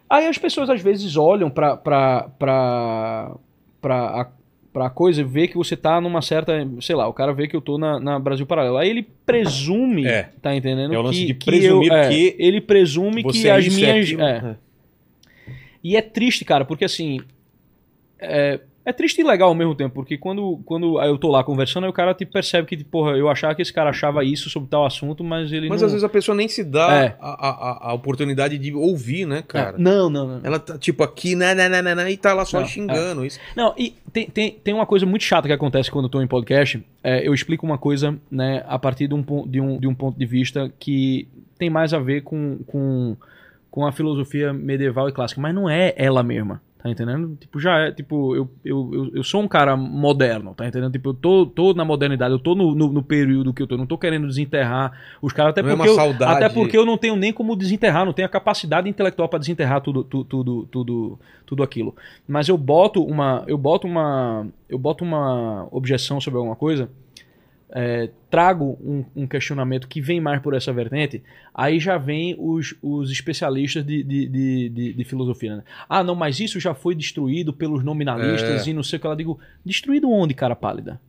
[0.09, 3.31] Aí as pessoas às vezes olham pra, pra, pra,
[3.81, 4.31] pra,
[4.77, 7.55] pra coisa e vê que você tá numa certa, sei lá, o cara vê que
[7.55, 8.77] eu tô na, na Brasil Paralelo.
[8.77, 10.29] Aí ele presume, É.
[10.39, 10.93] tá entendendo?
[10.93, 13.67] É o lance que, de que presumir eu- é, que Ele presume que é as
[13.67, 14.11] minhas...
[14.19, 14.55] é.
[15.83, 17.19] E é triste, cara, porque assim.
[18.19, 21.83] É, É triste e legal ao mesmo tempo, porque quando, quando eu tô lá conversando,
[21.83, 24.49] aí o cara tipo, percebe que, tipo, porra, eu achava que esse cara achava isso
[24.49, 25.87] sobre tal assunto, mas ele Mas não...
[25.87, 27.15] às vezes a pessoa nem se dá É.
[27.19, 29.75] a, a, a- oportunidade de ouvir, né, cara?
[29.75, 30.39] É, Não, não, não.
[30.41, 33.25] Ela tá tipo aqui, né, né, né, né, né, e tá lá só Não, xingando.
[33.25, 33.41] Isso.
[33.57, 36.27] Não, e tem, tem, tem uma coisa muito chata que acontece quando eu tô em
[36.27, 36.81] podcast.
[37.03, 40.17] É, eu explico uma coisa, né, a partir de um, de, um, de um ponto
[40.17, 41.27] de vista que
[41.59, 43.17] tem mais a ver com, com,
[43.69, 46.61] com a filosofia medieval e clássica, mas não é ela mesma.
[46.81, 47.35] Tá entendendo?
[47.39, 50.91] Tipo, já é, tipo, eu, eu, eu, sou um cara moderno, tá entendendo?
[50.91, 53.75] Tipo, eu tô, tô na modernidade, eu tô no, no, no período que eu tô,
[53.75, 56.45] não tô querendo desenterrar os caras, até Não é porque, uma eu, saudade.
[56.45, 59.81] até porque eu não tenho nem como desenterrar, não tenho a capacidade intelectual para desenterrar
[59.81, 61.95] tudo, tu- tudo, tudo, tudo aquilo.
[62.27, 66.91] Mas eu boto uma, eu boto uma, eu boto uma objeção sobre alguma coisa,
[67.69, 71.21] é, trago um, um questionamento que vem mais por essa vertente,
[71.53, 74.27] aí já vem os, os especialistas de, de,
[74.69, 75.57] de, de- filosofia.
[75.57, 75.63] Né?
[75.89, 78.69] Ah, não, mas isso já foi destruído pelos nominalistas É.
[78.69, 79.37] e não sei o que ela digo.
[79.65, 80.99] Destruído onde, cara pálida?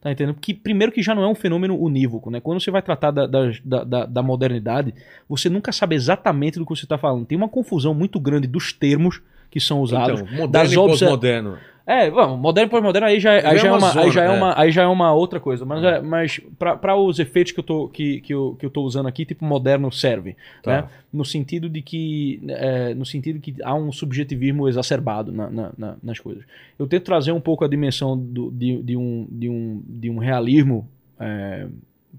[0.00, 0.36] Tá entendendo?
[0.40, 2.40] Que, primeiro que já não é um fenômeno unívoco, né?
[2.40, 4.94] Quando você vai tratar da, da, da- da, da modernidade,
[5.28, 7.26] você nunca sabe exatamente do que você está falando.
[7.26, 10.20] Tem uma confusão muito grande dos termos que são usados.
[10.20, 11.58] Então, moderno das e obser- pós-moderno.
[11.86, 13.92] É, vamos, moderno e pós-moderno aí já, Já aí é já é uma uma, aí
[13.94, 14.30] zona, já é é.
[14.30, 15.64] uma, aí já é uma outra coisa.
[15.64, 18.82] Mas, é, mas para os efeitos que eu, tô, que, que, eu, que eu tô
[18.82, 20.36] usando aqui, tipo moderno serve.
[20.62, 20.82] Tá.
[20.82, 20.88] Né?
[21.12, 25.96] No sentido de que é, no sentido que há um subjetivismo exacerbado na- na- na-
[26.02, 26.44] nas coisas.
[26.78, 30.18] Eu tento trazer um pouco a dimensão do- de, de um, de, um, de um
[30.18, 30.86] realismo,
[31.18, 31.66] é,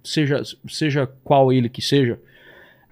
[0.04, 2.20] seja, seja qual ele que seja.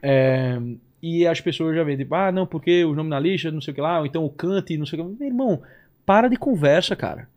[0.01, 0.57] É,
[1.01, 3.81] e as pessoas já veem, tipo, ah, não, porque os nominalistas, não sei o que
[3.81, 5.17] lá, ou então o Kant, não sei o que.
[5.19, 5.61] Meu irmão,
[6.09, 7.29] para de conversa, cara.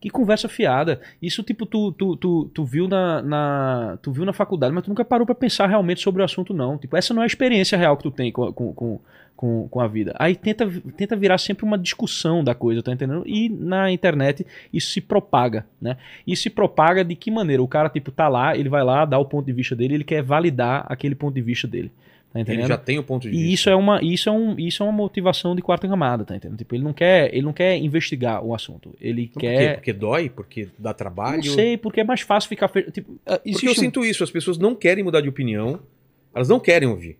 [0.00, 1.00] Que conversa fiada.
[1.20, 4.88] Isso, tipo, tu, tu, tu, tu viu na, na- tu viu na faculdade, mas tu
[4.88, 6.78] nunca parou pra pensar realmente sobre o assunto, não.
[6.78, 9.00] Tipo, essa não é a experiência real que tu tem com, com, com,
[9.34, 10.14] com, com a vida.
[10.16, 10.64] Aí tenta,
[10.96, 13.24] tenta virar sempre uma discussão da coisa, tá entendendo?
[13.26, 15.96] E na internet isso se propaga, né?
[16.24, 17.60] E se propaga de que maneira?
[17.60, 20.04] O cara, tipo, tá lá, ele vai lá, dá o ponto de vista dele, ele
[20.04, 21.90] quer validar aquele ponto de vista dele.
[22.32, 22.60] Tá entendendo?
[22.60, 23.52] Ele já tem o ponto de E vista.
[23.54, 26.58] isso é uma, isso é um, isso é uma motivação de quarta camada, tá entendendo?
[26.58, 28.94] Tipo, ele não quer, ele não quer investigar o assunto.
[29.00, 29.46] Ele Por quê?
[29.48, 30.30] quer Porque dói?
[30.30, 31.38] Porque dá trabalho?
[31.44, 32.82] não sei, porque é mais fácil ficar fe...
[32.92, 35.80] tipo, ah, Porque existe eu um- sinto isso, as pessoas não querem mudar de opinião,
[36.32, 37.18] elas não querem ouvir.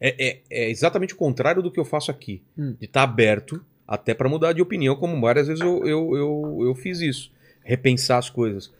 [0.00, 2.42] É, é- é exatamente o contrário do que eu faço aqui.
[2.58, 2.74] Hum.
[2.76, 6.74] De estar aberto até para mudar de opinião, como várias vezes eu, eu, eu, eu
[6.74, 7.30] fiz isso.
[7.62, 8.72] Repensar as coisas.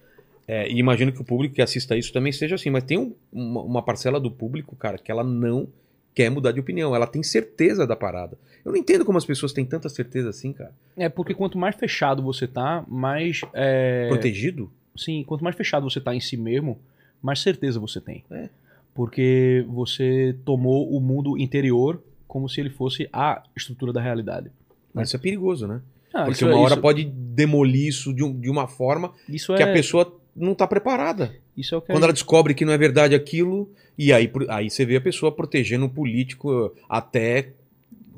[0.53, 3.15] É, e imagino que o público que assista isso também seja assim, mas tem um-
[3.33, 5.69] uma, uma parcela do público, cara, que ela não
[6.13, 8.37] quer mudar de opinião, ela tem certeza da parada.
[8.65, 10.73] Eu não entendo como as pessoas têm tanta certeza assim, cara.
[10.97, 14.09] É porque quanto mais fechado você tá, mais é...
[14.09, 14.71] Protegido?
[14.97, 16.79] sim, quanto mais fechado você tá em si mesmo,
[17.23, 18.25] mais certeza você tem.
[18.31, 18.49] É.
[18.93, 24.51] Porque você tomou o mundo interior como se ele fosse a estrutura da realidade.
[24.93, 25.81] Mas isso é perigoso, né?
[26.13, 29.13] Ah, Porque isso, uma é- hora isso, pode demolir isso de, um- de uma forma
[29.29, 31.35] isso que é a pessoa não tá preparada.
[31.57, 34.71] isso é o que Quando ela descobre que não é verdade aquilo, e aí, aí
[34.71, 37.53] você vê a pessoa protegendo o político até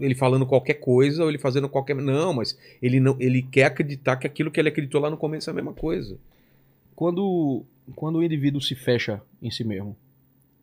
[0.01, 1.95] ele falando qualquer coisa ou ele fazendo qualquer.
[1.97, 5.51] Não, mas ele não ele quer acreditar que aquilo que ele acreditou lá no começo
[5.51, 6.19] é a mesma coisa.
[6.95, 7.65] quando,
[7.95, 9.97] quando o indivíduo se fecha em si mesmo,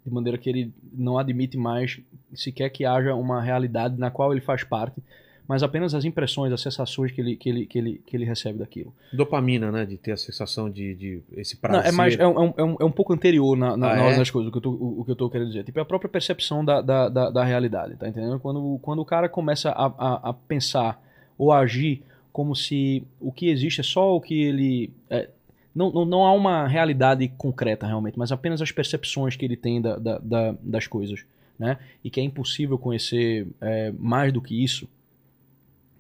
[0.06, 2.00] de maneira que ele não admite mais
[2.34, 5.02] sequer que haja uma realidade na qual ele faz parte,
[5.50, 8.60] mas apenas as impressões, as sensações que ele, que ele, que ele, que ele recebe
[8.60, 8.94] daquilo.
[9.12, 9.84] Dopamina, né?
[9.84, 11.90] De ter a sensação de, de esse Não, prazer.
[11.90, 14.18] é, mais, é, um, é, um, é um pouco anterior na, na, Ah, na é?
[14.18, 15.64] das coisas, o que, eu tô, o, o que eu tô querendo dizer.
[15.64, 18.40] Tipo, é a própria percepção da, da, da, da realidade, tá entendendo?
[18.40, 21.04] Quando, quando o cara começa a, a, a pensar
[21.36, 24.92] ou a agir como se o que existe é só o que ele...
[25.10, 25.30] é,
[25.76, 29.82] não, não, não há uma realidade concreta realmente, mas apenas as percepções que ele tem
[29.82, 31.26] da, da, da- das coisas,
[31.58, 31.78] né?
[32.04, 34.88] E que é impossível conhecer é, mais do que isso,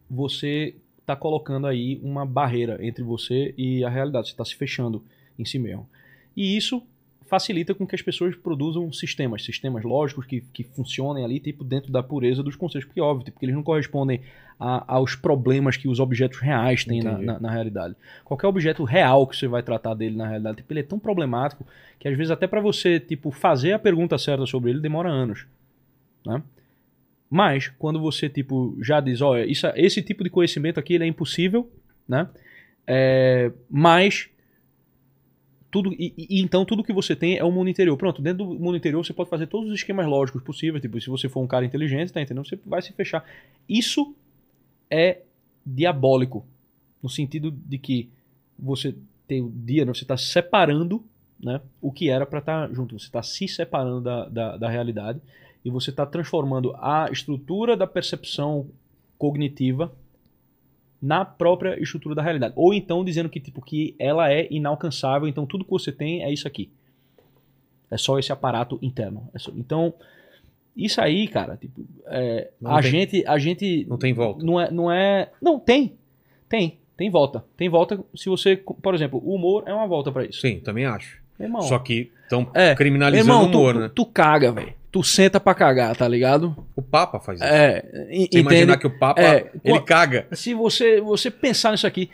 [0.10, 4.27] você está colocando aí uma barreira entre você e a realidade.
[4.27, 5.03] Você está se fechando
[5.38, 5.88] em si mesmo.
[6.36, 6.84] E isso
[7.26, 11.91] facilita com que as pessoas produzam sistemas, sistemas lógicos que, que funcionem ali, tipo, dentro
[11.91, 12.88] da pureza dos conceitos.
[12.88, 14.22] Porque, óbvio, tipo, que eles não correspondem
[14.60, 17.95] a- aos problemas que os objetos reais têm na, na, na realidade.
[18.26, 21.65] Qualquer objeto real que você vai tratar dele na realidade, tipo, ele é tão problemático
[21.99, 25.45] que, às vezes, até para você, tipo, fazer a pergunta certa sobre ele, demora anos.
[26.26, 26.41] Né?
[27.30, 31.07] Mas, quando você, tipo, já diz, olha, isso, esse tipo de conhecimento aqui ele é
[31.07, 31.72] impossível,
[32.07, 32.27] né?
[32.88, 34.30] É, mas
[35.72, 37.95] tudo e, e- então tudo que você tem é o mundo interior.
[37.97, 40.81] Pronto, dentro do mundo interior você pode fazer todos os esquemas lógicos possíveis.
[40.81, 42.47] Tipo, se você for um cara inteligente, tá entendendo?
[42.47, 43.23] Você vai se fechar.
[43.68, 44.15] Isso
[44.89, 45.22] é
[45.65, 46.45] diabólico
[47.01, 48.10] no sentido de que
[48.57, 48.95] você
[49.27, 49.93] tem o dia, né?
[49.93, 51.03] você está separando,
[51.39, 51.61] né?
[51.80, 52.97] O que era para estar junto.
[52.97, 55.22] Você está se separando da, da, da realidade
[55.64, 58.68] e você está transformando a estrutura da percepção
[59.18, 59.91] cognitiva
[61.02, 62.53] na própria estrutura da realidade.
[62.57, 66.31] Ou então dizendo que, tipo, que ela é inalcançável, então tudo que você tem é
[66.31, 66.69] isso aqui.
[67.91, 69.30] É só esse aparato interno.
[69.34, 69.94] É só- então,
[70.76, 74.44] isso aí, cara, tipo, é, a tem- gente, a gente Não tem volta.
[74.45, 75.95] não é, não é, não tem,
[76.48, 77.99] tem, tem volta, tem volta.
[78.15, 80.40] Se você, por exemplo, o humor é uma volta pra isso.
[80.41, 81.19] Sim, também acho.
[81.40, 83.88] Irmão, Só que estão É, criminalizando irmão, o humor, tu, né?
[83.90, 84.73] tu, tu caga, velho.
[84.91, 86.56] Tu senta pra cagar, tá ligado?
[86.76, 87.48] O Papa faz isso.
[87.48, 90.28] É, Você imaginar que o Papa, É, ele caga.
[90.32, 92.10] Se você, você pensar nisso aqui,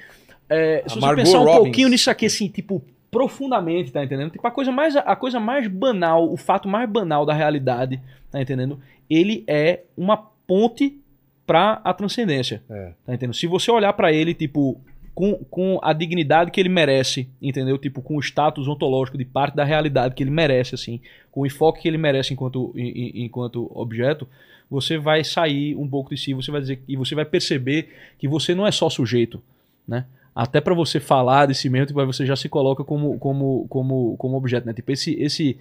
[0.49, 1.55] é, se você pensar um Robbins.
[1.63, 4.31] pouquinho nisso aqui, assim, tipo, profundamente, tá entendendo?
[4.31, 8.41] Tipo, a coisa mais, a coisa mais banal, o fato mais banal da realidade, tá
[8.41, 8.77] entendendo?
[9.09, 10.99] Ele é uma ponte
[11.47, 12.61] pra a transcendência.
[12.69, 12.91] É.
[13.05, 13.35] Tá entendendo?
[13.35, 14.81] Se você olhar pra ele, tipo,
[15.15, 17.77] com, com a dignidade que ele merece, entendeu?
[17.77, 20.99] Tipo, com o status ontológico de parte da realidade que ele merece, assim,
[21.31, 24.27] com o enfoque que ele merece enquanto, enquanto objeto,
[24.69, 27.87] você vai sair um pouco de si, você vai dizer e você vai perceber
[28.19, 29.41] que você não é só sujeito,
[29.87, 30.05] né?
[30.35, 34.17] Até pra você falar de si mesmo, tipo, você já se coloca como, como, como,
[34.17, 34.73] como objeto, né?
[34.73, 35.57] Tipo, esse, esse,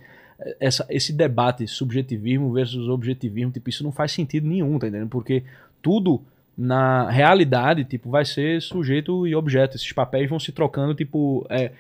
[0.59, 5.10] essa, esse debate subjetivismo versus objetivismo, tipo, isso não faz sentido nenhum, tá entendendo?
[5.10, 5.44] Porque
[5.81, 6.20] tudo
[6.56, 9.76] na realidade, tipo, vai ser sujeito e objeto.
[9.76, 11.72] Esses papéis vão se trocando, tipo, é,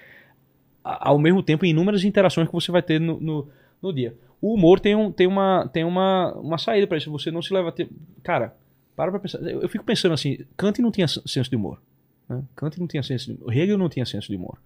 [0.82, 3.48] ao mesmo tempo em inúmeras interações que você vai ter no, no,
[3.80, 4.14] no dia.
[4.40, 7.10] O humor tem, um, tem, uma, tem uma, uma saída pra isso.
[7.10, 7.88] Você não se leva a ter.
[8.22, 8.54] Cara,
[8.94, 9.38] para pra pensar.
[9.42, 11.80] Eu, eu fico pensando assim: Kant não tinha senso de humor.
[12.28, 12.42] Né?
[12.54, 13.56] Kant não tinha senso de humor.
[13.56, 14.58] Hegel não tinha senso de humor.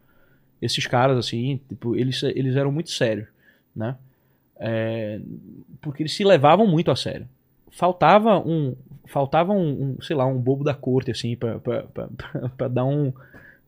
[0.60, 3.28] Esses caras, assim, tipo, eles, eles eram muito sérios,
[3.74, 3.96] né?
[4.58, 5.20] É,
[5.80, 7.28] porque eles se levavam muito a sério.
[7.70, 8.74] Faltava um,
[9.06, 13.12] faltava um, um, sei lá, um bobo da corte assim pra dar um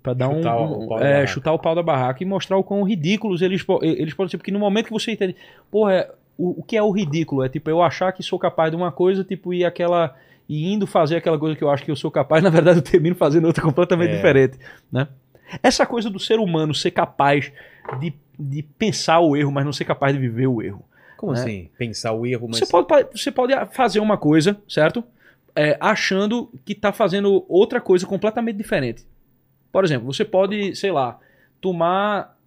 [0.03, 2.83] para dar Chutar um, o é, chutar o pau da barraca e mostrar o quão
[2.83, 5.37] ridículos eles eles podem ser, porque no momento que você entende,
[5.71, 7.45] porra, é, o, o que é o ridículo?
[7.45, 10.17] É tipo eu achar que sou capaz de uma coisa, tipo e aquela
[10.49, 12.83] e indo fazer aquela coisa que eu acho que eu sou capaz, na verdade eu
[12.83, 14.17] termino fazendo outra completamente É.
[14.17, 14.59] diferente,
[14.91, 15.07] né?
[15.63, 17.53] Essa coisa do ser humano ser capaz
[17.99, 20.83] de, de pensar o erro, mas não ser capaz de viver o erro.
[21.21, 21.41] Como né?
[21.41, 21.69] assim?
[21.77, 22.61] Pensar o erro, mas.
[22.61, 25.05] Você, pode, você pode fazer uma coisa, certo?
[25.55, 29.05] É, achando que tá fazendo outra coisa completamente diferente.
[29.71, 31.19] Por exemplo, você pode, sei lá,
[31.61, 32.39] tomar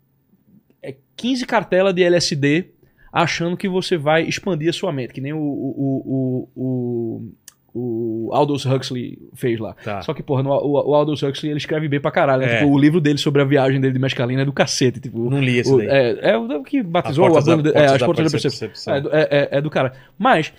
[0.81, 2.71] é, 15 cartelas de LSD
[3.11, 7.31] achando que você vai expandir a sua mente, que nem o, o, o, o,
[7.73, 9.73] o, o Aldous Huxley fez lá.
[9.83, 10.01] Tá.
[10.01, 12.41] Só que, porra, no- o, o Aldous Huxley ele escreve bem pra caralho.
[12.43, 12.53] Né?
[12.55, 12.59] É.
[12.59, 14.99] Tipo, o livro dele sobre a viagem dele de mescalina é do cacete.
[14.99, 15.87] Tipo, Não li esse o- daí.
[15.87, 17.69] é, é o que batizou As a portas da- banda.
[17.79, 18.67] é, as da portas da percepção.
[18.69, 18.93] percepção.
[19.11, 19.93] É, é, é- é do cara.
[20.17, 20.53] Mas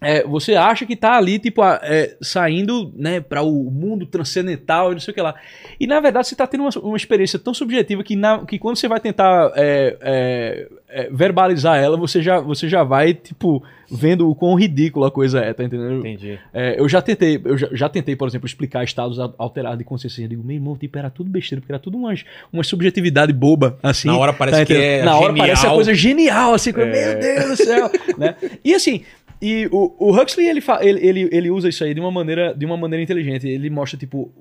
[0.00, 4.94] é, você acha que tá ali, tipo, é, saindo, né, para o mundo transcendental e
[4.94, 5.34] não sei o que lá.
[5.80, 8.76] E na verdade você tá tendo uma, uma experiência tão subjetiva que, na- que quando
[8.76, 14.28] você vai tentar é, é, é, verbalizar ela, você já, você já vai, tipo, vendo
[14.28, 16.00] o quão ridícula a coisa é, tá entendendo?
[16.00, 16.38] Entendi.
[16.52, 19.84] É, eu já tentei, eu já, já tentei, por exemplo, explicar estados al- alterados de
[19.84, 20.22] consciência.
[20.22, 23.78] Eu digo, meu irmão, tipo, era tudo besteira, porque era tudo umas, uma subjetividade boba,
[23.82, 24.08] assim.
[24.08, 25.00] Na hora parece que entendendo?
[25.00, 25.46] é Na hora genial.
[25.46, 28.34] parece a coisa genial, assim, meu Deus do céu, né?
[28.64, 29.02] E assim,
[29.44, 32.64] e o, o Huxley, ele, ele, ele, ele usa isso aí de uma maneira, de
[32.64, 33.46] uma maneira inteligente.
[33.46, 34.32] Ele mostra, tipo,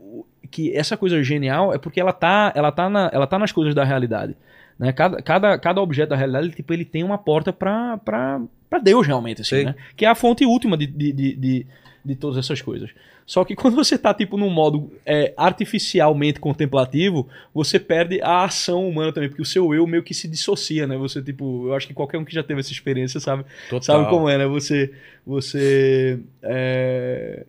[0.50, 3.76] que essa coisa genial é porque ela tá, ela tá, na, ela tá nas coisas
[3.76, 4.34] da realidade.
[4.80, 4.94] Né?
[4.94, 8.40] Cada, cada, cada objeto da realidade, ele, tipo, ele tem uma porta pra
[8.82, 9.76] Deus, realmente, assim, né?
[9.98, 11.68] Que é a fonte última de, de, de, de,
[12.04, 12.90] de todas essas coisas.
[13.26, 18.88] Só que quando você tá, tipo, num modo é, artificialmente contemplativo, você perde a ação
[18.88, 20.98] humana também, porque o seu eu meio que se dissocia, né?
[20.98, 23.84] Você, tipo, eu acho que qualquer um que já teve essa experiência sabe, Total.
[23.84, 24.46] sabe como é, né?
[24.46, 24.94] Você,
[25.26, 27.46] você, é,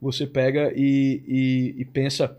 [0.00, 2.36] você pega e, e, e pensa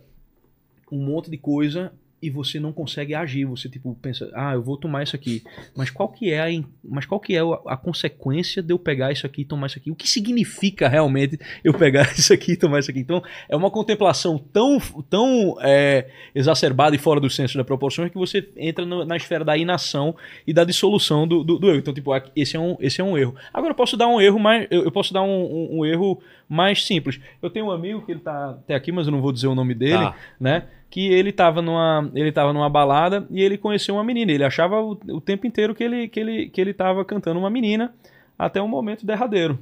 [0.92, 1.92] um monte de coisa
[2.26, 3.46] e você não consegue agir.
[3.46, 5.44] Você tipo pensa, ah, eu vou tomar isso aqui,
[5.76, 9.12] mas qual que é a, mas qual que é a, a consequência de eu pegar
[9.12, 9.92] isso aqui e tomar isso aqui?
[9.92, 13.00] O que significa realmente eu pegar isso aqui e tomar isso aqui?
[13.00, 14.80] Então é uma contemplação tão,
[15.10, 19.44] tão é, exacerbada e fora do senso da proporção que você entra no- na esfera
[19.46, 20.16] da inação
[20.48, 21.80] e da dissolução do, do, do erro.
[21.80, 23.36] Então tipo, esse é um, esse é um erro.
[23.54, 26.22] Agora eu posso dar um erro mais, eu, eu posso dar um, um- um erro
[26.50, 27.20] mais simples.
[27.42, 29.56] Eu tenho um amigo que ele tá até aqui, mas eu não vou dizer o
[29.56, 30.16] nome dele Tá.
[30.40, 30.66] né?
[30.94, 34.32] Que ele tava numa, ele tava numa balada e ele conheceu uma menina.
[34.32, 37.50] Ele achava o, o tempo inteiro que ele, que ele, que ele tava cantando uma
[37.50, 37.92] menina
[38.38, 39.58] até o momento derradeiro.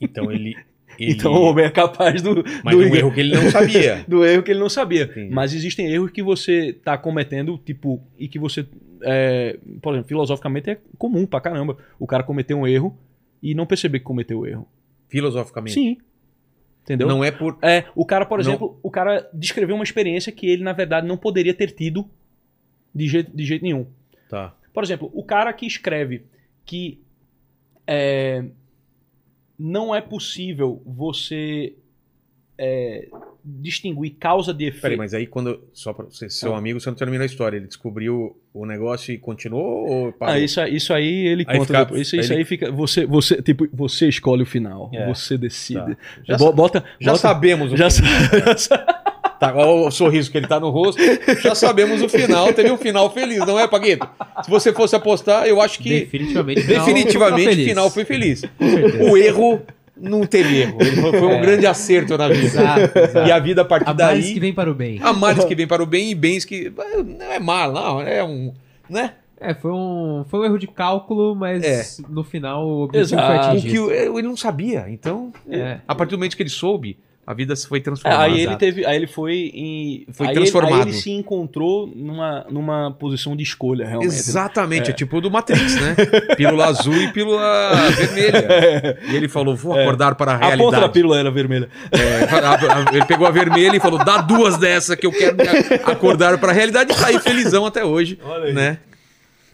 [0.00, 0.50] Então ele.
[0.98, 4.04] ele- Então o homem é capaz do, Mas do, um erro que ele não sabia.
[4.06, 5.02] do erro que ele não sabia.
[5.02, 5.34] Entendi.
[5.34, 8.66] Mas existem erros que você tá cometendo, tipo, e que você,
[9.02, 11.76] é, por exemplo, filosoficamente é comum pra caramba.
[11.98, 12.96] O cara cometer um erro
[13.42, 14.66] e não perceber que cometeu o erro.
[15.08, 15.74] Filosoficamente.
[15.74, 15.96] Sim.
[16.88, 17.06] Entendeu?
[17.06, 17.58] Não é por.
[17.60, 18.48] É, o cara, por Não.
[18.48, 22.08] exemplo, o cara descreveu uma experiência que ele, na verdade, não poderia ter tido
[22.94, 23.86] de jeito, de jeito nenhum.
[24.26, 24.54] Tá.
[24.72, 26.24] Por exemplo, o cara que escreve
[26.64, 26.98] que
[27.86, 28.42] é,
[29.58, 31.74] não é possível você
[32.56, 33.08] é,
[33.60, 34.82] distinguir causa de efeito.
[34.82, 35.60] Peraí, mas aí quando.
[35.72, 36.58] Só pra você, seu Ah.
[36.58, 37.56] amigo, você não terminou a história.
[37.56, 40.34] Ele descobriu o negócio e continuou ou parou?
[40.34, 42.00] Ah, isso, isso aí ele Aí conta fica- depois.
[42.02, 42.70] Isso, aí isso ele- aí fica.
[42.72, 44.90] Você, você, tipo, você escolhe o final.
[44.92, 45.06] É.
[45.06, 45.80] Você decide.
[45.94, 45.96] Tá.
[46.28, 48.10] Já Bo- bota, Já bota- sabemos o já final.
[48.58, 48.94] sa-
[49.38, 51.00] Tá, olha o sorriso que ele tá no rosto.
[51.44, 52.52] Já sabemos o final.
[52.52, 54.04] Teve um final feliz, não é, Paguito?
[54.42, 56.62] Se você fosse apostar, eu acho que Definitivamente.
[56.62, 57.68] final, definitivamente feliz.
[57.68, 58.42] final foi feliz.
[59.08, 59.62] O erro
[60.00, 60.78] não teve erro.
[60.80, 61.40] Ele foi, um É.
[61.40, 62.46] grande acerto na vida.
[62.46, 63.28] Exato, exato.
[63.28, 64.34] E a vida a partir A mais daí.
[64.34, 64.98] que vem para o bem.
[65.02, 66.72] Há males que vem para o bem e bens que.
[67.18, 68.00] Não é mal, não.
[68.00, 68.52] É um.
[68.88, 69.12] Né?
[69.40, 72.02] É, foi um, foi um erro de cálculo, mas É.
[72.08, 73.26] no final o objetivo Exato.
[73.28, 73.72] foi O atingido.
[73.72, 74.86] que o- ele não sabia.
[74.88, 75.78] Então, É.
[75.86, 78.22] a partir do momento que ele soube, a vida se foi É, transformada.
[78.24, 80.72] aí ele teve, aí ele foi em, Foi aí transformado.
[80.76, 84.08] Ele, aí ele se encontrou numa, numa posição de escolha realmente.
[84.14, 84.92] Exatamente, é.
[84.92, 84.96] É.
[84.96, 85.94] tipo o do Matrix, né?
[86.38, 88.98] Pílula azul e pílula vermelha.
[89.12, 90.92] E ele falou: vou acordar para a A ponta da realidade.
[90.94, 91.68] pílula era vermelha.
[91.92, 95.36] É, ele pegou a vermelha e falou: dá duas dessa que eu quero
[95.84, 98.18] acordar para a realidade e tá aí felizão até hoje.
[98.24, 98.54] Olha aí.
[98.54, 98.78] Né?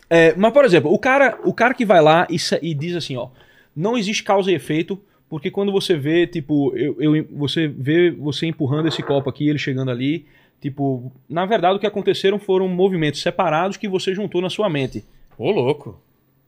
[0.08, 3.16] É, mas, por exemplo, o cara, o cara que vai lá e, e diz assim,
[3.16, 3.30] ó,
[3.74, 8.46] não existe causa e efeito, porque quando você vê, tipo, eu, eu- você vê você
[8.46, 10.26] empurrando esse copo aqui, ele chegando ali,
[10.60, 15.04] tipo, na verdade o que aconteceram foram movimentos separados que você juntou na sua mente.
[15.36, 16.00] Ô, louco.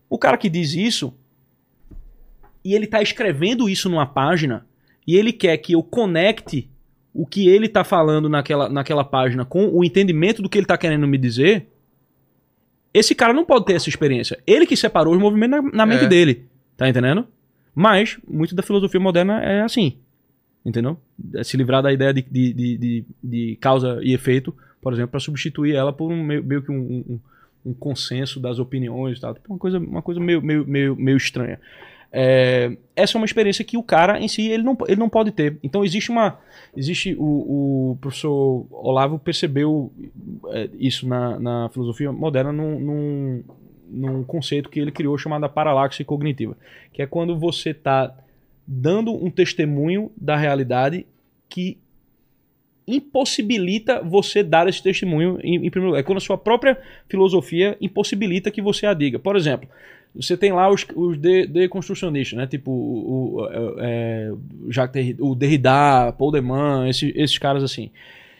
[0.08, 1.12] O cara que diz isso,
[2.64, 4.66] e ele tá escrevendo isso numa página,
[5.06, 6.68] e ele quer que eu conecte
[7.14, 10.76] o que ele tá falando naquela, naquela página com o entendimento do que ele tá
[10.76, 11.66] querendo me dizer,
[12.92, 14.38] esse cara não pode ter essa experiência.
[14.46, 16.08] Ele que separou os movimentos na, na mente É.
[16.08, 16.44] dele.
[16.76, 17.26] Tá entendendo?
[17.78, 19.98] Mas, muito da filosofia moderna é assim.
[20.64, 20.96] Entendeu?
[21.34, 25.20] É se livrar da ideia de, de, de, de- causa e efeito, por exemplo, para
[25.20, 27.20] substituir ela por um meio, meio que um, um,
[27.66, 29.34] um consenso das opiniões e tal.
[29.34, 31.60] Tipo, Uma coisa, uma coisa meio, meio, meio, meio estranha.
[32.10, 35.30] É, essa é uma experiência que o cara em si ele não, ele não pode
[35.32, 35.58] ter.
[35.62, 36.38] Então existe uma.
[36.74, 39.92] Existe o, o professor Olavo percebeu
[40.48, 43.42] é, isso na, na filosofia moderna num,
[43.88, 46.56] num conceito que ele criou chamado paralaxe cognitiva,
[46.92, 48.14] que é quando você está
[48.66, 51.06] dando um testemunho da realidade
[51.48, 51.78] que
[52.86, 56.00] impossibilita você dar esse testemunho em, em primeiro lugar.
[56.00, 59.18] É quando a sua própria filosofia impossibilita que você a diga.
[59.18, 59.68] Por exemplo,
[60.14, 62.46] você tem lá os, os de- deconstrucionistas, né?
[62.46, 63.48] Tipo o, o,
[63.80, 64.32] é,
[64.68, 67.90] Jacques Derrida, o Derrida, Paul Deman, esse- esses caras assim.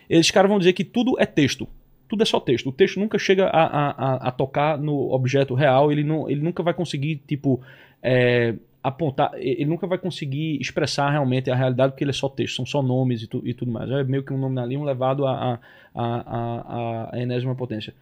[0.09, 1.66] Esses caras vão dizer que tudo é texto.
[2.09, 2.69] Tudo é só texto.
[2.69, 5.91] O texto nunca chega a, a, a- tocar no objeto real.
[5.91, 7.61] Ele, não, ele nunca vai conseguir, tipo,
[8.03, 9.33] é, apontar.
[9.35, 12.83] Ele nunca vai conseguir expressar realmente a realidade porque ele é só texto, são só
[12.83, 13.91] nomes e, tu- e tudo mais.
[13.91, 15.59] É meio que um nominalismo levado à
[15.95, 17.93] a, a, a, enésima potência.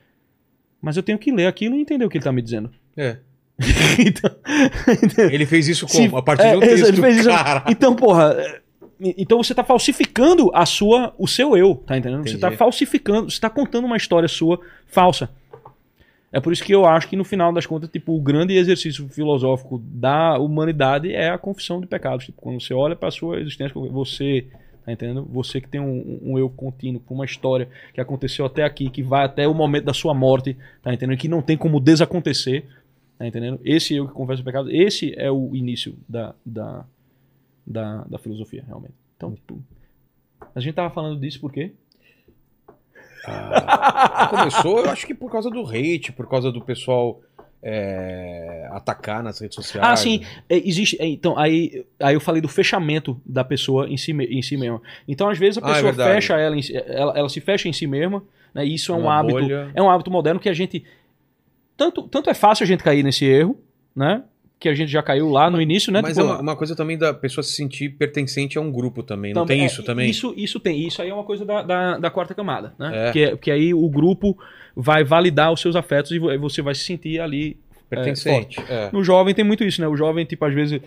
[0.83, 2.71] Mas eu tenho que ler aquilo e entender o que ele está me dizendo.
[2.97, 3.17] É.
[4.05, 4.31] então,
[5.33, 6.19] Ele fez isso Se- como?
[6.19, 6.89] A partir é, de um texto.
[6.89, 7.31] ele fez isso-.
[7.71, 8.61] Então, porra, é,
[9.01, 12.23] então você tá falsificando a sua, o seu eu, tá entendendo?
[12.23, 12.41] Você Entendi.
[12.41, 15.31] tá falsificando, você tá contando uma história sua falsa.
[16.35, 19.09] É por isso que eu acho que no final das contas, tipo, o grande exercício
[19.09, 22.25] filosófico da humanidade é a confissão de pecados.
[22.25, 24.45] Tipo, quando você olha para sua existência, você,
[24.85, 25.25] tá entendendo?
[25.31, 29.01] Você que tem um, um eu contínuo, com uma história que aconteceu até aqui, que
[29.01, 31.17] vai até o momento da sua morte, tá entendendo?
[31.17, 32.65] Que não tem como desacontecer,
[33.17, 33.61] tá entendendo?
[33.65, 36.85] Esse eu que confessa o pecado, esse é o início da, da,
[37.67, 38.95] da, da filosofia, realmente.
[39.17, 39.63] Então, tipo,
[40.55, 41.73] a gente tava falando disso por quê?
[44.31, 47.21] Começou, eu acho que por causa do hate, por causa do pessoal
[47.63, 49.87] é, atacar nas redes sociais.
[49.89, 50.23] Ah, sim.
[50.49, 51.01] É, existe.
[51.01, 54.81] é, então, aí, aí eu falei do fechamento da pessoa em si, em si mesma.
[55.09, 56.15] Então, às vezes, a Ah, é pessoa verdade.
[56.15, 58.23] fecha ela, ela, ela se fecha em si mesma,
[58.53, 58.67] né?
[58.67, 59.41] E isso é um Uma hábito.
[59.41, 59.71] bolha.
[59.75, 60.85] É um hábito moderno que a gente.
[61.77, 63.59] Tanto, tanto é fácil a gente cair nesse erro,
[63.97, 64.23] né?
[64.65, 66.01] Que a gente já caiu lá no início, né?
[66.01, 69.03] Mas Tipo, é uma, uma coisa também da pessoa se sentir pertencente a um grupo
[69.03, 69.35] também.
[69.35, 70.09] Não Também- tem é, isso também?
[70.09, 70.87] Isso, isso tem.
[70.87, 73.09] Isso aí é uma coisa da, da, da quarta camada, né?
[73.09, 73.13] É.
[73.13, 74.39] Que, é- que aí o grupo
[74.75, 77.59] vai validar os seus afetos e vo- você vai se sentir ali.
[77.91, 78.59] Pertencente.
[78.69, 78.89] É.
[78.91, 79.87] No jovem tem muito isso, né?
[79.87, 80.81] O jovem, tipo, às vezes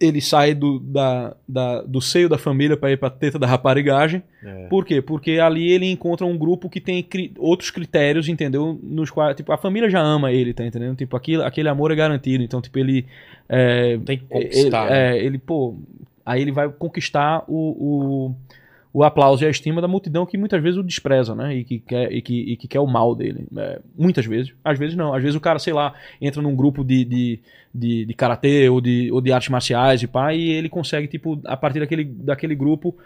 [0.00, 4.22] ele sai do, da, da- do seio da família para ir pra teta da raparigagem.
[4.44, 4.66] É.
[4.68, 5.00] Por quê?
[5.00, 8.78] Porque ali ele encontra um grupo que tem cri- outros critérios, entendeu?
[8.82, 10.96] Nos quais, tipo, a família já ama ele, tá entendendo?
[10.96, 12.44] Tipo, aquilo, aquele amor é garantido.
[12.44, 13.06] Então, tipo, ele.
[13.48, 14.90] É, Tem que ele, conquistar.
[14.90, 15.16] né?
[15.16, 15.76] é, ele, pô,
[16.24, 17.54] aí ele vai conquistar o,
[18.28, 18.34] o,
[18.98, 21.54] o aplauso e a estima da multidão que muitas vezes o despreza, né?
[21.54, 23.46] E que quer, e que, e que quer o mal dele.
[23.54, 24.54] É, muitas vezes.
[24.64, 25.12] Às vezes não.
[25.12, 27.40] Às vezes o cara, sei lá, entra num grupo de, de,
[27.74, 31.38] de, de karatê ou de, ou de artes marciais e pá, e ele consegue, tipo,
[31.44, 32.96] a partir daquele, daquele grupo,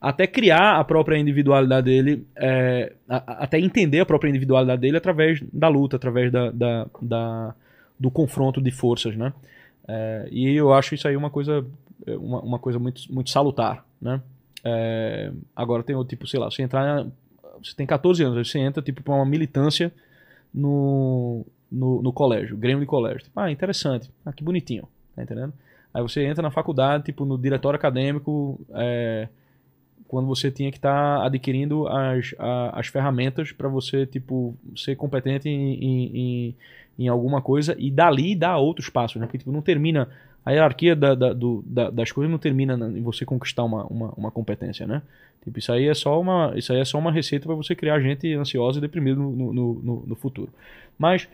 [0.00, 5.42] até criar a própria individualidade dele, é, a- até entender a própria individualidade dele através
[5.52, 7.54] da luta, através da, da, da-
[7.98, 9.32] do confronto de forças, né?
[9.88, 11.66] É, e eu acho isso aí uma coisa,
[12.06, 14.20] uma, uma coisa muito, muito salutar, né?
[14.64, 17.06] É, agora tem o tipo, sei lá, você entrar.
[17.62, 19.92] Você tem 14 anos, você entra tipo pra uma militância
[20.52, 23.24] no, no, no colégio, Grêmio de colégio.
[23.24, 24.10] Tipo, ah, interessante.
[24.24, 24.88] Ah, que bonitinho.
[25.14, 25.52] Tá entendendo?
[25.92, 29.28] Aí você entra na faculdade, tipo, no diretório acadêmico, é,
[30.06, 34.96] quando você tinha que estar tá adquirindo as, a, as ferramentas para você, tipo, ser
[34.96, 36.56] competente em, em, em,
[36.98, 39.26] em, alguma coisa e dali dar outros passos, né?
[39.26, 40.08] Porque, tipo, não termina...
[40.44, 44.08] A hierarquia da, da, do, da, das coisas não termina em você conquistar uma, uma,
[44.16, 45.02] uma, competência, né?
[45.44, 48.00] Tipo, isso aí é só uma, isso aí é só uma receita para você criar
[48.00, 50.50] gente ansiosa e deprimida no, no, no, no futuro.
[50.98, 51.28] Mas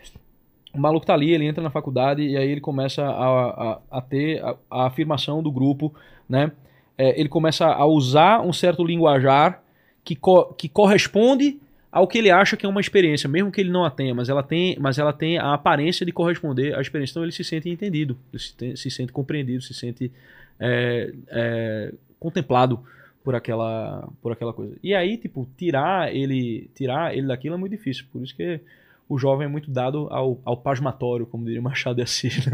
[0.73, 4.01] o maluco tá ali, ele entra na faculdade e aí ele começa a, a, a
[4.01, 5.95] ter a, a, afirmação do grupo,
[6.29, 6.53] né?
[6.99, 9.63] É, ele começa a usar um certo linguajar
[10.05, 11.59] que, co que corresponde
[11.97, 14.29] ao que ele acha que é uma experiência, mesmo que ele não a tenha, mas
[14.29, 17.13] ela tem, mas ela tem a aparência de corresponder à experiência.
[17.13, 20.13] Então ele se sente entendido, se, tem, se sente compreendido, se sente
[20.61, 22.85] é, é, contemplado
[23.25, 24.77] por aquela, por aquela coisa.
[24.83, 28.05] E aí, tipo, tirar ele, tirar ele daquilo é muito difícil.
[28.13, 28.61] Por isso que
[29.09, 32.47] o jovem é muito dado ao, ao pasmatório, como diria Machado de Assis.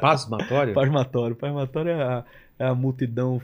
[0.00, 0.70] Pasmatório?
[0.72, 1.34] pasmatório.
[1.34, 2.24] Pasmatório é a,
[2.60, 3.42] é a multidão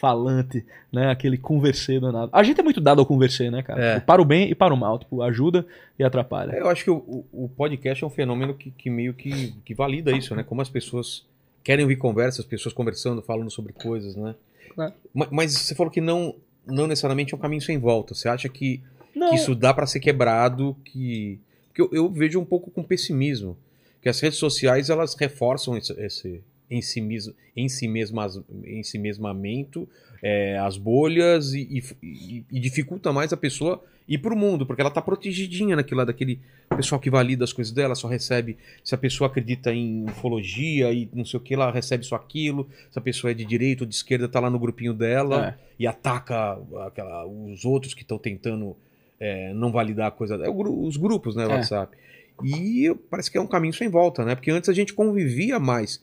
[0.00, 1.10] falante, né?
[1.10, 2.30] Aquele conversê danado.
[2.32, 3.84] A gente é muito dado ao conversê, né, cara?
[3.84, 3.94] É.
[3.94, 4.98] Tipo, para o bem e para o mal.
[4.98, 5.66] Tipo, ajuda
[5.98, 6.52] e atrapalha.
[6.52, 10.12] Eu acho que o, o podcast é um fenômeno que, que meio que, que valida
[10.12, 10.42] isso, né?
[10.42, 11.24] Como as pessoas
[11.62, 14.34] querem ouvir conversas, as pessoas conversando, falando sobre coisas, né?
[14.78, 14.92] É.
[15.14, 16.34] Mas, mas você falou que não,
[16.66, 18.14] não necessariamente é um caminho sem volta.
[18.14, 18.82] Você acha que
[19.12, 21.38] que isso dá para ser quebrado, que
[21.68, 23.56] porque eu, eu, vejo um pouco com pessimismo,
[24.02, 26.42] que as redes sociais elas reforçam esse, esse
[26.72, 29.86] em si, mesmo, em si, mesmas, em si mesmamento,
[30.22, 34.90] é, as bolhas e, e, e, dificulta mais a pessoa ir pro mundo, porque ela
[34.90, 36.40] tá protegidinha naquilo lá, daquele
[36.74, 41.08] pessoal que valida as coisas dela, só recebe se a pessoa acredita em ufologia e
[41.12, 43.88] não sei o que, ela recebe só aquilo, se a pessoa é de direita ou
[43.88, 45.54] de esquerda, tá lá no grupinho dela é.
[45.78, 48.74] e ataca aquela, os outros que estão tentando
[49.20, 50.36] é, não validar a coisa.
[50.36, 51.46] É os grupos, né, é.
[51.46, 51.96] WhatsApp.
[52.42, 54.34] E parece que é um caminho sem volta, né?
[54.34, 56.02] Porque antes a gente convivia mais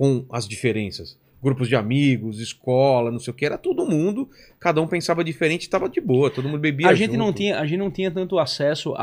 [0.00, 1.18] com as diferenças.
[1.42, 5.60] Grupos de amigos, escola, não sei o que, era todo mundo, cada um pensava diferente,
[5.62, 6.88] estava de boa, todo mundo bebia.
[6.88, 7.18] A gente junto.
[7.18, 9.02] não tinha, a gente não tinha tanto acesso a,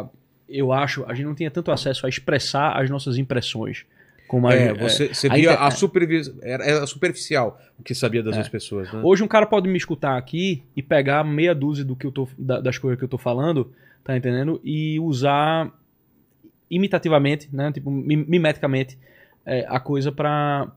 [0.00, 0.08] a,
[0.48, 3.84] eu acho, a gente não tinha tanto acesso a expressar as nossas impressões.
[4.26, 6.32] Como é, a, você, você via a, supervis...
[6.40, 8.38] era, era superficial o que sabia das é.
[8.38, 8.90] outras pessoas.
[8.90, 9.02] Né?
[9.04, 12.26] Hoje um cara pode me escutar aqui e pegar meia dúzia do que eu tô,
[12.38, 13.70] das coisas que eu tô falando,
[14.02, 14.62] tá entendendo?
[14.64, 15.70] E usar
[16.70, 17.70] imitativamente, né?
[17.70, 18.96] Tipo, mimeticamente,
[19.46, 20.70] é, a coisa pra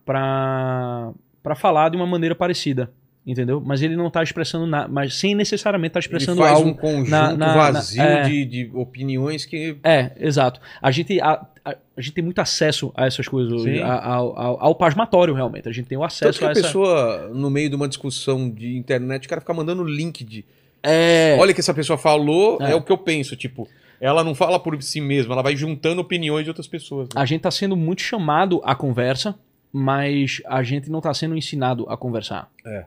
[1.55, 2.91] falar de uma maneira parecida
[3.31, 3.61] entendeu?
[3.63, 6.69] Mas ele não está expressando nada, mas sem necessariamente estar tá expressando ele faz algo
[6.69, 10.59] um conjunto na, na, vazio na, é, de, de, opiniões que é exato.
[10.81, 14.63] A gente a, a, a gente tem muito acesso a essas coisas hoje, ao, ao,
[14.63, 15.67] ao, pasmatório realmente.
[15.69, 16.61] A gente tem o acesso Tanto que a, a essa...
[16.61, 20.45] pessoa no meio de uma discussão de internet, o cara fica mandando link de
[20.81, 21.35] é...
[21.39, 22.71] olha que essa pessoa falou, é.
[22.71, 23.67] é o que eu penso, tipo
[23.99, 27.07] ela não fala por si mesma, ela vai juntando opiniões de outras pessoas.
[27.13, 27.21] Né?
[27.21, 29.37] A gente está sendo muito chamado à conversa,
[29.71, 32.49] mas a gente não está sendo ensinado a conversar.
[32.65, 32.85] É.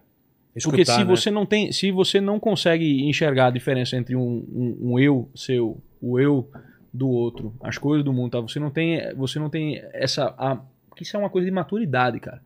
[0.55, 1.05] Escutar, Porque se né?
[1.05, 5.29] você não tem, se você não consegue enxergar a diferença entre um, um, um, eu
[5.35, 6.51] seu, o eu
[6.93, 8.41] do outro, as coisas do mundo, tá?
[8.41, 10.59] Você não tem, você não tem essa, a,
[11.01, 12.43] isso é uma coisa de maturidade, cara.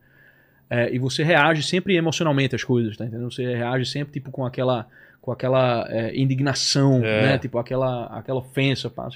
[0.69, 3.31] É, e você reage sempre emocionalmente às coisas, tá entendendo?
[3.31, 4.87] Você reage sempre tipo com aquela,
[5.27, 7.23] com aquela é, indignação, é.
[7.23, 7.37] né?
[7.37, 9.09] Tipo aquela, aquela ofensa, pá.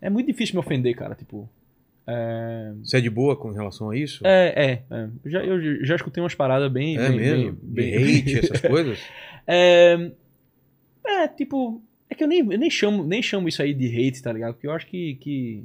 [0.00, 1.16] É muito difícil me ofender, cara.
[1.16, 1.50] Tipo,
[2.06, 2.72] é...
[2.80, 4.24] Você é de boa com relação a isso?
[4.24, 4.96] É, é.
[4.96, 5.08] é.
[5.26, 6.96] Já, eu já escutei umas paradas bem.
[6.96, 7.58] É bem, mesmo?
[7.60, 8.20] Bem, bem...
[8.20, 9.00] hate, essas coisas?
[9.48, 10.12] é,
[11.04, 11.82] é, tipo.
[12.08, 14.54] É que eu nem, eu nem, chamo, nem chamo isso aí de hate, tá ligado?
[14.54, 15.16] Porque eu acho que.
[15.16, 15.64] que,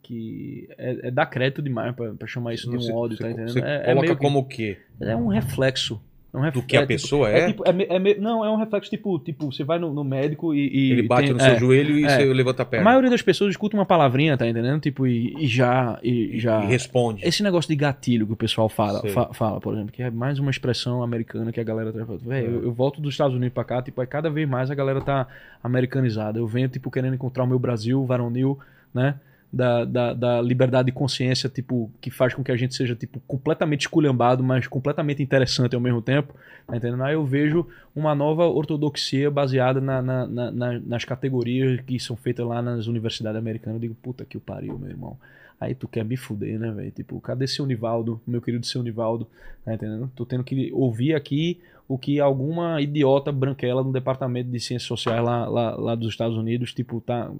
[0.00, 3.52] que é, é dar crédito demais pra, pra chamar isso de um ódio, tá entendendo?
[3.52, 4.78] Você é, é coloca como o quê?
[5.00, 6.00] É um reflexo
[6.32, 7.40] é um do que a é, pessoa tipo, é?
[7.40, 8.20] É, tipo, é, é?
[8.20, 11.26] Não, é um reflexo tipo, tipo você vai no, no médico e, e, Ele bate
[11.26, 12.84] tem, no seu joelho e você levanta a perna.
[12.84, 14.80] A maioria das pessoas escuta uma palavrinha, tá entendendo?
[14.80, 15.98] Tipo, e, e já.
[16.02, 16.62] E, já...
[16.62, 17.26] E responde.
[17.26, 20.38] Esse negócio de gatilho que o pessoal fala, fa, fala, por exemplo, que é mais
[20.38, 22.22] uma expressão americana que a galera tá falando.
[22.22, 24.74] Véio, eu, eu, volto dos Estados Unidos pra cá, tipo, aí cada vez mais a
[24.74, 25.26] galera tá
[25.62, 26.38] americanizada.
[26.38, 28.56] Eu venho, tipo, querendo encontrar o meu Brasil, varonil,
[28.94, 29.16] né?
[29.52, 33.20] Da, da, da, liberdade de consciência, tipo, que faz com que a gente seja, tipo,
[33.26, 36.34] completamente esculhambado, mas completamente interessante ao mesmo tempo,
[36.66, 37.02] tá entendendo?
[37.02, 42.46] Aí eu vejo uma nova ortodoxia baseada na, na, na, nas categorias que são feitas
[42.46, 43.76] lá nas universidades americanas.
[43.76, 45.16] Eu digo, puta que o pariu, meu irmão.
[45.60, 46.90] Aí tu quer me fuder, né, velho?
[46.90, 49.26] Tipo, cadê seu Nivaldo, meu querido seu Nivaldo,
[49.64, 50.10] tá entendendo?
[50.14, 55.22] Tô tendo que ouvir aqui o que alguma idiota branquela no departamento de ciências sociais
[55.22, 57.30] lá, lá, lá dos Estados Unidos, tipo, tá,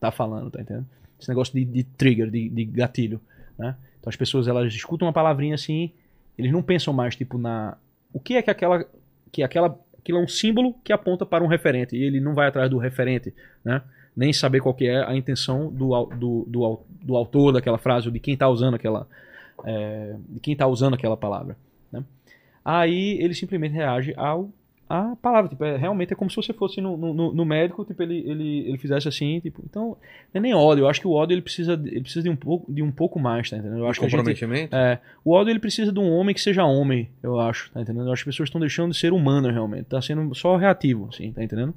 [0.00, 0.86] tá falando, tá entendendo?
[1.22, 3.20] esse negócio de, de trigger, de, de, gatilho,
[3.56, 3.76] né?
[3.98, 5.92] Então as pessoas elas escutam uma palavrinha assim,
[6.36, 7.76] eles não pensam mais tipo na
[8.12, 8.84] o que é que aquela
[9.30, 12.48] que aquela aquilo é um símbolo que aponta para um referente e ele não vai
[12.48, 13.32] atrás do referente,
[13.64, 13.82] né?
[14.14, 18.12] Nem saber qual que é a intenção do, do, do, do autor daquela frase ou
[18.12, 19.06] de quem está usando aquela
[19.64, 21.56] é, de quem tá usando aquela palavra,
[21.90, 22.04] né?
[22.64, 24.50] Aí ele simplesmente reage ao
[24.94, 28.02] a palavra, tipo, é, realmente é como se você fosse no, no, no- médico, tipo,
[28.02, 29.96] ele, ele, ele fizesse assim, tipo, então,
[30.34, 32.36] não é nem ódio, eu acho que o ódio ele precisa, ele precisa de um
[32.36, 33.78] pouco, de um pouco mais, tá entendendo?
[33.78, 34.76] Eu acho que a gente, comprometimento?
[34.76, 38.06] é, o ódio ele precisa de um homem que seja homem, eu acho, tá entendendo?
[38.06, 41.08] Eu acho que as pessoas estão deixando de ser humanas realmente, tá sendo só reativo,
[41.10, 41.72] assim, tá entendendo?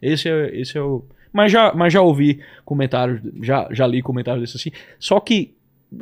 [0.00, 1.04] Esse é, esse é o.
[1.30, 5.54] Mas já, mas já ouvi comentários, já, já li comentários desses assim, só que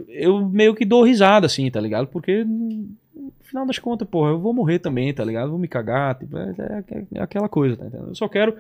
[0.09, 2.06] eu meio que dou risada, assim, tá ligado?
[2.06, 2.47] Porque
[3.55, 5.51] final das contas, porra, eu vou morrer também, tá ligado?
[5.51, 8.09] Vou me cagar, tipo, é, é- é aquela coisa, tá entendendo?
[8.09, 8.56] Eu só quero.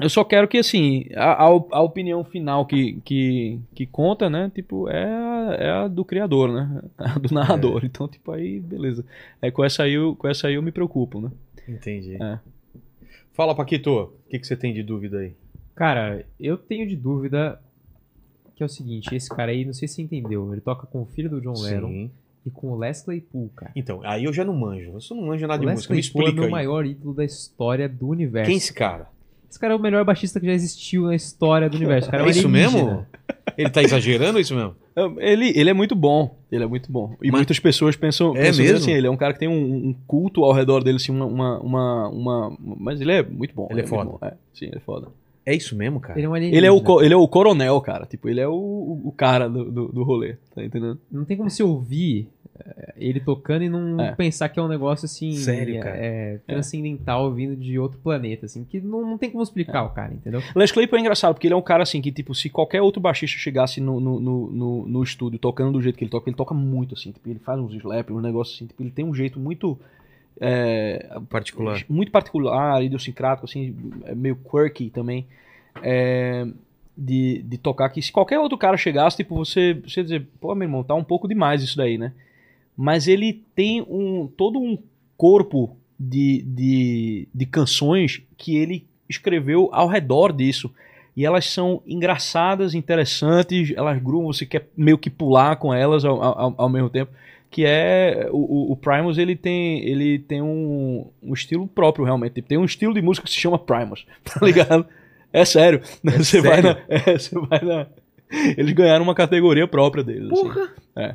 [0.00, 4.50] Eu só quero que, assim, a, a, opinião final que, que, que conta, né?
[4.52, 6.82] Tipo, é a, é a do criador, né?
[6.98, 7.84] A do narrador.
[7.84, 9.04] Então, tipo, aí, beleza.
[9.40, 11.30] É, com, essa aí eu, com essa aí eu me preocupo, né?
[11.68, 12.20] Entendi.
[12.20, 12.40] É.
[13.34, 15.32] Fala, Paquito, o que, que você tem de dúvida aí?
[15.76, 17.60] Cara, eu tenho de dúvida
[18.56, 21.02] que é o seguinte, esse cara aí, não sei se você entendeu, ele toca com
[21.02, 22.10] o filho do John Lennon Sim.
[22.46, 23.72] E com o Leslie Poole, cara.
[23.74, 24.90] Então, aí eu já não manjo.
[24.92, 25.92] Eu só não manjo nada o de música.
[25.92, 28.46] Me Leslie Poole é explica o maior ídolo da história do universo.
[28.46, 29.08] Quem é esse cara?
[29.50, 32.10] Esse cara é o melhor baixista que já existiu na história do universo.
[32.10, 33.06] Cara é, É isso mesmo?
[33.56, 34.74] Ele tá exagerando é isso mesmo?
[35.18, 36.36] Ele, ele é muito bom.
[36.50, 37.14] Ele é muito bom.
[37.22, 38.78] E Mas- muitas pessoas pensam, É pensam mesmo?
[38.78, 41.24] assim, ele é um cara que tem um, um culto ao redor dele, assim, uma,
[41.26, 43.68] uma, uma, uma- Mas ele é muito bom.
[43.70, 44.26] Ele é muito foda.
[44.26, 45.08] É, sim, ele é foda.
[45.46, 46.18] É isso mesmo, cara?
[46.18, 46.36] Ele é um.
[46.36, 48.06] Ele é, o, ele é o coronel, cara.
[48.06, 48.52] Tipo, ele é o,
[49.04, 50.36] o cara do, do, do rolê.
[50.54, 50.98] Tá entendendo?
[51.12, 52.33] Não tem como se ouvir é,
[52.96, 54.12] ele tocando e não É.
[54.14, 55.32] pensar que é um negócio assim.
[55.32, 55.96] Sério, é- cara?
[55.96, 60.14] É, transcendental vindo de outro planeta, assim, que não, não tem como explicar o cara,
[60.14, 60.40] entendeu?
[60.54, 63.00] Les Claypool é engraçado, porque ele é um cara assim que, tipo, se qualquer outro
[63.00, 66.36] baixista chegasse no, no, no, no, no estúdio tocando do jeito que ele toca, ele
[66.36, 67.10] toca muito, assim.
[67.12, 68.66] Tipo, ele faz uns slaps, uns negócios assim.
[68.66, 69.78] Tipo, ele tem um jeito muito.
[70.40, 71.80] é, Particular.
[71.88, 73.74] muito particular, idiosincrático, assim,
[74.04, 75.26] é meio quirky também,
[75.82, 76.46] é,
[76.96, 80.54] de, de tocar que se qualquer outro cara chegasse, tipo, você, você ia dizer, pô,
[80.54, 82.12] meu irmão, tá um pouco demais isso daí, né?
[82.76, 84.78] Mas ele tem um todo um
[85.16, 90.70] corpo de, de, de canções que ele escreveu ao redor disso.
[91.16, 96.20] E elas são engraçadas, interessantes, elas groovam, você quer meio que pular com elas ao,
[96.20, 97.12] ao, ao mesmo tempo
[97.50, 102.58] que é o, o- Primus ele tem ele tem um, um estilo próprio realmente tem
[102.58, 104.84] um estilo de música que se chama Primus tá ligado
[105.32, 107.86] é sério você vai na é, você vai na
[108.56, 110.42] eles ganharam uma categoria própria deles assim.
[110.42, 110.68] Porra!
[110.96, 111.14] É.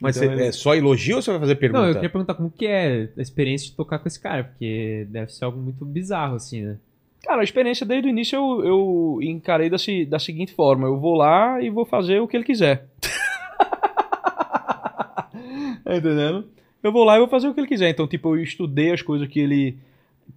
[0.00, 1.80] Mas Então ele- é só elogio ou você vai fazer pergunta?
[1.80, 5.06] Não, eu queria perguntar como que é a experiência de tocar com esse cara, porque
[5.08, 6.76] deve ser algo muito bizarro, assim, né?
[7.26, 9.76] cara a experiência desde o início eu, eu encarei da,
[10.08, 12.86] da seguinte forma eu vou lá e vou fazer o que ele quiser
[15.84, 16.46] tá entendendo
[16.82, 19.02] eu vou lá e vou fazer o que ele quiser então tipo eu estudei as
[19.02, 19.76] coisas que ele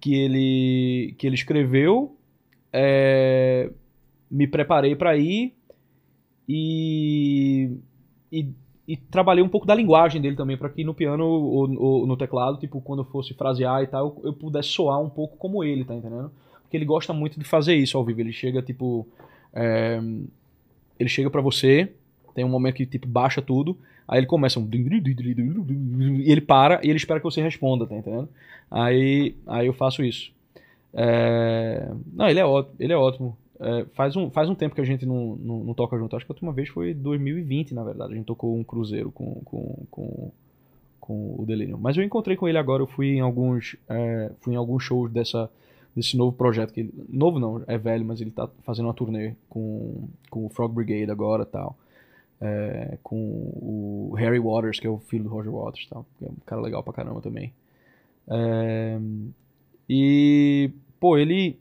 [0.00, 2.16] que ele que ele escreveu
[2.72, 3.70] é,
[4.28, 5.54] me preparei para ir
[6.48, 7.70] e,
[8.32, 8.48] e,
[8.92, 12.16] e trabalhei um pouco da linguagem dele também para que no piano ou, ou no
[12.16, 15.62] teclado tipo quando eu fosse frasear e tal eu, eu pudesse soar um pouco como
[15.62, 16.30] ele tá entendendo
[16.62, 19.06] porque ele gosta muito de fazer isso ao vivo ele chega tipo
[19.52, 20.00] é,
[20.98, 21.92] ele chega para você
[22.34, 23.76] tem um momento que tipo baixa tudo
[24.10, 24.68] Aí ele começa um.
[24.68, 28.28] E ele para e ele espera que você responda, tá entendendo?
[28.68, 30.32] Aí, aí eu faço isso.
[30.92, 32.74] É, Não, ele é ótimo.
[32.80, 33.38] Ele é ótimo.
[33.60, 36.16] É, faz, um, faz um tempo que a gente não, não, não toca junto.
[36.16, 38.12] Acho que a última vez foi 2020, na verdade.
[38.12, 40.32] A gente tocou um cruzeiro com, com, com,
[40.98, 41.78] com o Delirium.
[41.78, 42.82] Mas eu encontrei com ele agora.
[42.82, 45.50] Eu fui em alguns, é, fui em alguns shows dessa,
[45.94, 46.72] desse novo projeto.
[46.72, 50.74] que Novo não, é velho, mas ele tá fazendo uma turnê com, com o Frog
[50.74, 51.76] Brigade agora tal
[52.40, 56.28] é, com o Harry Waters, que é o filho do Roger Waters, tal, que é
[56.28, 57.52] um cara legal pra caramba também.
[58.28, 58.98] É,
[59.88, 61.58] e, pô, ele.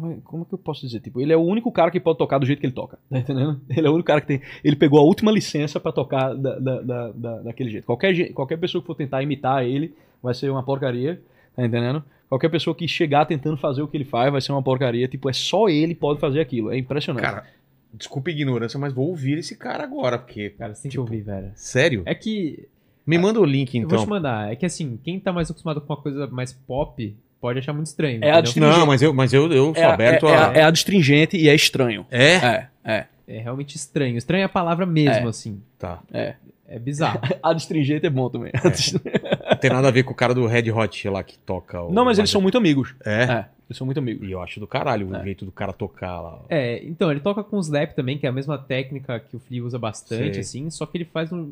[0.00, 1.00] Como é, como é que eu posso dizer?
[1.00, 3.18] Tipo, ele é o único cara que pode tocar do jeito que ele toca, tá
[3.18, 3.60] entendendo?
[3.68, 4.40] Ele é o único cara que tem.
[4.64, 7.84] Ele pegou a última licença pra tocar da, da, da, da- daquele jeito.
[7.84, 11.20] Qualquer, qualquer pessoa que for tentar imitar ele vai ser uma porcaria,
[11.54, 12.02] tá entendendo?
[12.28, 15.06] Qualquer pessoa que chegar tentando fazer o que ele faz vai ser uma porcaria.
[15.08, 16.70] Tipo, é só ele pode fazer aquilo.
[16.70, 17.22] É impressionante.
[17.24, 17.44] Cara,
[17.92, 20.50] desculpa a ignorância, mas vou ouvir esse cara agora, porque.
[20.50, 21.50] Cara, você tem Tipo, que ouvir, velho.
[21.56, 22.02] Sério?
[22.06, 22.68] É que.
[23.06, 24.04] Me manda o link Eu vou então.
[24.04, 24.52] te mandar.
[24.52, 27.86] É que assim, quem tá mais acostumado com uma coisa mais pop pode achar muito
[27.86, 28.20] estranho.
[28.22, 28.42] É?
[28.58, 30.52] Não, mas eu, mas eu, eu sou é, aberto é, a.
[30.54, 32.06] é, é adstringente e é estranho.
[32.10, 32.34] É?
[32.34, 34.16] É, é, É realmente estranho.
[34.16, 35.30] Estranho é a palavra mesmo, É.
[35.30, 35.60] assim.
[35.78, 36.00] Tá.
[36.12, 36.34] é.
[36.72, 37.20] É bizarro.
[37.42, 38.52] Adstringente é bom também.
[38.62, 41.92] Não tem nada a ver com o cara do Red Hot lá que toca o.
[41.92, 42.94] Não, mas eles são muito amigos.
[43.04, 43.22] É?
[43.24, 44.28] É, eles são muito amigos.
[44.28, 45.24] E eu acho do caralho o É.
[45.24, 46.42] jeito do cara tocar lá.
[46.48, 49.40] É, então, ele toca com o slap também, que é a mesma técnica que o
[49.40, 50.40] Flea usa bastante, Sei.
[50.42, 51.50] assim, só que ele faz um.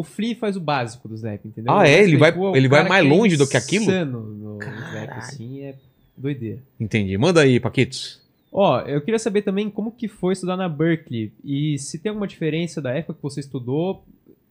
[0.00, 1.72] O Flea faz o básico do Snap, entendeu?
[1.74, 2.02] Ah, é?
[2.02, 3.84] Ele vai- é ele vai mais é longe do que aquilo?
[3.84, 5.74] insano no Snap, assim, é
[6.16, 6.58] doideira.
[6.80, 7.18] Entendi.
[7.18, 8.18] Manda aí, Paquitos.
[8.50, 12.26] Ó, eu queria saber também como que foi estudar na Berkeley e se tem alguma
[12.26, 14.02] diferença da época que você estudou,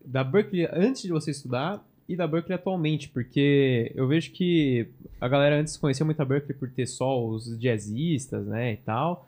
[0.06, 4.88] da Berkeley antes de você estudar e da Berkeley atualmente, porque eu vejo que
[5.20, 9.28] a galera antes conhecia muito a Berkeley por ter só os jazzistas, né, e tal.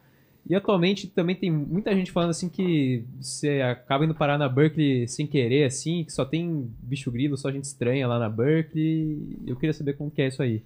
[0.50, 5.08] E atualmente também tem muita gente falando assim que você acaba indo parar na Berkeley
[5.08, 9.38] sem querer, assim, que só tem bicho grilo, só gente estranha lá na Berkeley.
[9.46, 10.64] Eu queria saber como que é isso aí.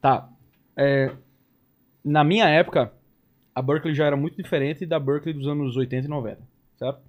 [0.00, 0.28] Tá.
[0.76, 1.12] É,
[2.04, 2.92] na minha época,
[3.54, 6.38] a Berkeley já era muito diferente da Berkeley dos anos 80 e 90,
[6.78, 7.00] certo?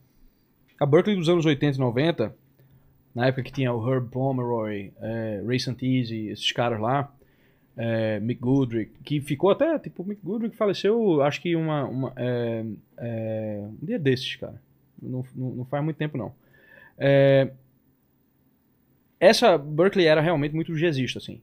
[0.80, 2.35] A Berkeley dos anos 80 e 90,
[3.15, 7.11] na época que tinha o Herb Pomeroy, é, Ray Santisi, esses caras lá,
[7.78, 12.66] é, Mick Goodrick, que ficou até, tipo, Mick Goodrick faleceu, acho que uma, uma, é,
[12.98, 14.60] é, um dia desses, cara.
[14.99, 16.34] Não, não, não faz muito tempo, não.
[16.98, 17.52] É,
[19.20, 21.40] essa Berkeley era realmente muito jazzista, assim.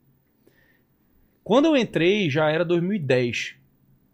[1.44, 3.56] Quando eu entrei, já era 2010.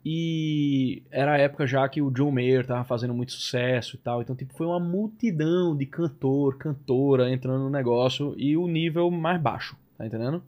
[0.04, 4.22] E era a época já que o John Mayer tava fazendo muito sucesso e tal.
[4.22, 9.40] Então, tipo, foi uma multidão de cantor, cantora entrando no negócio e o nível mais
[9.40, 10.42] baixo, tá entendendo?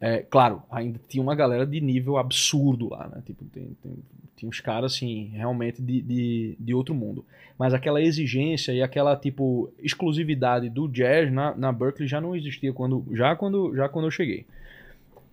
[0.00, 3.20] É, claro, ainda tinha uma galera de nível absurdo lá, né?
[3.26, 3.96] Tipo, tem, tem,
[4.36, 7.24] tinha uns caras, assim, realmente de, de, de outro mundo.
[7.58, 12.72] Mas aquela exigência e aquela, tipo, exclusividade do jazz na, na Berkeley já não existia
[12.72, 14.46] quando, já, quando, já quando eu cheguei.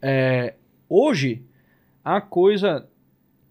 [0.02, 0.56] É,
[0.90, 1.44] hoje,
[2.04, 2.88] a coisa...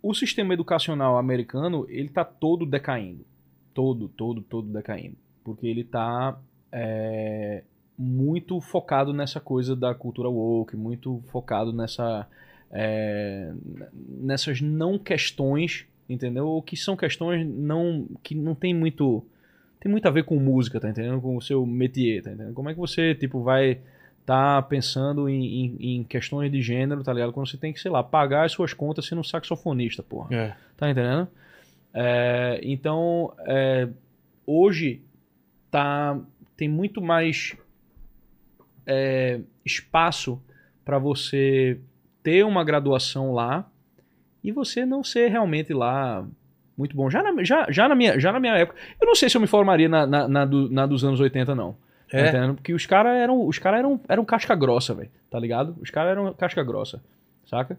[0.03, 3.25] O sistema educacional americano, ele tá todo decaindo.
[3.73, 5.17] Todo, todo, todo decaindo.
[5.45, 6.39] Porque ele tá...
[6.71, 7.63] É,
[7.99, 12.27] muito focado nessa coisa da cultura woke, muito focado nessa
[12.71, 13.53] é,
[13.93, 16.47] nessas não questões, entendeu?
[16.47, 19.25] Ou que são questões não que não tem muito
[19.79, 21.21] tem muito a ver com música, tá entendendo?
[21.21, 22.55] Com o seu métier, tá entendendo?
[22.55, 23.81] Como é que você tipo vai
[24.27, 27.33] tá pensando em, em, em questões de gênero, tá ligado?
[27.33, 30.35] Quando você tem que, sei lá, pagar as suas contas sendo um saxofonista, porra.
[30.35, 30.57] É.
[30.77, 31.29] Tá entendendo?
[31.93, 33.89] É, então, é,
[34.47, 35.03] hoje
[35.71, 36.19] tá,
[36.57, 37.55] tem muito mais
[38.87, 40.41] é, espaço
[40.85, 41.79] para você
[42.23, 43.67] ter uma graduação lá
[44.43, 46.27] e você não ser realmente lá
[46.77, 47.09] muito bom.
[47.11, 49.41] Já na, já, já na, minha, já na minha época, eu não sei se eu
[49.41, 51.77] me formaria na, na, na, do- na dos anos 80, não.
[52.11, 52.29] Tá É?
[52.29, 52.55] entendendo?
[52.55, 55.11] Porque os caras eram, os cara eram, eram casca grossa, velho.
[55.31, 55.77] Tá ligado?
[55.81, 57.03] Os caras eram casca grossa,
[57.47, 57.79] saca?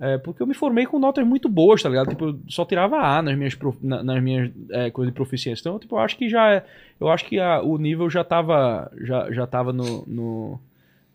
[0.00, 2.08] É, porque eu me formei com notas muito boas, tá ligado?
[2.10, 5.62] Tipo, eu só tirava A nas minhas, prof- na- nas minhas é, coisas de proficiência.
[5.62, 6.64] Então, tipo, eu acho que já é-
[7.00, 10.60] eu acho que a- o nível já tava já, já tava no, no-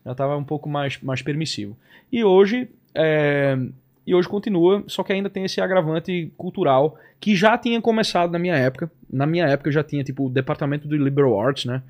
[0.04, 1.76] já tava um pouco mais, mais permissivo.
[2.10, 3.56] E hoje é,
[4.06, 8.38] e hoje continua, só que ainda tem esse agravante cultural que já tinha começado na
[8.38, 8.90] minha época.
[9.12, 11.82] Na minha época já tinha tipo o departamento de liberal arts, né?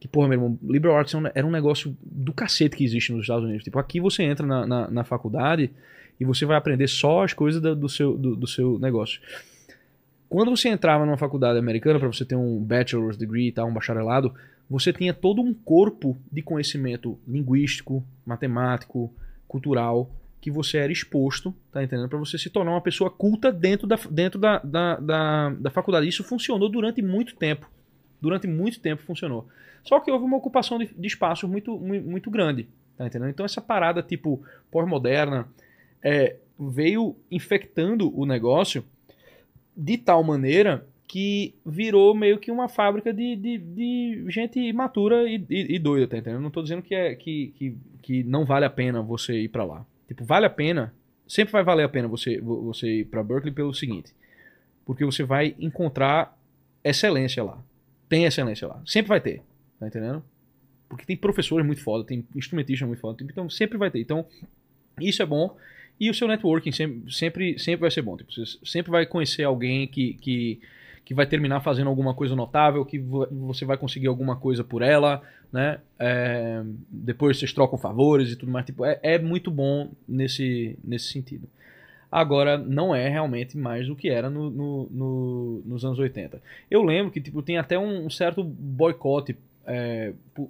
[0.00, 3.22] Que, porra, meu irmão, liberal arts é era um negócio do cacete que existe nos
[3.22, 3.62] Estados Unidos.
[3.64, 5.70] Tipo, aqui você entra na, na, na faculdade
[6.18, 9.20] e você vai aprender só as coisas da- do, seu, do, do seu negócio.
[10.28, 13.72] Quando você entrava numa faculdade americana para você ter um bachelor's degree e tal, um
[13.72, 14.34] bacharelado,
[14.68, 19.12] você tinha todo um corpo de conhecimento linguístico, matemático,
[19.46, 20.10] cultural,
[20.40, 22.08] que você era exposto, tá entendendo?
[22.08, 26.08] Para você se tornar uma pessoa culta dentro, da, dentro da, da, da, da faculdade.
[26.08, 27.70] Isso funcionou durante muito tempo.
[28.20, 29.46] Durante muito tempo funcionou.
[29.84, 33.30] Só que houve uma ocupação de, de espaço muito, muito, muito grande, tá entendendo?
[33.30, 35.46] Então essa parada tipo pós-moderna
[36.02, 38.84] é, veio infectando o negócio
[39.76, 45.36] de tal maneira que virou meio que uma fábrica de, de, de gente imatura e,
[45.48, 46.40] e, e doida, tá entendendo?
[46.42, 49.64] Não tô dizendo que, é, que, que, que não vale a pena você ir pra
[49.64, 49.86] lá.
[50.08, 50.92] Tipo, vale a pena,
[51.26, 54.12] sempre vai valer a pena você, vo- você ir pra Berkeley pelo seguinte,
[54.84, 56.36] porque você vai encontrar
[56.82, 57.62] excelência lá.
[58.08, 58.82] Tem excelência lá.
[58.86, 59.42] Sempre vai ter,
[59.78, 60.24] tá entendendo?
[60.88, 64.00] Porque tem professores muito foda, tem instrumentistas muito foda, então sempre vai ter.
[64.00, 64.24] Então,
[65.00, 65.56] isso é bom.
[65.98, 68.16] E o seu networking sempre, sempre, sempre vai ser bom.
[68.16, 70.60] Tipo, você sempre vai conhecer alguém que, que,
[71.04, 74.82] que vai terminar fazendo alguma coisa notável, que vo- você vai conseguir alguma coisa por
[74.82, 75.78] ela, né?
[75.98, 78.66] É, depois vocês trocam favores e tudo mais.
[78.66, 81.48] Tipo, é, é muito bom nesse, nesse sentido.
[82.12, 86.40] Agora, não é realmente mais do que era no, no- no- nos anos 80.
[86.70, 89.36] Eu lembro que tipo, tem até um, um certo boicote
[89.66, 90.48] é, por,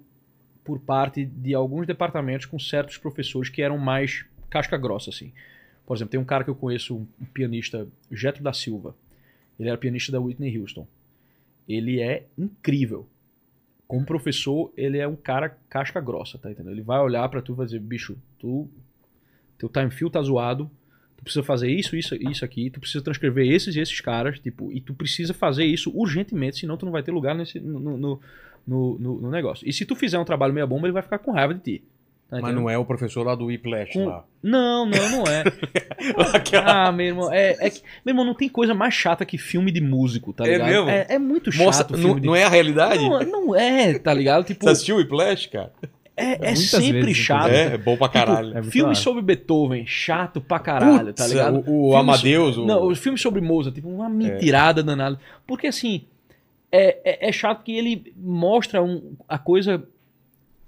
[0.65, 5.33] por parte de alguns departamentos com certos professores que eram mais casca grossa, assim.
[5.87, 8.95] Por exemplo, tem um cara que eu conheço, um, pianista, Getro da Silva.
[9.59, 10.87] Ele era pianista da Whitney Houston.
[11.69, 13.07] Ele é incrível.
[13.87, 16.73] Como professor, ele é um cara casca grossa, tá entendendo?
[16.73, 18.69] Ele vai olhar pra tu e vai dizer, bicho, tu
[19.57, 20.69] teu time feel tá zoado,
[21.17, 24.73] tu precisa fazer isso, isso, isso aqui, tu precisa transcrever esses e esses caras, tipo,
[24.73, 28.21] e tu precisa fazer isso urgentemente, senão tu não vai ter lugar nesse, no, no,
[28.67, 29.67] no- no negócio.
[29.69, 31.85] E se tu fizer um trabalho meia bomba, ele vai ficar com raiva de ti.
[32.29, 34.25] Tá Mas não é o professor lá do Whiplash Com- lá.
[34.43, 35.45] Não, não, não é.
[36.35, 39.39] Aquela- Ah, meu irmão, é, é que, meu irmão, não tem coisa mais chata que
[39.39, 40.69] filme de músico, tá É ligado?
[40.69, 40.91] mesmo?
[40.91, 42.99] É, é muito chato Mostra, filme não, de não é a realidade?
[43.09, 44.45] Não, não é, tá ligado?
[44.45, 45.73] Tipo, Você assistiu o Whiplash, cara?
[46.17, 47.49] é, é sempre vezes, chato.
[47.49, 48.51] É, é bom pra caralho.
[48.51, 48.97] É muito Filme raro.
[49.05, 51.63] sobre Beethoven, chato pra caralho, tá Putz, ligado?
[51.71, 52.67] O, o Amadeus, so- o...
[52.67, 55.17] Não, os filmes sobre Mozart, tipo, uma mentirada danada.
[55.47, 56.07] Porque assim,
[56.73, 59.87] é, é, é chato que ele mostra um- a coisa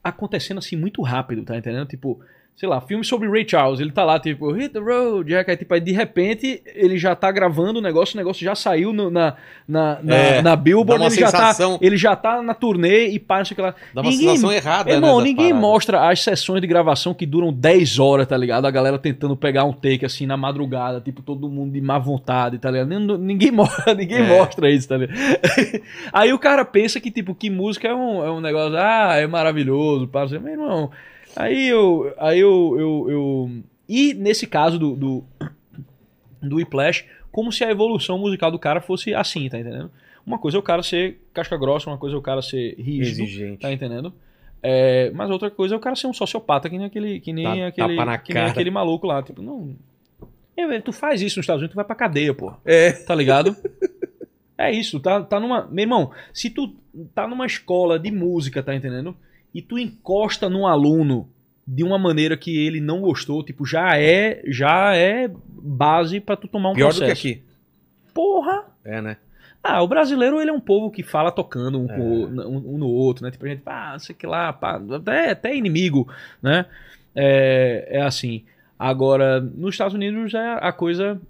[0.02, 1.88] acontecendo assim muito rápido, tá entendendo?
[1.88, 2.20] Tipo,
[2.58, 5.56] sei lá, filme sobre Ray Charles, ele tá lá, tipo, hit the road, Jack, aí,
[5.56, 9.10] tipo, aí de repente ele já tá gravando o negócio, o negócio já saiu no-
[9.12, 9.34] na,
[9.68, 13.20] na, na, É, na Billboard, ele já, tá, sensação- ele já tá na turnê e
[13.20, 13.76] que lá.
[13.94, 15.24] Dá uma Ninguém- sensação errada, Irmão, né?
[15.28, 18.64] ninguém mostra as sessões de gravação que duram 10 horas, tá ligado?
[18.66, 22.58] A galera tentando pegar um take assim na madrugada, tipo, todo mundo de má vontade,
[22.58, 22.88] tá ligado?
[22.88, 24.36] Nin- Ninguém, mostra, ninguém É.
[24.36, 25.16] mostra isso, tá ligado?
[26.12, 29.28] Aí o cara pensa que, tipo, que música é um, é um negócio, ah, é
[29.28, 30.90] maravilhoso, pá, assim, meu irmão.
[31.36, 32.12] Aí eu.
[32.18, 32.76] Aí eu.
[32.78, 33.50] eu, eu-
[33.88, 34.94] E nesse caso do.
[34.96, 35.24] do,
[36.42, 39.90] do Whiplash, como se a evolução musical do cara fosse assim, tá entendendo?
[40.26, 43.22] Uma coisa é o cara ser casca grossa, uma coisa é o cara ser rígido.
[43.22, 43.60] Exigente.
[43.62, 44.12] Tá entendendo?
[44.62, 47.44] É, mas outra coisa é o cara ser um sociopata, que nem aquele, que nem
[47.44, 49.22] Tá- aquele, que nem aquele maluco lá.
[49.22, 49.74] Tipo, não.
[50.56, 52.52] É, tu faz isso nos Estados Unidos, tu vai pra cadeia, pô.
[52.64, 52.90] É.
[52.92, 53.56] Tá ligado?
[54.58, 55.66] é isso, tá, tá numa.
[55.70, 56.74] Meu irmão, se tu
[57.14, 59.16] tá numa escola de música, tá entendendo?
[59.54, 61.28] E tu encosta num aluno
[61.66, 66.48] de uma maneira que ele não gostou, tipo, já é, já é base pra tu
[66.48, 67.22] tomar um Pior do processo.
[67.22, 67.42] que aqui.
[68.14, 68.64] Porra!
[68.84, 69.16] É, né?
[69.62, 71.98] Ah, o brasileiro, ele é um povo que fala tocando um, É.
[71.98, 73.30] o- um- um no outro, né?
[73.30, 76.08] Tipo, a gente, ah, sei que lá, pá, até, até inimigo,
[76.40, 76.64] né?
[77.14, 78.44] É, é assim.
[78.78, 81.20] Agora, nos Estados Unidos é a coisa.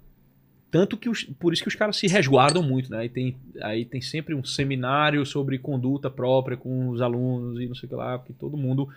[0.71, 2.99] Tanto que os, por isso que os caras se resguardam muito, né?
[2.99, 7.73] Aí tem, aí tem sempre um seminário sobre conduta própria com os alunos e não
[7.75, 8.87] sei o que lá, porque todo mundo.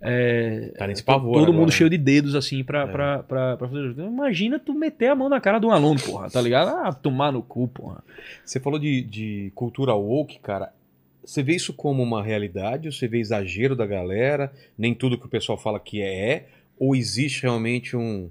[0.00, 1.72] É, Tá nesse pavor todo agora, mundo né?
[1.74, 2.86] cheio de dedos, assim, pra, É.
[2.86, 3.94] pra, pra, pra fazer.
[4.00, 6.68] Imagina tu meter a mão na cara de um aluno, porra, tá ligado?
[6.68, 8.02] Ah, tomar no cu, porra.
[8.44, 10.72] Você falou de, de cultura woke, cara.
[11.24, 12.88] Você vê isso como uma realidade?
[12.88, 14.52] Ou você vê exagero da galera?
[14.78, 16.46] Nem tudo que o pessoal fala que é, é?
[16.78, 18.30] Ou existe realmente um,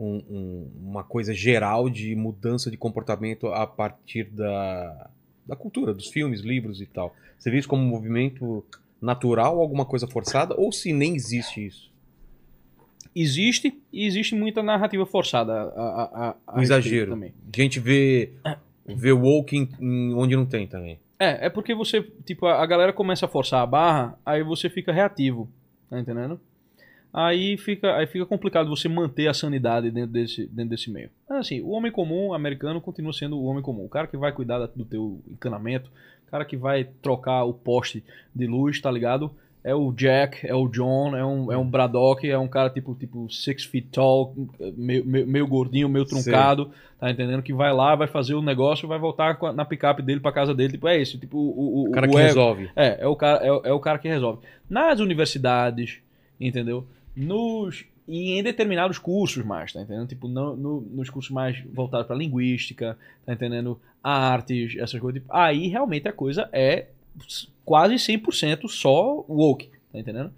[0.00, 5.10] um- um- uma coisa geral de mudança de comportamento a partir da,
[5.46, 7.14] da cultura, dos filmes, livros e tal?
[7.38, 8.64] Você vê isso como um movimento
[9.00, 10.54] natural, alguma coisa forçada?
[10.58, 11.90] Ou se nem existe isso?
[13.14, 15.52] Existe e existe muita narrativa forçada.
[15.52, 15.58] A,
[16.36, 17.10] a, a, Um exagero.
[17.12, 17.34] Também.
[17.52, 18.30] A gente vê,
[18.86, 20.98] vê woke em- em onde não tem também.
[21.18, 24.92] É, é porque você, tipo, a galera começa a forçar a barra, aí você fica
[24.92, 25.48] reativo,
[25.90, 26.40] tá entendendo?
[27.12, 31.10] Aí fica, aí fica complicado você manter a sanidade dentro desse, dentro desse meio.
[31.28, 33.84] Mas, assim, o homem comum americano continua sendo o homem comum.
[33.84, 35.90] O cara que vai cuidar da- do teu encanamento,
[36.28, 38.04] o cara que vai trocar o poste
[38.34, 39.30] de luz, tá ligado?
[39.62, 42.94] É o Jack, é o John, é um, é um Braddock, é um cara tipo,
[42.94, 44.34] tipo six feet tall,
[44.74, 47.42] meio, meio, meio gordinho, meio truncado, tá entendendo?
[47.42, 50.72] Que vai lá, vai fazer o negócio, vai voltar na picape dele pra casa dele.
[50.74, 52.70] Tipo, é esse, tipo, o, o, O cara o que resolve.
[52.74, 54.40] é, é o cara, é, é o cara que resolve.
[54.68, 55.98] Nas universidades,
[56.40, 56.86] entendeu?
[57.20, 60.08] Nos e em determinados cursos mais, tá entendendo?
[60.08, 63.80] Tipo, no- nos cursos mais voltados para linguística, tá entendendo?
[64.02, 65.22] Artes, essas coisas.
[65.22, 66.86] Tipo, aí realmente a coisa é
[67.64, 70.32] quase 100% só woke, tá entendendo?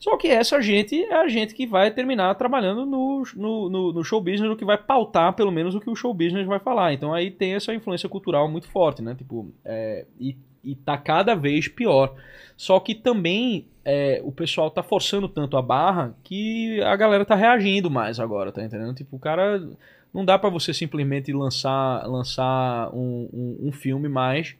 [0.00, 4.04] Só que essa gente é a gente que vai terminar trabalhando no, no, no, no
[4.04, 6.92] show business, o que vai pautar pelo menos o que o show business vai falar.
[6.92, 9.14] Então aí tem essa influência cultural muito forte, né?
[9.14, 12.14] Tipo, é, e, e tá cada vez pior.
[12.56, 17.34] Só que também é, o pessoal tá forçando tanto a barra que a galera tá
[17.34, 18.94] reagindo mais agora, tá entendendo?
[18.94, 19.62] Tipo, o cara.
[20.12, 24.54] Não dá pra você simplesmente lançar, lançar um, um, um filme mais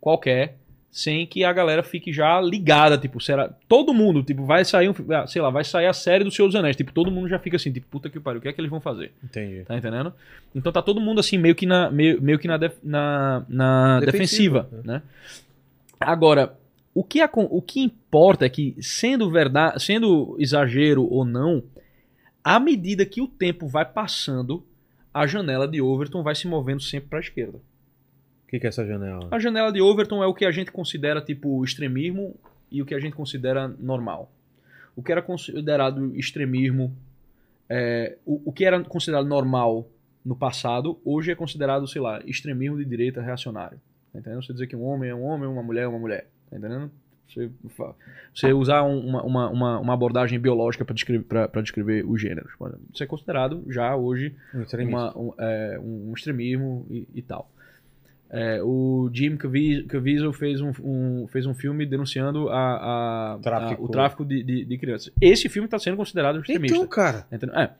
[0.00, 0.58] qualquer
[0.98, 4.94] sem que a galera fique já ligada, tipo, será todo mundo, tipo, vai sair um,
[5.12, 7.38] ah, sei lá, vai sair a série do Senhor dos Anéis, tipo, todo mundo já
[7.38, 9.12] fica assim, tipo, puta que pariu, o que é que eles vão fazer?
[9.22, 9.62] Entendi.
[9.64, 10.10] Tá entendendo?
[10.54, 14.00] Então tá todo mundo assim, meio que na, meio, meio que na, def- na, na
[14.00, 15.02] Defensiva, defensiva, né?
[16.00, 16.56] Agora,
[16.94, 21.62] o que, acon- o que importa é que, sendo verdade, sendo exagero ou não,
[22.42, 24.64] à medida que o tempo vai passando,
[25.12, 27.58] a janela de Overton vai se movendo sempre para a esquerda.
[28.56, 29.28] Que, que é essa janela?
[29.30, 32.34] A janela de Overton é o que a gente considera tipo extremismo
[32.70, 34.30] e o que a gente considera normal.
[34.94, 36.92] O que era considerado extremismo,
[37.68, 39.86] é, o, o que era considerado normal
[40.24, 43.78] no passado, hoje é considerado, sei lá, extremismo de direita reacionário.
[44.12, 44.42] Tá entendendo?
[44.42, 46.26] Você dizer que um homem é um homem, uma mulher é uma mulher.
[46.50, 46.90] Tá entendendo?
[47.28, 47.50] Você,
[48.34, 52.20] você usar um- uma, uma, uma, uma abordagem biológica para descrever, pra- pra descrever os
[52.20, 52.52] gêneros.
[52.94, 54.96] Isso é considerado já hoje Um extremista.
[54.98, 57.50] uma- um, é, um extremismo e, e tal.
[58.28, 63.82] É, o Jim Cavie- Caviezel fez um, um- fez um filme denunciando a, a- Tráfico.
[63.82, 65.12] a- o tráfico de, de- de crianças.
[65.20, 66.76] Esse filme está sendo considerado extremista.
[66.76, 67.26] Então, cara?
[67.30, 67.70] É.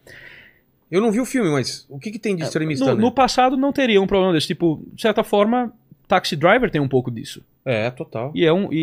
[0.90, 3.00] eu não vi o filme, mas o que, que tem de extremista No, né?
[3.00, 4.46] no passado não teria um problema desse.
[4.46, 5.72] Tipo, de certa forma,
[6.06, 7.44] Taxi Driver tem um pouco disso.
[7.64, 8.30] É, total.
[8.32, 8.76] E é um, e,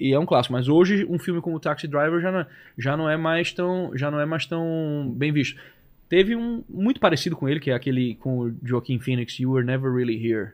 [0.00, 0.54] e- e é um clássico.
[0.54, 2.46] Mas hoje um filme como Taxi Driver já não,
[2.78, 5.60] já não é mais tão já não é mais tão bem visto.
[6.08, 9.66] Teve um muito parecido com ele, que é aquele com o Joaquin Phoenix, You Were
[9.66, 10.52] Never Really Here.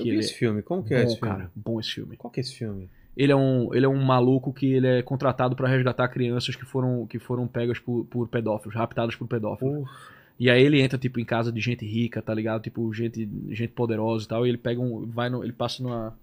[0.00, 0.62] Eu Que vi esse filme.
[0.62, 1.34] Como que é bom, esse filme?
[1.34, 2.16] cara, bom esse filme.
[2.16, 2.88] Qual que é esse filme?
[3.16, 6.64] Ele é um, ele é um maluco que ele é contratado pra resgatar crianças que
[6.64, 9.88] foram, que foram pegas por, por pedófilos, raptadas por pedófilos.
[10.38, 12.62] E aí ele entra, tipo, em casa de gente rica, tá ligado?
[12.62, 14.46] Tipo, gente, gente poderosa e tal.
[14.46, 15.04] E ele pega um.
[15.04, 16.16] Vai no, ele passa numa.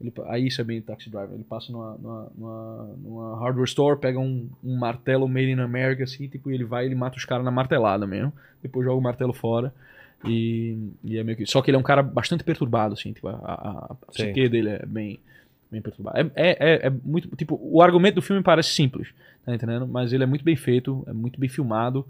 [0.00, 1.34] Ele, aí isso é bem taxi driver.
[1.34, 6.04] Ele passa numa, numa, numa, numa hardware store, pega um, um martelo made in America,
[6.04, 8.32] assim, tipo, e ele vai e ele mata os caras na martelada mesmo.
[8.62, 9.74] Depois joga o martelo fora.
[10.24, 11.46] E, e é meio que.
[11.46, 14.70] Só que ele é um cara bastante perturbado, assim, tipo, a, a, a psique dele
[14.70, 15.18] é bem,
[15.70, 16.18] bem perturbado.
[16.18, 17.28] É, é, é, é muito.
[17.36, 19.08] Tipo, o argumento do filme parece simples,
[19.44, 19.86] tá entendendo?
[19.86, 22.04] Mas ele é muito bem feito, é muito bem filmado.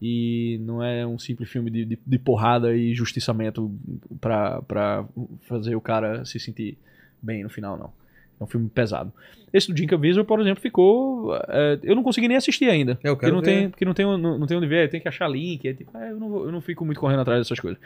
[0.00, 3.68] E não é um simples filme de, de, de porrada e justiçamento
[4.20, 5.04] pra, pra
[5.48, 6.78] fazer o cara se sentir
[7.20, 7.92] bem no final, não.
[8.40, 9.12] É um filme pesado.
[9.52, 11.34] Esse do Jim Caviezel, por exemplo, ficou...
[11.48, 12.98] é, eu não consegui nem assistir ainda.
[13.02, 13.46] Eu quero não ver.
[13.46, 15.66] tem, porque não tem, não, não tem onde ver, tem que achar link.
[15.66, 17.80] É tipo, é, eu, não vou- eu não fico muito correndo atrás dessas coisas.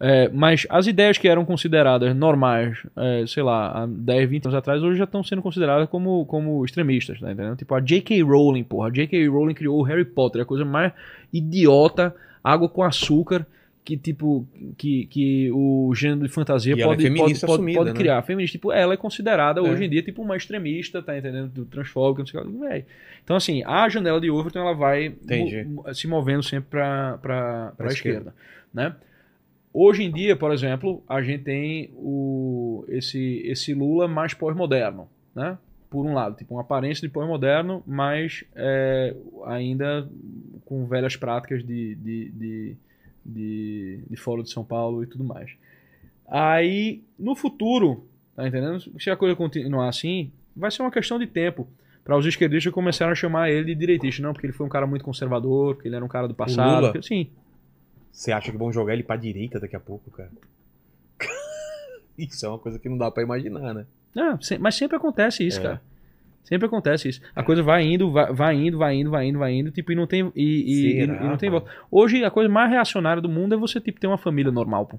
[0.00, 4.56] É, mas as ideias que eram consideradas normais, é, sei lá, há 10, 20 anos
[4.56, 7.56] atrás, hoje já estão sendo consideradas como, como extremistas, tá entendendo?
[7.56, 8.22] Tipo, a J.K.
[8.22, 8.88] Rowling, porra.
[8.88, 9.28] A J.K.
[9.28, 10.92] Rowling criou o Harry Potter, a coisa mais
[11.32, 13.46] idiota, água com açúcar,
[13.84, 14.46] que tipo,
[14.76, 17.96] que, que o gênero de fantasia E ela é pode, pode, pode, assumida, pode né?
[17.96, 18.22] criar.
[18.22, 19.62] Feminista, tipo, ela é considerada É.
[19.62, 21.48] hoje em dia tipo uma extremista, tá entendendo?
[21.48, 22.58] Do transfóbico, não sei o que.
[22.58, 22.84] Véi.
[23.24, 25.14] Então, assim, a janela de Overton ela vai
[25.66, 28.34] mo- se movendo sempre para Pra a esquerda,
[28.72, 28.94] né?
[29.74, 35.56] Hoje em dia, por exemplo, a gente tem o, esse, esse Lula mais pós-moderno, né?
[35.88, 39.14] Por um lado, tipo, uma aparência de pós-moderno, mas é,
[39.46, 40.08] ainda
[40.66, 42.76] com velhas práticas de, de, de,
[43.24, 45.50] de, de Fórum de São Paulo e tudo mais.
[46.28, 48.80] Aí, no futuro, tá entendendo?
[49.00, 51.68] Se a coisa continuar assim, vai ser uma questão de tempo
[52.04, 54.86] para os esquerdistas começarem a chamar ele de direitista, não, porque ele foi um cara
[54.86, 56.76] muito conservador, porque ele era um cara do passado.
[56.80, 56.92] Lula?
[56.92, 57.30] porque- sim,
[58.10, 60.30] Você acha que vão jogar ele pra direita daqui a pouco, cara?
[62.18, 63.86] Isso é uma coisa que não dá pra imaginar, né?
[64.40, 65.62] Se- mas sempre acontece isso, É.
[65.62, 65.82] cara.
[66.44, 67.20] Sempre acontece isso.
[67.34, 69.94] A coisa vai indo, vai, vai indo, vai indo, vai indo, vai indo, tipo, e
[69.94, 70.42] não tem, e,
[70.94, 71.70] e- Será, e não tem volta.
[71.90, 74.98] Hoje, a coisa mais reacionária do mundo é você, tipo, ter uma família normal, pô.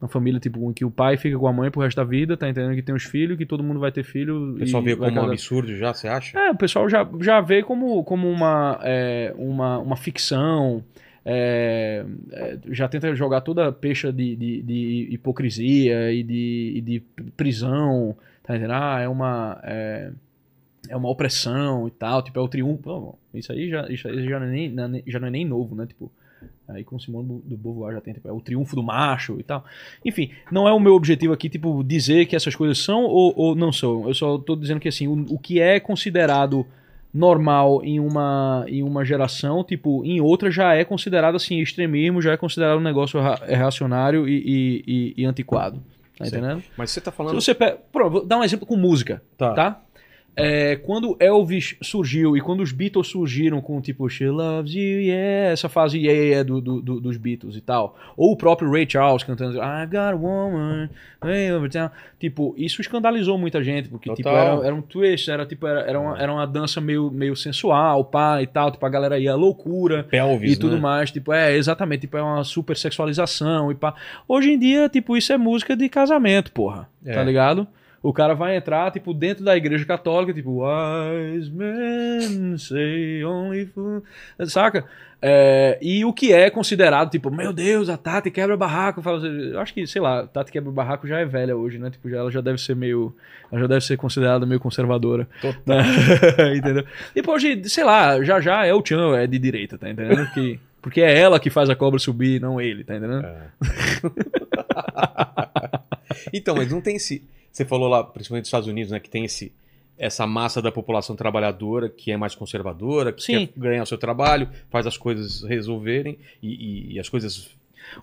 [0.00, 2.36] Uma família, tipo, em que o pai fica com a mãe pro resto da vida,
[2.36, 4.54] tá entendendo que tem os filhos, que todo mundo vai ter filho.
[4.54, 5.28] O pessoal vê como um casar.
[5.30, 6.36] absurdo já, você acha?
[6.36, 10.82] É, o pessoal já, já vê como, como uma, é, uma, uma ficção,
[11.24, 16.80] é, é, já tenta jogar toda a peixa de, de, de hipocrisia e de, e
[16.80, 17.00] de
[17.36, 18.72] prisão, tá entendendo?
[18.74, 20.10] Ah, é uma, é,
[20.88, 22.82] é uma opressão e tal, tipo, é o triunfo.
[22.88, 25.28] Não, isso aí já, isso aí já, não é nem, não é nem- já não
[25.28, 25.86] é nem novo, né?
[25.86, 26.10] Tipo,
[26.68, 29.42] aí com o Simone do Beauvoir já tem, tipo, é o triunfo do macho e
[29.42, 29.64] tal.
[30.04, 33.54] Enfim, não é o meu objetivo aqui, tipo, dizer que essas coisas são ou, ou
[33.54, 34.08] não são.
[34.08, 36.66] Eu só tô dizendo que, assim, o, o que é considerado
[37.14, 42.32] normal em uma, em uma geração, tipo, em outra já é considerado, assim, extremismo, já
[42.32, 45.82] é considerado um negócio reacionário e, e, e- e antiquado.
[46.22, 46.36] Tá Sim.
[46.38, 46.62] entendendo?
[46.76, 47.34] Mas você tá Se falando.
[47.40, 49.52] você pega, pronto, vou dar um exemplo com música, Tá.
[49.54, 49.80] tá?
[50.34, 55.52] É, quando Elvis surgiu e quando os Beatles surgiram com tipo She Loves You, yeah,
[55.52, 58.86] essa fase yeah, yeah do, do- do- dos Beatles e tal, ou o próprio Ray
[58.88, 60.88] Charles cantando I've got a woman,
[61.22, 61.90] way over town.
[62.18, 66.00] tipo, isso escandalizou muita gente, porque tipo, era, era um twist, era tipo, era, era,
[66.00, 70.02] uma, era uma dança meio, meio sensual, pá, e tal, tipo, a galera ia loucura
[70.04, 70.80] Pelvis, e tudo né?
[70.80, 73.94] mais, tipo, é, exatamente, tipo, é uma super sexualização e pá.
[74.26, 77.12] Hoje em dia, tipo, isso é música de casamento, porra, É.
[77.12, 77.68] tá ligado?
[78.02, 84.02] O cara vai entrar, tipo, dentro da igreja católica, tipo, wise men say only fool...
[84.46, 84.84] Saca?
[85.24, 88.98] É, e o que é considerado, tipo, meu Deus, a Tati quebra barraco.
[88.98, 91.56] Eu, falo assim, eu acho que, sei lá, a Tati quebra barraco já é velha
[91.56, 91.90] hoje, né?
[91.90, 93.14] Tipo, já, ela já deve ser meio...
[93.52, 95.28] Ela já deve ser considerada meio conservadora.
[95.40, 95.76] Total.
[95.76, 95.84] né?
[96.58, 96.84] entendeu?
[97.14, 100.28] E, pô, hoje, sei lá, já já é o Chan, é de direita, tá entendendo?
[100.32, 103.24] Que, porque é ela que faz a cobra subir, não ele, tá entendendo?
[103.24, 103.46] É.
[106.34, 107.22] então, mas não tem esse.
[107.52, 109.52] Você falou lá, principalmente nos Estados Unidos, né, que tem esse,
[109.98, 113.46] essa massa da população trabalhadora que é mais conservadora, que Sim.
[113.46, 117.50] quer ganhar o seu trabalho, faz as coisas resolverem e, e- e as coisas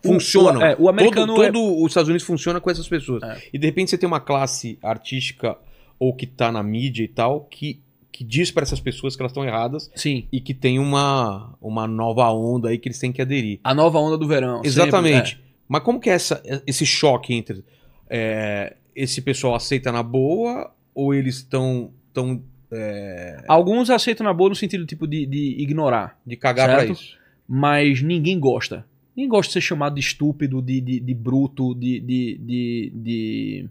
[0.03, 0.61] funcionam.
[0.61, 3.23] o- é, o americano todo, é- todo os Estados Unidos funciona com essas pessoas.
[3.23, 3.41] É.
[3.53, 5.57] E de repente você tem uma classe artística
[5.97, 7.79] ou que tá na mídia e tal, que,
[8.11, 10.27] que diz para essas pessoas que elas estão erradas Sim.
[10.31, 13.59] e que tem uma, uma nova onda aí que eles têm que aderir.
[13.63, 14.61] A nova onda do verão.
[14.63, 15.29] Exatamente.
[15.31, 17.63] sempre, Mas como que é essa, esse choque entre
[18.09, 23.43] é, esse pessoal aceita na boa ou eles estão tão é.
[23.47, 26.19] Alguns aceitam na boa no sentido tipo de, de ignorar.
[26.25, 26.83] De cagar certo?
[26.83, 27.17] pra isso.
[27.47, 28.85] Mas ninguém gosta.
[29.15, 33.69] Ninguém gosta de ser chamado de estúpido, de, de, de bruto, de, de, de, de,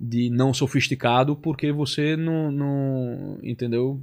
[0.00, 2.50] de não sofisticado, porque você não.
[2.50, 4.00] não entendeu?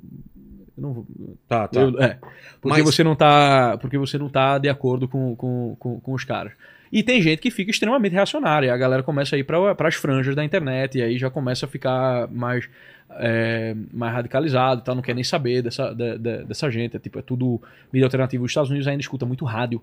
[0.77, 1.03] Não,
[1.47, 1.81] tá, tá.
[1.81, 2.19] Eu, é,
[2.61, 2.85] porque, Mas...
[2.85, 6.53] você não tá, porque você não tá de acordo com, com, com, com os caras.
[6.91, 8.73] E tem gente que fica extremamente reacionária.
[8.73, 11.69] A galera começa a ir para as franjas da internet e aí já começa a
[11.69, 12.69] ficar mais,
[13.11, 14.95] é, mais radicalizado, tá?
[14.95, 16.95] não quer nem saber dessa, de, de, dessa gente.
[16.95, 17.61] É, tipo, é tudo
[17.91, 18.43] mídia alternativa.
[18.43, 19.81] Os Estados Unidos ainda escuta muito rádio.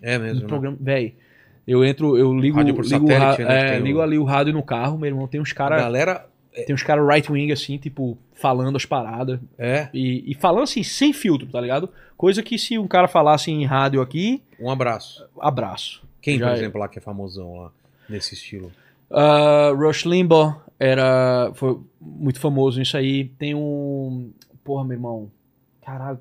[0.00, 0.44] É mesmo.
[0.44, 0.82] Um programa, né?
[0.84, 1.14] Véi,
[1.66, 5.08] eu entro, eu ligo, ligo, satélite, né, é, ligo ali o rádio no carro, meu
[5.08, 5.80] irmão, tem uns caras.
[5.80, 6.26] Galera.
[6.66, 9.40] Tem uns caras right wing assim, tipo, falando as paradas.
[9.56, 9.88] É.
[9.94, 11.88] E, e falando assim, sem filtro, tá ligado?
[12.14, 14.42] Coisa que se um cara falasse em rádio aqui.
[14.60, 15.26] Um abraço.
[15.40, 16.02] Abraço.
[16.22, 16.58] Quem, Já por é.
[16.58, 17.72] exemplo, lá que é famosão lá,
[18.08, 18.72] nesse estilo?
[19.10, 23.24] Uh, Rush Limbaugh era, foi muito famoso nisso aí.
[23.24, 24.32] Tem um.
[24.64, 25.30] Porra, meu irmão.
[25.84, 26.16] Caralho,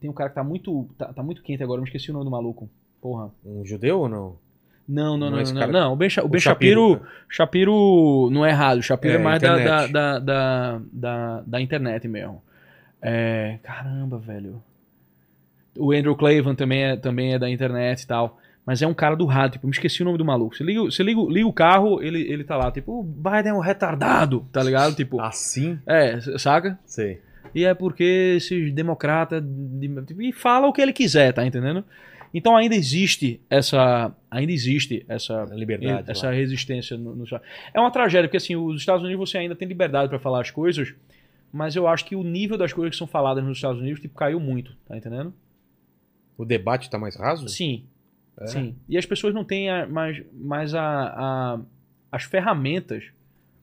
[0.00, 2.12] tem um cara que tá muito, tá, tá, muito quente agora, eu me esqueci o
[2.14, 2.70] nome do maluco.
[3.02, 3.30] Porra.
[3.44, 4.36] Um judeu ou não?
[4.88, 5.38] Não, não, não.
[5.38, 5.72] Não, não, cara...
[5.72, 5.92] não.
[5.92, 8.78] O Ben, o ben Shapiro, Shapiro, Shapiro não é errado.
[8.78, 12.40] O Shapiro é, é mais da, da, da, da, da, da internet mesmo.
[13.02, 14.62] É, caramba, velho.
[15.76, 18.38] O Andrew Clavin também é, também é da internet e tal.
[18.66, 20.56] Mas é um cara do rádio, tipo, me esqueci o nome do maluco.
[20.56, 23.54] Você liga, você liga, liga o carro, ele, ele tá lá, tipo, o Biden é
[23.54, 24.94] um retardado, tá ligado?
[24.96, 25.20] Tipo.
[25.20, 25.78] Assim?
[25.86, 26.76] É, saca?
[26.84, 27.20] Sei.
[27.54, 29.42] E é porque esses democratas.
[30.06, 31.84] Tipo, e fala o que ele quiser, tá entendendo?
[32.34, 34.12] Então ainda existe essa.
[34.28, 36.10] Ainda existe essa liberdade.
[36.10, 36.32] Essa lá.
[36.32, 37.24] resistência no, no,
[37.72, 40.50] É uma tragédia, porque assim, os Estados Unidos você ainda tem liberdade para falar as
[40.50, 40.92] coisas,
[41.52, 44.14] mas eu acho que o nível das coisas que são faladas nos Estados Unidos tipo,
[44.14, 45.32] caiu muito, tá entendendo?
[46.36, 47.48] O debate tá mais raso?
[47.48, 47.84] Sim,
[48.40, 48.46] é.
[48.46, 48.76] Sim.
[48.88, 51.60] E as pessoas não têm a, mais, mais a, a,
[52.12, 53.04] as ferramentas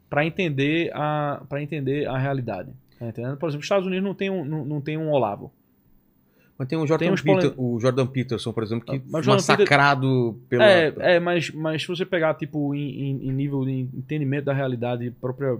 [0.09, 2.71] para entender a entender a realidade.
[2.99, 3.37] Tá entendendo?
[3.37, 5.51] Por exemplo, os Estados Unidos não tem um, não, não tem um Olavo.
[6.57, 10.93] Mas tem, Jordan tem Peter, o Jordan Peterson, por exemplo, que mas massacrado Peter...
[10.95, 11.03] pela.
[11.05, 15.09] É, é mas, mas se você pegar, tipo, em, em, nível de entendimento da realidade,
[15.19, 15.57] própria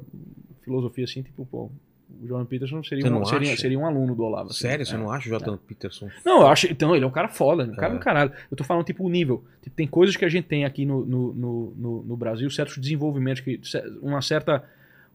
[0.61, 1.71] filosofia, assim, tipo, pô,
[2.21, 4.49] o Jordan Peterson seria, um, seria, seria, um aluno do Olavo.
[4.49, 4.59] Assim.
[4.59, 4.85] Sério?
[4.85, 5.57] Você é, não acha o Jordan é.
[5.67, 6.09] Peterson?
[6.25, 6.67] Não, eu acho.
[6.71, 7.97] Então, ele é um cara foda, um cara é.
[7.97, 8.31] do caralho.
[8.49, 9.43] Eu tô falando, tipo, o nível.
[9.61, 13.41] Tipo, tem coisas que a gente tem aqui no, no, no, no, Brasil, certos desenvolvimentos,
[13.41, 13.59] que
[14.01, 14.63] uma certa,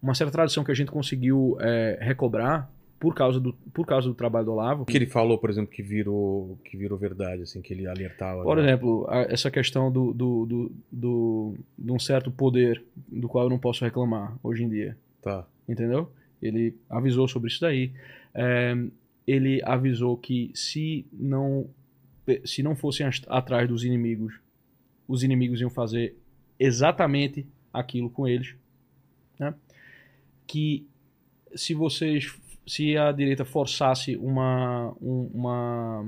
[0.02, 4.14] uma certa tradição que a gente conseguiu é, recobrar por causa, do, por causa do
[4.14, 4.82] trabalho do Olavo.
[4.82, 8.42] O que ele falou, por exemplo, que virou, que virou verdade, assim, que ele alertava.
[8.42, 8.64] Por né?
[8.64, 13.50] exemplo, a, essa questão do, do, do, do, de um certo poder do qual eu
[13.50, 14.96] não posso reclamar hoje em dia.
[15.22, 15.46] Tá.
[15.68, 16.10] Entendeu?
[16.40, 17.92] Ele avisou sobre isso daí.
[18.34, 18.74] É,
[19.26, 21.68] ele avisou que se não
[22.44, 24.38] se não fossem atrás dos inimigos,
[25.06, 26.14] os inimigos iam fazer
[26.58, 28.54] exatamente aquilo com eles,
[29.38, 29.54] né?
[30.46, 30.86] Que
[31.54, 32.34] se vocês
[32.66, 36.06] se a direita forçasse uma uma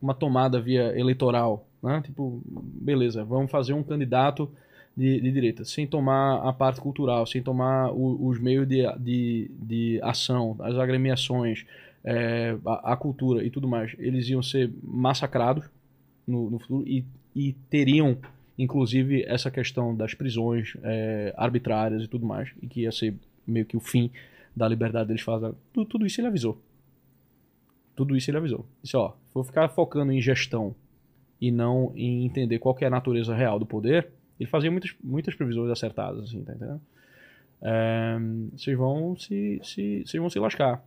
[0.00, 2.00] uma tomada via eleitoral, né?
[2.02, 4.50] Tipo, beleza, vamos fazer um candidato
[4.96, 9.50] de, de, direita, sem tomar a parte cultural, sem tomar o, os meios de, de,
[9.58, 11.66] de, ação, as agremiações,
[12.04, 15.64] é, a, a, cultura e tudo mais, eles iam ser massacrados
[16.26, 17.04] no, no futuro e,
[17.34, 18.16] e, teriam,
[18.56, 23.14] inclusive, essa questão das prisões é, arbitrárias e tudo mais, e que ia ser
[23.46, 24.10] meio que o fim
[24.54, 25.52] da liberdade deles fazer.
[25.72, 26.58] Tudo, tudo isso ele avisou.
[27.96, 28.64] Tudo isso ele avisou.
[28.82, 30.74] Disse, ó, vou ficar focando em gestão
[31.40, 34.08] e não em entender qual é a natureza real do poder,
[34.38, 36.80] ele fazia muitas, muitas previsões acertadas, assim, tá entendendo?
[37.62, 38.16] É,
[38.52, 40.84] vocês vão se, se, vão se lascar.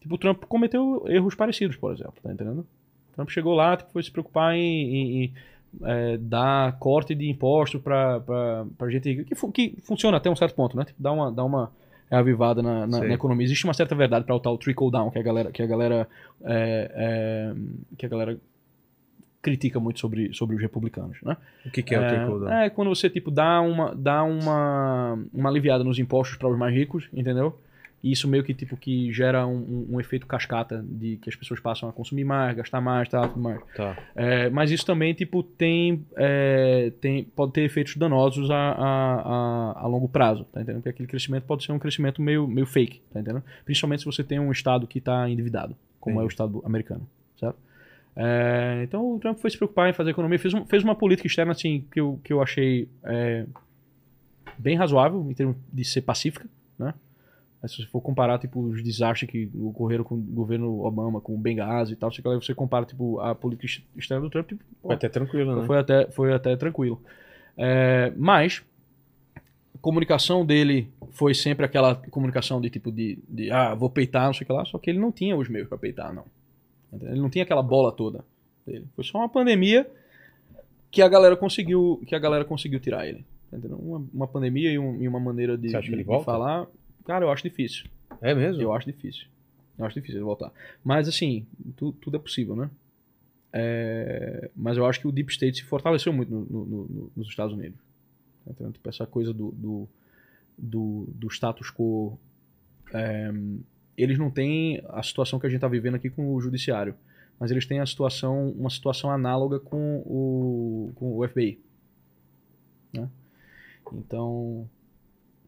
[0.00, 2.60] Tipo, o Trump cometeu erros parecidos, por exemplo, tá entendendo?
[2.60, 5.34] O Trump chegou lá, tipo, foi se preocupar em, em, em
[5.82, 10.54] é, dar corte de imposto pra, pra, pra gente que, que funciona até um certo
[10.54, 10.84] ponto, né?
[10.84, 11.72] Tipo, dá uma, dá uma
[12.10, 13.44] avivada na, na, na, economia.
[13.44, 16.08] Existe uma certa verdade para o tal trickle down que a galera, que a galera,
[16.42, 17.54] é,
[17.96, 18.38] que a galera
[19.40, 21.36] critica muito sobre, sobre os republicanos, né?
[21.64, 22.52] O que, que é, é o trickle down?
[22.52, 26.74] É quando você tipo dá uma dá uma uma aliviada nos impostos para os mais
[26.74, 27.58] ricos, entendeu?
[28.02, 31.34] E isso meio que tipo que gera um, um, um, efeito cascata de que as
[31.34, 33.60] pessoas passam a consumir mais, gastar mais, tal, tudo mais.
[33.74, 33.96] Tá.
[34.14, 39.14] É, mas isso também tipo tem, é, tem pode ter efeitos danosos a, a,
[39.74, 40.82] a, a, longo prazo, tá entendendo?
[40.82, 43.42] Porque aquele crescimento pode ser um crescimento meio, meio fake, tá entendendo?
[43.64, 46.22] Principalmente se você tem um estado que está endividado, como Entendi.
[46.22, 47.58] é o estado americano, certo?
[48.20, 51.28] É, então o Trump foi se preocupar em fazer economia, fez, um, fez uma política
[51.28, 53.46] externa assim que eu, que eu achei é,
[54.58, 56.92] bem razoável em termos de ser pacífica, né?
[57.62, 61.34] Aí, se você for comparar, tipo, os desastres que ocorreram com o governo Obama, com
[61.34, 64.64] o Benghazi e tal, você, você compara, tipo, a política ex- externa do Trump, tipo,
[64.82, 65.66] Foi até tranquilo, né?
[65.66, 67.00] foi até, foi até tranquilo.
[67.56, 68.64] É, mas
[69.74, 74.34] a comunicação dele foi sempre aquela comunicação de tipo de, de ah, vou peitar, não
[74.34, 76.24] sei o que lá, só que ele não tinha os meios para peitar, não.
[76.92, 78.24] Ele não tinha aquela bola toda
[78.66, 78.86] dele.
[78.94, 79.88] Foi só uma pandemia
[80.90, 83.24] que a galera conseguiu, que a galera conseguiu tirar ele.
[83.52, 86.66] Uma, uma pandemia e, um- e uma maneira de, de- de falar.
[87.04, 87.86] Cara, eu acho difícil.
[88.20, 88.60] É mesmo?
[88.62, 89.26] Eu acho difícil.
[89.78, 90.52] Eu acho difícil ele voltar.
[90.84, 91.46] Mas assim,
[91.76, 92.70] tu- tudo é possível, né?
[93.52, 97.28] É, mas eu acho que o Deep State se fortaleceu muito no- no- no- nos
[97.28, 97.78] Estados Unidos.
[98.46, 99.88] Então, tipo, essa coisa do, do,
[100.56, 102.18] do, do status quo.
[102.92, 103.30] é,
[103.98, 106.94] eles não têm a situação que a gente está vivendo aqui com o judiciário,
[107.38, 111.58] mas eles têm a situação, uma situação análoga com o, com o FBI.
[112.92, 113.08] Né?
[113.92, 114.68] Então,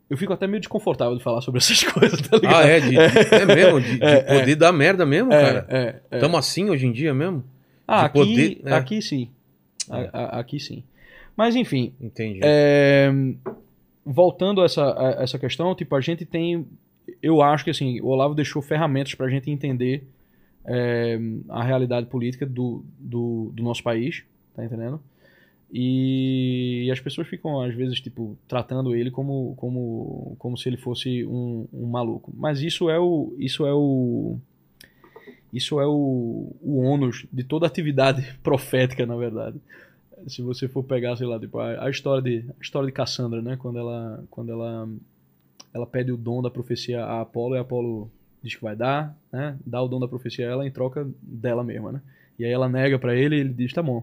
[0.09, 2.55] eu fico até meio desconfortável de falar sobre essas coisas, tá ligado?
[2.57, 2.81] Ah, é?
[2.81, 3.81] De, de- é mesmo?
[3.81, 5.67] De, de É, poder dar merda mesmo, É, cara?
[5.69, 6.37] é, é.
[6.37, 7.45] Assim hoje em dia mesmo?
[7.87, 8.73] Ah, de aqui, poder, é.
[8.75, 9.31] aqui sim.
[9.91, 10.85] A- a- aqui sim.
[11.37, 12.41] Mas enfim, Entendi.
[12.43, 13.11] é,
[14.05, 14.83] voltando a essa,
[15.19, 16.67] a essa questão, tipo, a gente tem.
[17.23, 20.05] Eu acho que assim, o Olavo deixou ferramentas pra gente entender
[20.65, 21.19] é,
[21.49, 24.25] a realidade política do, do, do nosso país,
[24.55, 25.01] tá entendendo?
[25.73, 31.25] E, as pessoas ficam, às vezes, tipo, tratando ele como, como, como se ele fosse
[31.25, 32.33] um, um maluco.
[32.37, 33.33] Mas isso é o.
[33.39, 34.37] Isso é o.
[35.53, 39.61] Isso é o, o ônus de toda atividade profética, na verdade.
[40.27, 43.41] Se você for pegar, sei lá, tipo, a, a história de a história de Cassandra,
[43.41, 44.89] né, quando ela quando ela
[45.73, 48.11] ela pede o dom da profecia a Apolo e Apolo
[48.43, 49.57] diz que vai dar, né?
[49.65, 52.01] Dá o dom da profecia a ela em troca dela mesma, né?
[52.39, 54.03] E aí ela nega pra ele e ele diz: "Tá bom.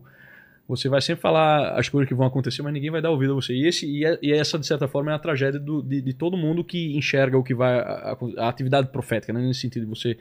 [0.68, 3.36] Você vai sempre falar as coisas que vão acontecer, mas ninguém vai dar ouvido a
[3.36, 3.54] você".
[3.54, 6.14] E esse e, é- e essa de certa forma é a tragédia do, de, de
[6.14, 7.82] todo mundo que enxerga o que vai a,
[8.14, 9.42] a- a atividade profética, né?
[9.42, 10.18] Nesse sentido de você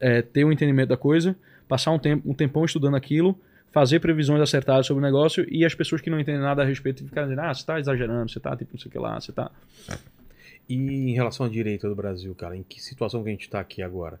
[0.00, 1.34] é, ter um entendimento da coisa,
[1.66, 3.36] passar um tempo um tempão estudando aquilo,
[3.72, 7.02] fazer previsões acertadas sobre o negócio e as pessoas que não entendem nada a respeito
[7.04, 9.32] ficarem dizendo: "Ah, você tá exagerando, você tá tipo não sei o que lá, você
[9.32, 9.50] tá
[10.68, 13.60] E em relação à direita do Brasil, cara, em que situação que a gente tá
[13.60, 14.20] aqui agora?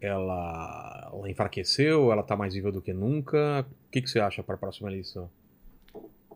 [0.00, 2.12] Ela, ela enfraqueceu?
[2.12, 3.66] Ela tá mais viva do que nunca?
[3.88, 5.28] O que, que você acha para a próxima eleição?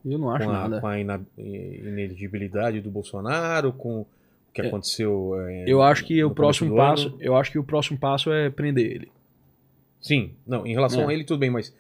[0.05, 0.81] Eu não acho com, a, nada.
[0.81, 4.07] com a ina- inelegibilidade do Bolsonaro, com o
[4.53, 4.67] que É.
[4.67, 5.35] aconteceu.
[5.49, 7.17] é, Eu acho que o próximo passo, ano?
[7.21, 9.13] eu acho que o próximo passo é prender ele.
[10.01, 11.07] Sim, não, em relação É.
[11.07, 11.73] a ele tudo bem, mas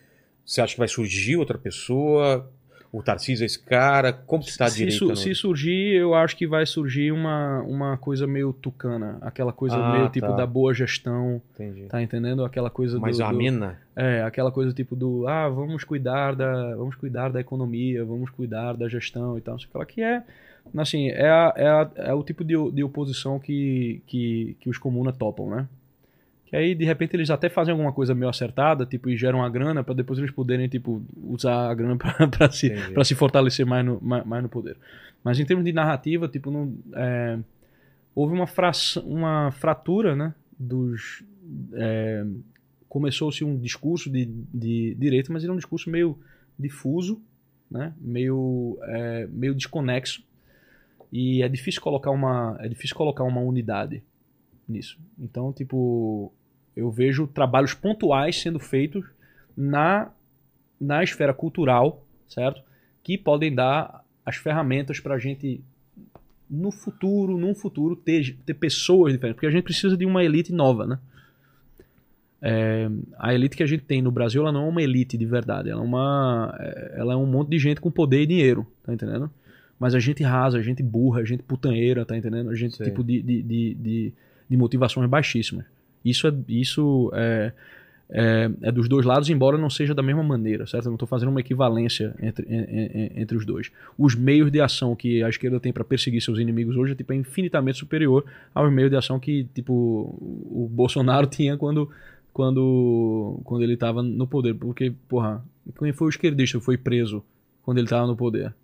[0.44, 2.48] você acha que vai surgir outra pessoa?
[2.92, 4.12] O Tarcísio é esse cara?
[4.12, 4.98] Como que tá a se, direita?
[4.98, 9.50] su- no- se surgir, eu acho que vai surgir uma, uma coisa meio tucana, aquela
[9.50, 10.32] coisa Ah, meio tipo tá.
[10.36, 11.86] da boa gestão, Entendi.
[11.86, 12.44] tá entendendo?
[12.44, 13.80] Aquela coisa Mais do, do amena?
[13.96, 18.74] é, aquela coisa tipo do ah, vamos cuidar da, vamos cuidar da economia, vamos cuidar
[18.76, 20.22] da gestão e tal, lá, que é
[20.76, 24.76] assim, é, a- é, a- é o tipo de, de oposição que, que, que os
[24.76, 25.66] comunas topam, né?
[26.52, 29.48] Que aí, de repente, eles até fazem alguma coisa meio acertada, tipo, e geram a
[29.48, 31.96] grana pra depois eles poderem, tipo, usar a grana
[32.28, 34.76] pra se, pra se fortalecer mais no, mais, mais no poder.
[35.24, 37.38] Mas em termos de narrativa, tipo, não, é,
[38.14, 41.24] houve uma, fraç- uma fratura, né, dos...
[41.72, 42.26] é,
[42.86, 46.18] Começou-se um discurso de, de direita, mas ele é um discurso meio
[46.58, 47.22] difuso,
[47.70, 50.22] né, meio, é, meio desconexo,
[51.10, 54.02] e é difícil colocar uma, é difícil colocar uma unidade
[54.68, 54.98] nisso.
[55.18, 56.30] Então, tipo,
[56.76, 59.04] eu vejo trabalhos pontuais sendo feitos
[59.56, 60.10] na,
[60.80, 62.62] na esfera cultural, certo?
[63.02, 65.60] Que podem dar as ferramentas para a gente,
[66.48, 69.36] no futuro, num futuro, ter, ter pessoas diferentes.
[69.36, 70.98] Porque a gente precisa de uma elite nova, né?
[72.44, 72.88] É,
[73.18, 75.70] a elite que a gente tem no Brasil, ela não é uma elite de verdade.
[75.70, 78.92] Ela é, uma, é- ela é um monte de gente com poder e dinheiro, tá
[78.92, 79.30] entendendo?
[79.78, 82.50] Mas a gente rasa, a gente burra, a gente putanheira, tá entendendo?
[82.50, 82.86] A gente, Sei.
[82.86, 84.12] tipo, de, de, de, de,
[84.48, 85.64] de motivações baixíssimas.
[86.04, 87.52] Isso é, isso é,
[88.10, 90.86] é, é dos dois lados, embora não seja da mesma maneira, certo?
[90.86, 93.70] Eu não estou fazendo uma equivalência entre, en- en- entre os dois.
[93.96, 97.16] Os meios de ação que a esquerda tem para perseguir seus inimigos hoje tipo, é
[97.16, 98.24] infinitamente superior
[98.54, 101.88] aos meios de ação que tipo, o Bolsonaro tinha quando,
[102.32, 104.54] quando, quando ele estava no poder.
[104.54, 105.42] Porque, porra,
[105.78, 107.22] quem foi o esquerdista que foi preso
[107.62, 108.54] quando ele estava no poder?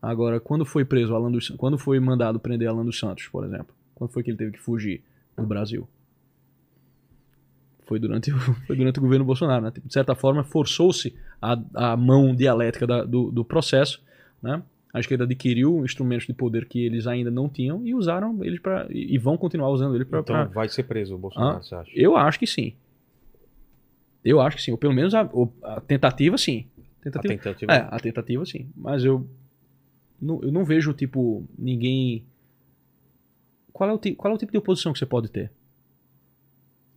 [0.00, 3.74] Agora, quando foi preso Alan dos, quando foi mandado prender Alan dos Santos, por exemplo?
[3.94, 5.02] Quando foi que ele teve que fugir
[5.36, 5.88] do Brasil?
[7.86, 9.70] Foi durante, o- foi durante o governo Bolsonaro, né?
[9.70, 11.58] Tipo, De certa forma, forçou-se a,
[11.92, 14.02] a mão dialética da- do, do processo,
[14.42, 14.62] né?
[14.92, 18.86] A esquerda adquiriu instrumentos de poder que eles ainda não tinham e usaram eles para
[18.90, 21.90] e vão continuar usando ele para Então vai ser preso o Bolsonaro, Ah, você acha?
[21.94, 22.74] eu acho que sim.
[24.24, 24.70] Eu acho que sim.
[24.70, 25.28] Ou pelo menos a,
[25.64, 26.66] a tentativa, sim.
[26.78, 27.72] A Tentativa, tentativa.
[27.72, 28.70] é, a tentativa, sim.
[28.74, 29.28] Mas eu
[30.22, 32.24] não, eu não vejo, tipo, ninguém
[33.72, 35.50] qual é o, qual é o tipo de oposição que você pode ter?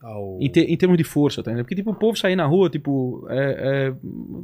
[0.01, 0.37] Ao...
[0.41, 1.65] Em, te- em termos de força, tá entendendo?
[1.65, 3.93] Porque, tipo, o povo sair na rua, tipo, é, é,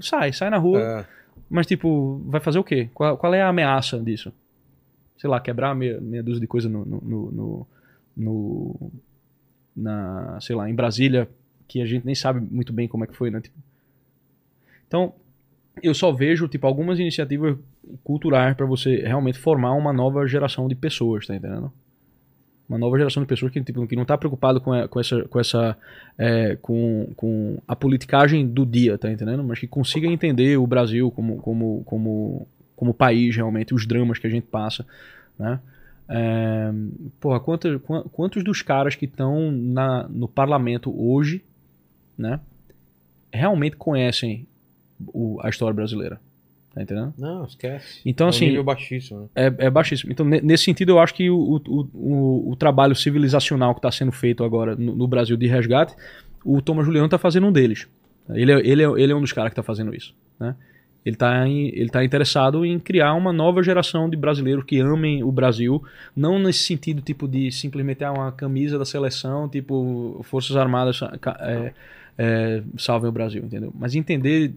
[0.02, 1.06] sai, sai na rua, É.
[1.50, 2.90] mas, tipo, vai fazer o quê?
[2.94, 4.34] Qual, qual é a ameaça disso?
[5.18, 7.68] Sei lá, quebrar meia, meia dúzia de coisa no, no, no,
[8.18, 8.92] no-
[9.76, 11.30] na, sei lá, em Brasília,
[11.68, 13.40] que a gente nem sabe muito bem como é que foi, né?
[13.40, 13.56] Tipo,
[14.88, 15.14] então,
[15.82, 17.58] eu só vejo, tipo, algumas iniciativas
[18.04, 21.72] culturais para você realmente formar uma nova geração de pessoas, tá entendendo?
[22.68, 25.22] Uma nova geração de pessoas que, tipo, que não tá preocupado com, a- com essa,
[25.24, 25.78] com essa,
[26.18, 29.44] é, com, com a politicagem do dia, tá entendendo?
[29.44, 34.28] Mas que consiga entender o Brasil como, como, como, como país realmente, os dramas que
[34.28, 34.86] a gente passa,
[35.38, 35.60] né?
[36.08, 36.72] É,
[37.20, 39.52] porra, quantos, quan- quantos dos caras que estão
[40.10, 41.44] no parlamento hoje,
[42.18, 42.40] né,
[43.32, 44.46] realmente conhecem
[45.08, 46.20] o- a história brasileira?
[46.74, 47.14] Tá entendendo?
[47.18, 48.02] Não, esquece.
[48.04, 49.28] Então, é um assim, nível baixíssimo, né?
[49.36, 50.12] É, é baixíssimo.
[50.12, 53.92] Então, ne- nesse sentido, eu acho que o, o, o, o trabalho civilizacional que está
[53.92, 55.96] sendo feito agora no, no Brasil de resgate,
[56.44, 57.88] o Thomas Juliano está fazendo um deles.
[58.30, 60.16] Ele é, ele é, ele é um dos caras que está fazendo isso.
[60.40, 60.56] Né?
[61.06, 65.32] Ele está ele tá interessado em criar uma nova geração de brasileiros que amem o
[65.32, 65.84] Brasil,
[66.16, 71.02] não nesse sentido tipo de simplesmente ah, uma camisa da seleção, tipo Forças Armadas
[71.42, 71.74] é,
[72.18, 73.72] é, salvem o Brasil, entendeu?
[73.78, 74.54] Mas entender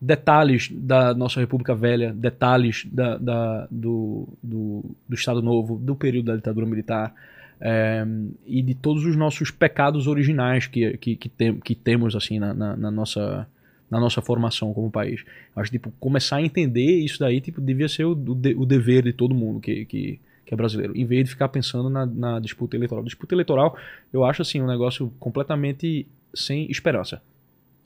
[0.00, 6.26] detalhes da nossa República Velha, detalhes da, da- do, do, do Estado Novo, do período
[6.26, 7.14] da ditadura militar
[7.60, 8.04] é,
[8.46, 12.52] e de todos os nossos pecados originais que, que, que, tem, que temos assim na,
[12.52, 13.46] na, na nossa
[13.88, 15.24] na nossa formação como país.
[15.54, 19.32] Acho tipo, começar a entender isso daí tipo, devia ser o, o dever de todo
[19.32, 23.04] mundo que, que, que é brasileiro, em vez de ficar pensando na, na disputa eleitoral.
[23.04, 23.76] Disputa eleitoral,
[24.12, 26.04] eu acho assim um negócio completamente
[26.34, 27.22] sem esperança.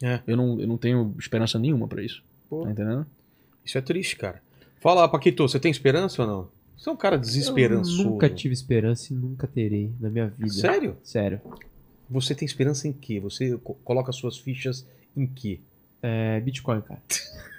[0.03, 0.21] É.
[0.27, 2.23] Eu, não, eu não tenho esperança nenhuma pra isso.
[2.49, 2.65] Pô.
[2.65, 3.07] Tá entendendo?
[3.65, 4.43] Isso é triste, cara.
[4.81, 6.49] Fala, Paquito, você tem esperança ou não?
[6.77, 8.03] Você é um cara desesperançoso.
[8.03, 10.51] Eu nunca tive esperança e nunca terei na minha vida.
[10.53, 10.97] Sério?
[11.05, 11.41] Sério.
[12.09, 13.21] Você tem esperança em quê?
[13.21, 14.87] Você co- coloca suas fichas
[15.17, 15.61] em quê?
[16.03, 17.03] É Bitcoin, cara.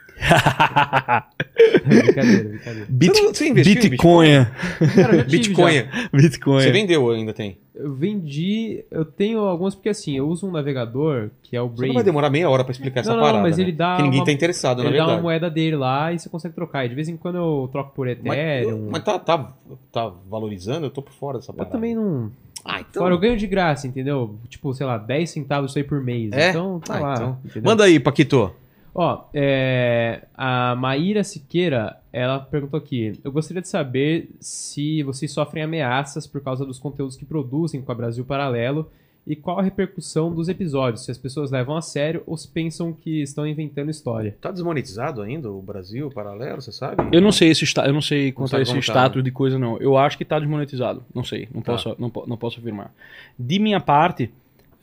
[1.86, 2.88] brincadeira, brincadeira.
[2.90, 4.30] Você, não- você investiu em Bitcoin.
[4.30, 5.74] Eu Bitcoin.
[5.74, 6.10] já.
[6.14, 6.62] Bitcoin.
[6.62, 7.58] Você vendeu ou ainda tem?
[7.74, 8.84] Eu vendi.
[8.92, 11.88] Eu tenho alguns, porque assim, eu uso um navegador que é o Você Brave.
[11.88, 13.42] não vai demorar meia hora pra explicar essa Não, não, parada.
[13.42, 13.64] mas né?
[13.64, 15.24] ele dá Que ninguém uma- tá interessado, na Ele dá uma verdade.
[15.24, 16.86] moeda dele lá e você consegue trocar.
[16.86, 18.90] E de vez em quando eu troco por Mas, Ethereum.
[18.92, 19.52] mas tá, tá,
[19.92, 20.86] tá valorizando?
[20.86, 21.72] Eu tô por fora dessa eu parada.
[21.74, 22.32] também não.
[22.64, 23.02] Ah, então.
[23.02, 24.36] Fora, eu ganho de graça, entendeu?
[24.48, 26.32] Tipo, sei lá, 10 centavos isso aí por mês.
[26.32, 26.50] É?
[26.52, 27.14] Então, tá Ah, lá.
[27.16, 27.38] então.
[27.64, 28.52] Manda aí, Paquito.
[28.94, 35.64] Ó, é, a Maíra Siqueira, ela perguntou aqui: Eu gostaria de saber se vocês sofrem
[35.64, 38.90] ameaças por causa dos conteúdos que produzem com a Brasil Paralelo
[39.26, 42.92] e qual a repercussão dos episódios, se as pessoas levam a sério ou se pensam
[42.92, 44.36] que estão inventando história.
[44.42, 47.08] Tá desmonetizado ainda o Brasil paralelo, você sabe?
[47.16, 49.78] Eu não sei esse eu não sei quanto a esse tá, status de coisa não.
[49.78, 51.04] Eu acho que tá desmonetizado.
[51.14, 51.74] Não sei, não Tá.
[51.74, 52.92] posso não, não posso afirmar.
[53.38, 54.32] De minha parte,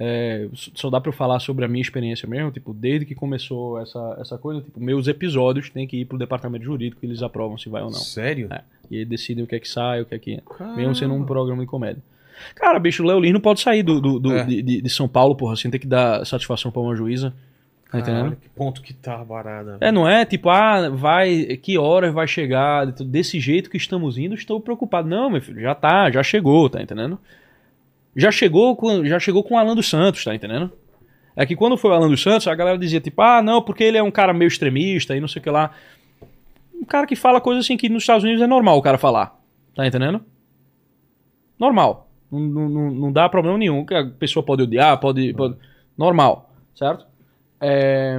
[0.01, 3.81] é, só dá pra eu falar sobre a minha experiência mesmo, tipo, desde que começou
[3.81, 7.59] essa, essa coisa, tipo, meus episódios têm que ir pro departamento jurídico e eles aprovam
[7.59, 7.99] se vai ou não.
[7.99, 8.49] Sério?
[8.53, 8.61] É.
[8.91, 10.55] E decidem o que é que sai, o que é que entra.
[10.57, 10.77] Caramba.
[10.77, 12.03] Mesmo sendo um programa de comédia.
[12.55, 14.45] Cara, bicho, o Léo Lins não pode sair do, do- do- É.
[14.45, 17.35] de, de- São Paulo, porra, sem ter que dar satisfação pra uma juíza.
[17.91, 18.37] Tá Caralho, entendendo?
[18.41, 19.79] que ponto que tá a parada.
[19.81, 22.87] É, não é tipo, ah, vai, que horas vai chegar?
[22.87, 25.09] Desse jeito que estamos indo, estou preocupado.
[25.09, 27.19] Não, meu filho, já tá, já chegou, tá entendendo?
[28.19, 30.73] Já chegou com, já chegou com o Alan dos Santos, tá entendendo?
[31.36, 33.85] É que quando foi o Alan dos Santos, a galera dizia tipo, ah, não, porque
[33.85, 35.70] ele é um cara meio extremista e não sei o que lá.
[36.74, 39.40] Um cara que fala coisas assim que nos Estados Unidos é normal o cara falar,
[39.74, 40.20] tá entendendo?
[41.59, 42.09] Normal.
[42.31, 43.86] Não, não, não- dá problema nenhum.
[43.86, 45.32] que A pessoa pode odiar, pode.
[45.32, 45.57] pode...
[45.97, 47.07] Normal, certo?
[47.61, 48.19] É,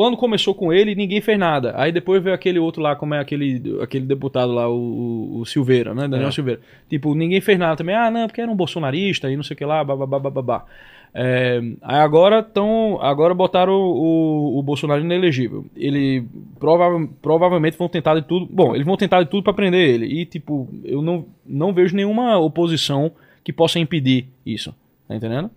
[0.00, 1.74] Quando começou com ele, ninguém fez nada.
[1.76, 5.92] Aí depois veio aquele outro lá, como é aquele, aquele deputado lá, o, o- Silveira,
[5.92, 6.08] né?
[6.08, 6.32] Daniel É.
[6.32, 6.58] Silveira.
[6.88, 7.94] Tipo, ninguém fez nada também.
[7.94, 10.64] Ah, não, porque era um bolsonarista e não sei o que lá, babá, babá.
[11.12, 15.66] É, aí agora tão, agora botaram o, o, o Bolsonaro inelegível.
[15.76, 16.24] Ele
[16.58, 18.48] prova, provavelmente vão tentar de tudo.
[18.50, 20.06] Bom, eles vão tentar de tudo para prender ele.
[20.06, 23.12] E, tipo, eu não, não vejo nenhuma oposição
[23.44, 24.74] que possa impedir isso.
[25.06, 25.50] Tá entendendo?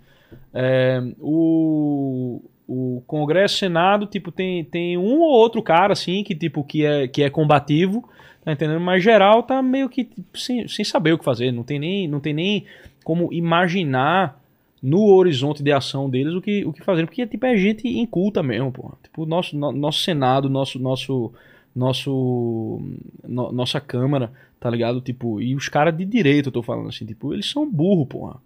[0.53, 6.63] É, o, o Congresso, Senado, tipo, tem, tem um ou outro cara, assim, que, tipo,
[6.63, 8.07] que é, que é combativo,
[8.43, 8.79] tá entendendo?
[8.79, 11.51] Mas geral tá meio que tipo, sem, sem saber o que fazer.
[11.51, 12.65] Não tem nem, não tem nem
[13.03, 14.41] como imaginar
[14.81, 17.05] no horizonte de ação deles o que, o que fazer.
[17.05, 18.95] Porque, tipo, é gente inculta mesmo, porra.
[19.03, 21.31] Tipo, nosso, no- nosso Senado, nosso, nosso,
[21.75, 22.81] nosso,
[23.27, 25.01] no- nossa Câmara, tá ligado?
[25.01, 28.37] Tipo, e os caras de direito, eu tô falando assim, tipo, eles são burro, porra.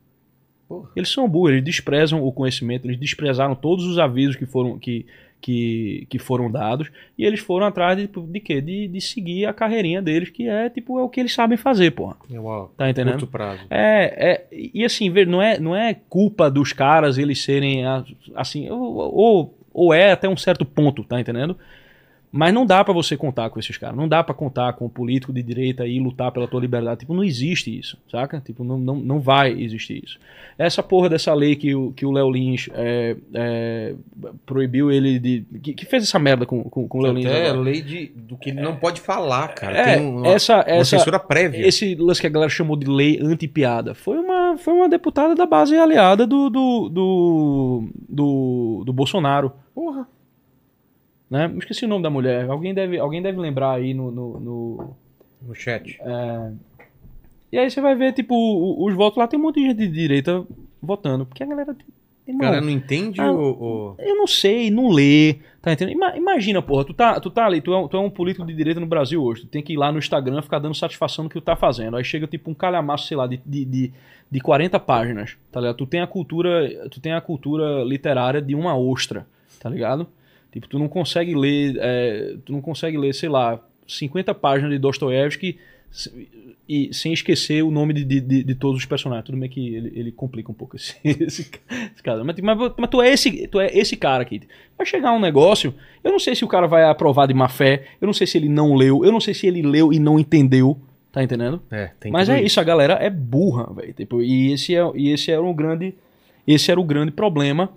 [0.67, 0.89] Porra.
[0.95, 5.05] Eles são burros, eles desprezam o conhecimento, eles desprezaram todos os avisos que foram, que,
[5.39, 8.59] que, que foram dados e eles foram atrás de, de quê?
[8.59, 11.91] De, de seguir a carreirinha deles, que é tipo é o que eles sabem fazer,
[11.91, 12.17] porra.
[12.31, 13.13] É uma Tá entendendo?
[13.13, 13.61] curto prazo.
[13.69, 17.83] É, é, e assim, ver, não é, não é culpa dos caras eles serem
[18.35, 21.57] assim, ou, ou, ou é até um certo ponto, tá entendendo?
[22.31, 24.89] Mas não dá pra você contar com esses caras, não dá pra contar com um
[24.89, 28.41] político de direita e lutar pela tua liberdade, tipo, não existe isso, saca?
[28.41, 30.19] Tipo, não, não, não vai existir isso.
[30.57, 33.95] Essa porra dessa lei que o, que o Léo Lins é, é,
[34.45, 35.45] proibiu ele de...
[35.63, 37.59] Que, que fez essa merda com, com, com o Léo Lins agora.
[37.59, 39.77] lei de, do que ele não pode falar, cara.
[39.77, 41.65] É, Tem uma, essa, uma essa, censura prévia.
[41.65, 45.45] esse lance que a galera chamou de lei anti-piada foi uma, foi uma deputada da
[45.45, 49.53] base aliada do, do, do, do, do Bolsonaro.
[49.73, 50.07] Porra.
[51.29, 51.53] Né?
[51.57, 52.49] Esqueci o nome da mulher.
[52.49, 54.11] Alguém deve, alguém deve lembrar aí no.
[54.11, 54.95] no, no-
[55.41, 55.97] No chat.
[56.01, 56.51] é.
[57.51, 58.35] E aí você vai ver, tipo,
[58.85, 60.45] os votos lá, tem um monte de gente de direita
[60.81, 61.25] votando.
[61.25, 61.75] Porque a galera.
[62.27, 65.95] Irmão, cara não entende Ah, o, o- eu não sei, não lê, tá entendendo?
[65.95, 68.45] Ima- imagina, porra, tu tá, tu tá ali, tu é, um, tu é um político
[68.45, 71.23] de direita no Brasil hoje, tu tem que ir lá no Instagram ficar dando satisfação
[71.23, 71.95] no que tu tá fazendo.
[71.95, 73.93] Aí chega tipo um calhamaço, sei lá, de, de, de,
[74.29, 75.77] de 40 páginas, tá ligado?
[75.77, 79.25] Tu tem a cultura, tu tem a cultura literária de uma ostra,
[79.61, 80.05] tá ligado?
[80.51, 84.79] Tipo, tu não consegue ler, é, tu não consegue ler, sei lá, 50 páginas de
[84.79, 85.57] Dostoiévski
[86.67, 89.25] e sem esquecer o nome de, de, de- todos os personagens.
[89.25, 92.23] Tudo bem que ele, ele complica um pouco esse, esse, esse cara.
[92.23, 94.41] Mas, mas, mas tu, é esse, tu é esse cara aqui.
[94.77, 97.85] Vai chegar um negócio, eu não sei se o cara vai aprovar de má fé,
[98.01, 100.19] eu não sei se ele não leu, eu não sei se ele leu e não
[100.19, 100.77] entendeu,
[101.11, 101.61] tá entendendo?
[101.71, 103.93] É, tem Mas é isso, a galera é burra, velho.
[103.93, 105.93] Tipo, e esse é, e esse era um grande,
[106.45, 107.71] esse era o grande problema.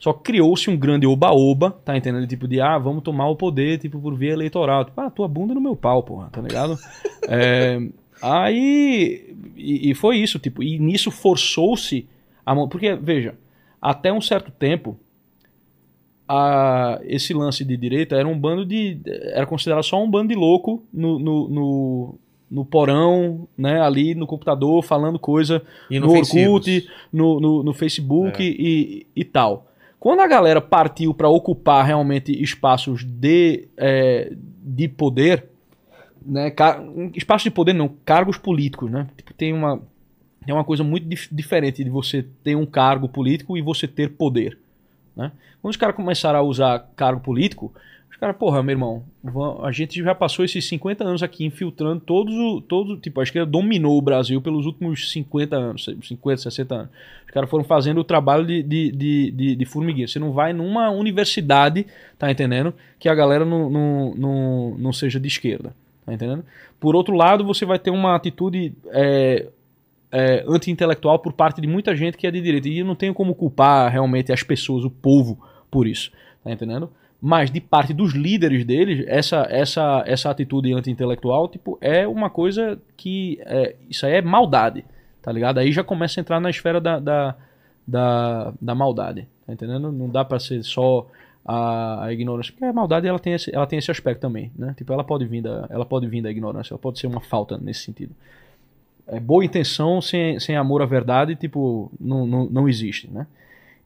[0.00, 2.26] Só criou-se um grande oba-oba, tá entendendo?
[2.26, 4.86] Tipo de, ah, vamos tomar o poder, tipo, por via eleitoral.
[4.86, 6.76] Tipo, ah, tua bunda no meu pau, porra, tá ligado?
[7.32, 7.78] É,
[8.20, 12.08] aí, e, e foi isso, tipo, e nisso forçou-se
[12.44, 13.36] a mão, porque, veja,
[13.80, 14.98] até um certo tempo,
[16.26, 20.34] a, esse lance de direita era um bando de, era considerado só um bando de
[20.34, 22.14] louco no, no, no,
[22.50, 26.66] no porão, né, ali no computador, falando coisa no, Inofensivos.
[26.66, 29.69] Orkut, no, no, no Facebook e, e tal.
[30.00, 35.44] Quando a galera partiu para ocupar realmente espaços de, é, de poder,
[36.24, 36.50] né,
[37.14, 39.06] espaços de poder não, cargos políticos, né?
[39.16, 39.80] Tipo, tem uma
[40.44, 44.12] tem uma coisa muito dif- diferente de você ter um cargo político e você ter
[44.12, 44.58] poder,
[45.14, 45.32] né?
[45.60, 47.70] Quando os caras começaram a usar cargo político,
[48.10, 49.04] os caras, porra, meu irmão,
[49.62, 52.60] a gente já passou esses 50 anos aqui infiltrando todos o.
[52.60, 56.90] Todo, tipo, a esquerda dominou o Brasil pelos últimos 50 anos, 50, 60 anos.
[57.24, 60.08] Os caras foram fazendo o trabalho de, de, de, de, de formiguinha.
[60.08, 61.86] Você não vai numa universidade,
[62.18, 62.74] tá entendendo?
[62.98, 65.72] Que a galera não, não, não, não seja de esquerda,
[66.04, 66.44] tá entendendo?
[66.80, 69.46] Por outro lado, você vai ter uma atitude é,
[70.10, 72.68] é, anti-intelectual por parte de muita gente que é de direita.
[72.68, 75.38] E eu não tenho como culpar realmente as pessoas, o povo,
[75.70, 76.10] por isso.
[76.42, 76.90] Tá entendendo?
[77.20, 82.80] Mas de parte dos líderes deles, essa, essa, essa atitude anti-intelectual tipo, é uma coisa
[82.96, 83.38] que.
[83.42, 84.84] é, isso aí é maldade.
[85.22, 85.58] Tá ligado?
[85.58, 87.36] Aí já começa a entrar na esfera da, da,
[87.86, 89.28] da, da maldade.
[89.46, 89.92] Tá entendendo?
[89.92, 91.06] Não dá pra ser só
[91.44, 92.52] a, a ignorância.
[92.52, 94.50] Porque a maldade ela tem, esse, ela tem esse aspecto também.
[94.56, 94.74] Né?
[94.78, 97.58] Tipo, ela pode, vir da, ela pode vir da ignorância, ela pode ser uma falta
[97.58, 98.14] nesse sentido
[99.10, 103.26] é, boa intenção sem, sem amor à verdade, tipo, não, não, não existe, né?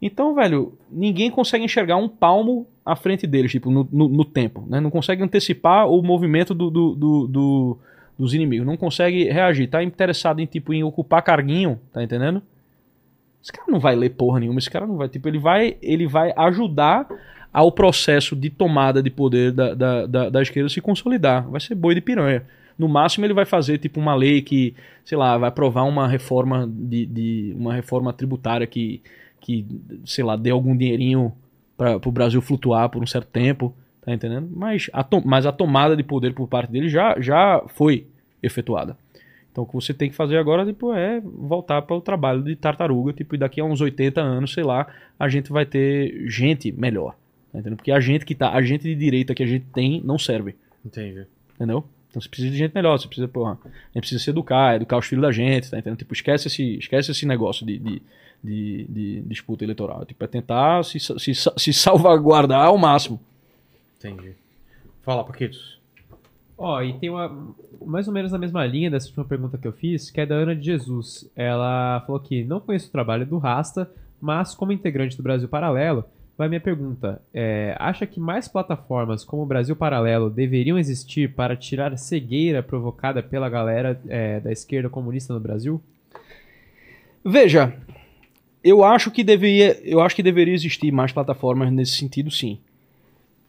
[0.06, 4.62] Então, velho, ninguém consegue enxergar um palmo à frente deles, tipo, no, no, no tempo,
[4.68, 4.78] né?
[4.78, 7.78] Não consegue antecipar o movimento do, do, do- do-
[8.18, 12.42] dos inimigos, não consegue reagir, tá interessado em, tipo, em ocupar carguinho, tá entendendo?
[13.42, 16.06] Esse cara não vai ler porra nenhuma, esse cara não vai, tipo, ele vai, ele
[16.06, 17.08] vai ajudar
[17.50, 21.74] ao processo de tomada de poder da, da, da, da esquerda se consolidar, vai ser
[21.74, 22.42] boi de piranha.
[22.78, 24.74] No máximo ele vai fazer tipo uma lei que,
[25.04, 29.00] sei lá, vai aprovar uma reforma de, de uma reforma tributária que,
[29.44, 29.66] que,
[30.06, 31.30] sei lá, dê algum dinheirinho
[31.76, 34.48] para o Brasil flutuar por um certo tempo, tá entendendo?
[34.50, 38.06] Mas a, mas a tomada de poder por parte dele já, já foi
[38.42, 38.96] efetuada.
[39.52, 42.56] Então o que você tem que fazer agora tipo, é voltar para o trabalho de
[42.56, 44.86] tartaruga, tipo, e daqui a uns 80 anos, sei lá,
[45.20, 47.14] a gente vai ter gente melhor.
[47.52, 47.76] Tá entendendo?
[47.76, 50.56] Porque a gente que tá, a gente de direita que a gente tem não serve.
[50.84, 51.26] Entendi.
[51.54, 51.84] Entendeu?
[52.08, 54.96] Então você precisa de gente melhor, você precisa, porra, a gente precisa se educar, educar
[54.96, 55.98] os filhos da gente, tá entendendo?
[55.98, 58.02] Tipo, esquece esse, esquece esse negócio de, de,
[58.44, 60.04] de, de disputa eleitoral.
[60.04, 63.18] Tipo, é tentar se, se, se salvaguardar ao máximo.
[63.98, 64.34] Entendi.
[65.02, 65.80] Fala, Paquitos.
[66.56, 67.54] Ó, e tem uma.
[67.84, 70.34] Mais ou menos na mesma linha dessa última pergunta que eu fiz, que é da
[70.34, 71.28] Ana de Jesus.
[71.34, 73.90] Ela falou que não conhece o trabalho do Rasta,
[74.20, 76.04] mas como integrante do Brasil Paralelo,
[76.36, 77.20] vai minha pergunta.
[77.32, 82.62] É, acha que mais plataformas como o Brasil Paralelo deveriam existir para tirar a cegueira
[82.62, 85.82] provocada pela galera é, da esquerda comunista no Brasil?
[87.22, 87.74] Veja,
[88.64, 92.58] eu acho que deveria, eu acho que deveria existir mais plataformas nesse sentido, sim.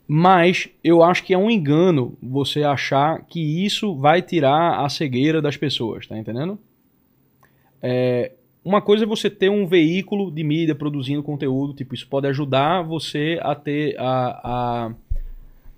[0.06, 5.42] Mas eu acho que é um engano você achar que isso vai tirar a cegueira
[5.42, 6.60] das pessoas, tá entendendo?
[7.82, 8.34] É,
[8.64, 12.82] uma coisa é você ter um veículo de mídia produzindo conteúdo, tipo, isso pode ajudar
[12.82, 14.94] você a ter, a, a,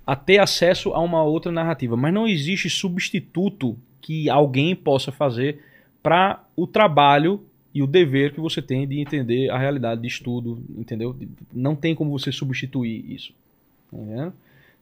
[0.06, 1.96] a ter acesso a uma outra narrativa.
[1.96, 5.62] Mas não existe substituto que alguém possa fazer
[6.02, 7.46] para o trabalho
[7.78, 11.16] e o dever que você tem de entender a realidade de estudo, entendeu?
[11.54, 13.32] Não tem como você substituir isso.
[13.92, 14.34] Tá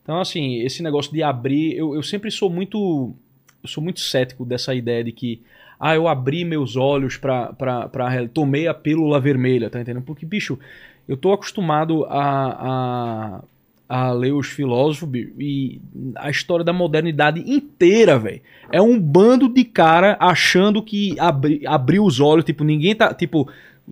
[0.01, 3.13] então, assim, esse negócio de abrir, eu, eu sempre sou muito,
[3.61, 5.41] eu sou muito cético dessa ideia de que,
[5.77, 10.05] ah, eu abri meus olhos para para tomei a pílula vermelha, tá entendendo?
[10.05, 10.57] Porque, bicho,
[11.05, 13.43] eu tô acostumado a, a,
[13.87, 15.09] a ler os filósofos
[15.39, 15.79] e
[16.15, 18.41] a história da modernidade inteira, velho.
[18.71, 23.47] É um bando de cara achando que abri, abriu os olhos, tipo, ninguém tá, tipo,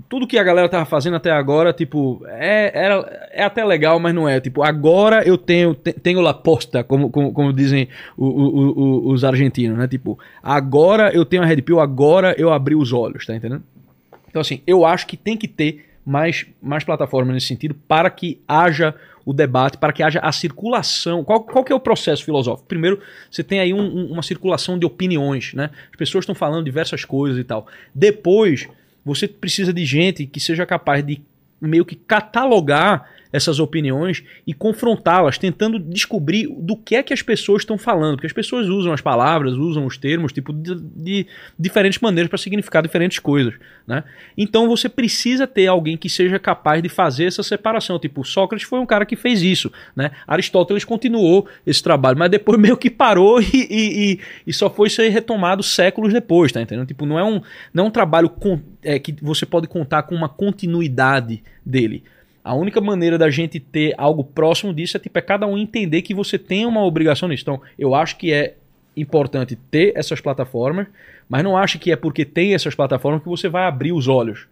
[0.10, 4.16] tudo que a galera tava fazendo até agora, tipo, é, era, é até legal, mas
[4.16, 4.40] não é.
[4.40, 7.88] Tipo, agora eu tenho, tenho la posta, como, como, como dizem
[8.18, 9.88] o, o, o, os argentinos, né?
[9.88, 13.64] Tipo, agora eu tenho a Red Pill, agora eu abri os olhos, tá entendendo?
[14.28, 18.42] Então, assim, eu acho que tem que ter mais, mais plataformas nesse sentido para que
[18.48, 18.96] haja
[19.26, 21.24] o debate, para que haja a circulação.
[21.24, 22.68] Qual, qual que é o processo filosófico?
[22.68, 25.70] Primeiro, você tem aí um, um, uma circulação de opiniões, né?
[25.90, 27.68] As pessoas estão falando diversas coisas e tal.
[27.94, 28.68] Depois
[29.06, 31.22] você precisa de gente que seja capaz de
[31.60, 37.64] meio que catalogar essas opiniões e confrontá-las, tentando descobrir do que é que as pessoas
[37.64, 41.28] estão falando, porque as pessoas usam as palavras, usam os termos, tipo, de, de
[41.58, 43.56] diferentes maneiras para significar diferentes coisas,
[43.88, 44.04] né?
[44.38, 48.80] Então você precisa ter alguém que seja capaz de fazer essa separação, tipo, Sócrates foi
[48.80, 50.12] um cara que fez isso, né?
[50.28, 55.10] Aristóteles continuou esse trabalho, mas depois meio que parou e, e, e, só foi ser
[55.10, 56.88] retomado séculos depois, tá entendendo?
[56.88, 57.42] Tipo, não é um,
[57.74, 62.04] não é um trabalho com, é, que você pode contar com uma continuidade dele.
[62.44, 66.02] A única maneira da gente ter algo próximo disso é tipo é cada um entender
[66.02, 67.44] que você tem uma obrigação nisso.
[67.44, 68.58] Então, eu acho que é
[68.98, 70.88] importante ter essas plataformas,
[71.30, 74.48] mas não acho que é porque tem essas plataformas que você vai abrir os olhos.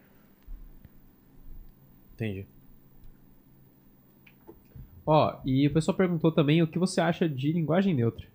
[2.16, 2.46] Entendi.
[5.06, 8.26] Ó, e o pessoal perguntou também o que você acha de linguagem neutra.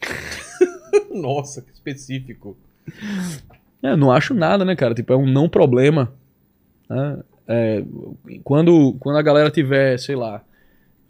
[1.12, 2.56] Nossa, que específico.
[3.82, 4.94] É, não acho nada, né, cara?
[4.94, 6.12] Tipo, é um não problema.
[6.88, 7.18] Né?
[7.48, 7.84] É,
[8.42, 10.42] quando, quando a galera tiver, sei lá,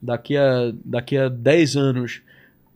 [0.00, 2.22] daqui a, daqui a 10 anos,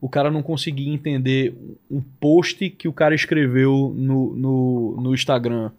[0.01, 1.55] o cara não conseguir entender
[1.91, 5.71] um post que o cara escreveu no, no, no Instagram.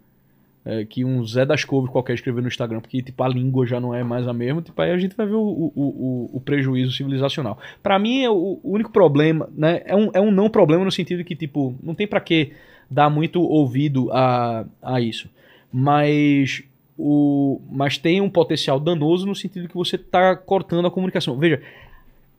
[0.64, 3.80] É, que um Zé das Couves qualquer escreveu no Instagram, porque tipo, a língua já
[3.80, 6.40] não é mais a mesma, tipo, aí a gente vai ver o, o, o, o
[6.40, 7.58] prejuízo civilizacional.
[7.82, 10.92] para mim, é o, o, único problema, né, é um, é um não problema no
[10.92, 12.52] sentido que, tipo, não tem para que
[12.88, 15.28] dar muito ouvido a, a isso.
[15.72, 16.62] Mas
[17.04, 21.36] o, mas tem um potencial danoso no sentido que você está cortando a comunicação.
[21.36, 21.60] Veja,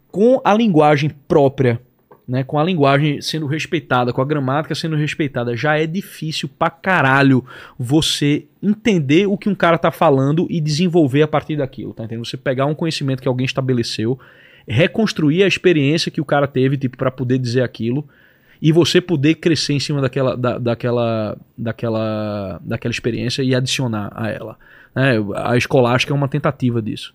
[0.10, 1.81] com a linguagem própria,
[2.26, 6.69] né, com a linguagem sendo respeitada, com a gramática sendo respeitada, já é difícil pra
[6.69, 7.44] caralho
[7.77, 12.26] você entender o que um cara tá falando e desenvolver a partir daquilo, tá entendendo?
[12.26, 14.18] Você pegar um conhecimento que alguém estabeleceu,
[14.65, 18.07] reconstruir a experiência que o cara teve, tipo, para poder dizer aquilo,
[18.64, 24.30] e você poder crescer em cima daquela, da, daquela, daquela, daquela experiência e adicionar a
[24.30, 24.57] ela.
[24.95, 27.14] É, a escolástica é uma tentativa disso.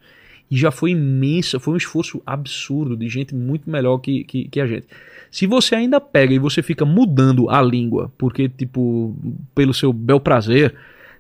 [0.51, 4.61] E já foi imensa, foi um esforço absurdo de gente muito melhor que, que, que
[4.61, 4.89] a gente.
[5.31, 9.17] Se você ainda pega e você fica mudando a língua, porque, tipo,
[9.55, 10.75] pelo seu bel prazer,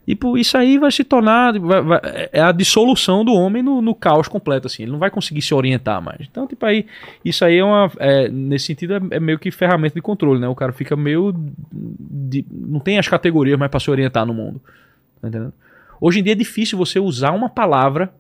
[0.08, 1.58] e isso aí vai se tornar.
[1.58, 2.00] Vai, vai,
[2.32, 4.84] é a dissolução do homem no, no, caos completo, assim.
[4.84, 6.26] Ele não vai conseguir se orientar mais.
[6.30, 6.86] Então, tipo, aí.
[7.22, 7.92] Isso aí é uma.
[7.98, 10.48] É, nesse sentido, é, é, meio que ferramenta de controle, né?
[10.48, 11.34] O cara fica meio.
[11.70, 14.62] De, não tem as categorias mais para se orientar no mundo.
[15.20, 15.52] Tá entendendo?
[16.00, 18.10] Hoje em dia é difícil você usar uma palavra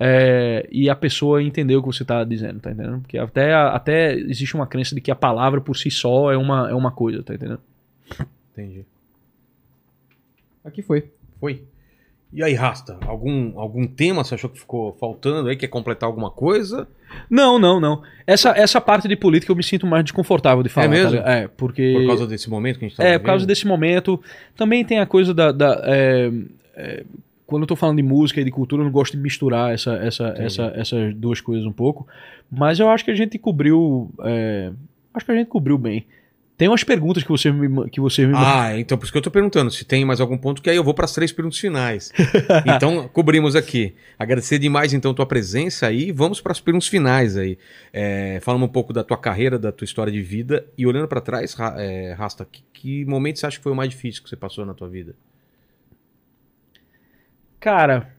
[0.00, 3.02] é, e a pessoa entender o que você está dizendo, tá entendendo?
[3.02, 6.68] Porque até, até existe uma crença de que a palavra por si só é uma,
[6.68, 7.60] é uma coisa, tá entendendo?
[8.52, 8.84] Entendi.
[10.64, 11.10] Aqui foi.
[11.38, 11.62] Foi.
[12.32, 15.56] E aí, Rasta, algum, algum tema você achou que ficou faltando aí?
[15.56, 16.88] Quer completar alguma coisa?
[17.30, 18.02] Não, não, não.
[18.26, 20.86] Essa, essa parte de política eu me sinto mais desconfortável de falar.
[20.86, 21.22] É mesmo?
[21.22, 21.94] Tá é, porque...
[21.96, 24.20] Por causa desse momento que a gente tá É, por causa desse momento.
[24.56, 25.52] Também tem a coisa da...
[25.52, 26.32] da é,
[26.74, 27.04] é,
[27.46, 29.94] quando eu tô falando de música e de cultura, eu não gosto de misturar essa,
[29.98, 32.04] essa, essa, essas duas coisas um pouco.
[32.50, 34.10] Mas eu acho que a gente cobriu...
[34.24, 34.72] É,
[35.12, 36.04] acho que a gente cobriu bem.
[36.56, 39.22] Tem umas perguntas que você me, que você me Ah, então por isso que eu
[39.22, 41.58] tô perguntando se tem mais algum ponto, que aí eu vou para as três perguntas
[41.58, 42.12] finais.
[42.64, 43.94] então, cobrimos aqui.
[44.16, 46.12] Agradecer demais, então, tua presença aí.
[46.12, 47.58] Vamos para as perguntas finais aí.
[47.92, 50.64] É, falando um pouco da tua carreira, da tua história de vida.
[50.78, 53.90] E olhando para trás, é, Rasta, que, que momento você acha que foi o mais
[53.90, 55.16] difícil que você passou na tua vida?
[57.58, 58.14] Cara,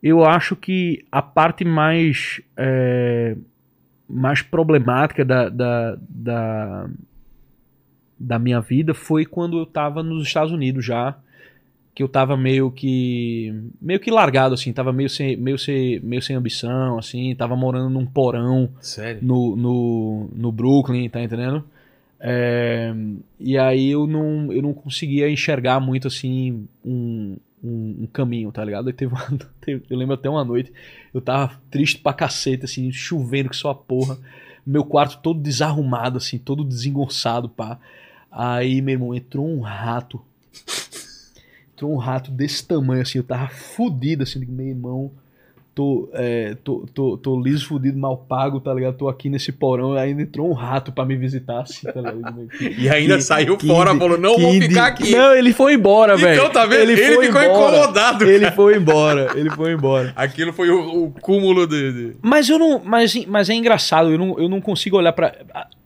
[0.00, 3.36] eu acho que a parte mais, é,
[4.12, 6.90] mais problemática da, da, da,
[8.18, 11.16] da minha vida foi quando eu tava nos Estados Unidos já.
[11.94, 13.52] Que eu tava meio que.
[13.80, 17.90] meio que largado, assim, tava meio sem, meio sem, meio sem ambição, assim, tava morando
[17.90, 19.20] num porão Sério?
[19.22, 21.62] no, no, no Brooklyn, tá entendendo?
[22.18, 22.94] É,
[23.38, 28.64] e aí eu não, eu não conseguia enxergar muito assim um, um, um caminho, tá
[28.64, 28.90] ligado?
[28.90, 29.26] E teve uma,
[29.66, 30.72] eu lembro até uma noite,
[31.14, 34.18] eu tava triste pra cacete, assim, chovendo que só a porra.
[34.66, 37.78] Meu quarto todo desarrumado, assim, todo desengonçado, pá.
[38.30, 40.20] Aí, meu irmão, entrou um rato.
[41.72, 45.10] Entrou um rato desse tamanho, assim, eu tava fudido, assim, meu irmão,
[45.74, 48.96] tô, é, tô, tô, tô liso, fudido, mal pago, tá ligado?
[48.96, 52.48] Tô aqui nesse porão, aí entrou um rato pra me visitar, assim, tá ligado?
[52.78, 55.10] E ainda Que- saiu que fora, indi- falou: não que vou ficar aqui.
[55.12, 56.40] Não, ele foi embora, velho.
[56.40, 56.82] Então, tá vendo?
[56.90, 57.76] Ele, foi ficou embora.
[57.76, 58.24] incomodado.
[58.24, 58.52] Ele cara.
[58.56, 60.12] foi embora, ele foi embora.
[60.16, 61.92] Aquilo foi o, o cúmulo de.
[61.92, 65.34] de- Mas eu não, mas, mas é engraçado, eu não, eu não consigo olhar pra.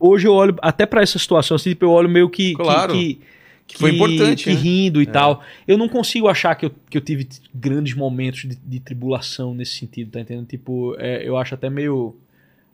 [0.00, 2.50] Hoje eu olho até pra essa situação, assim, tipo, eu olho meio que.
[2.50, 2.92] que- Claro.
[2.92, 3.20] Que,
[3.66, 4.60] Que foi importante, Que né?
[4.60, 5.42] rindo e tal.
[5.66, 9.72] Eu não consigo achar que eu, que eu tive grandes momentos de, de tribulação nesse
[9.72, 10.46] sentido, tá entendendo?
[10.46, 12.14] Tipo, é, eu acho até meio.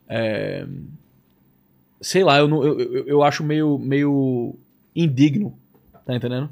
[0.07, 0.65] é,
[1.99, 4.55] sei lá, eu, não, eu, eu, eu acho meio, meio
[4.95, 5.57] indigno,
[6.05, 6.49] tá entendendo?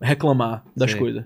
[0.00, 1.24] Reclamar das coisas.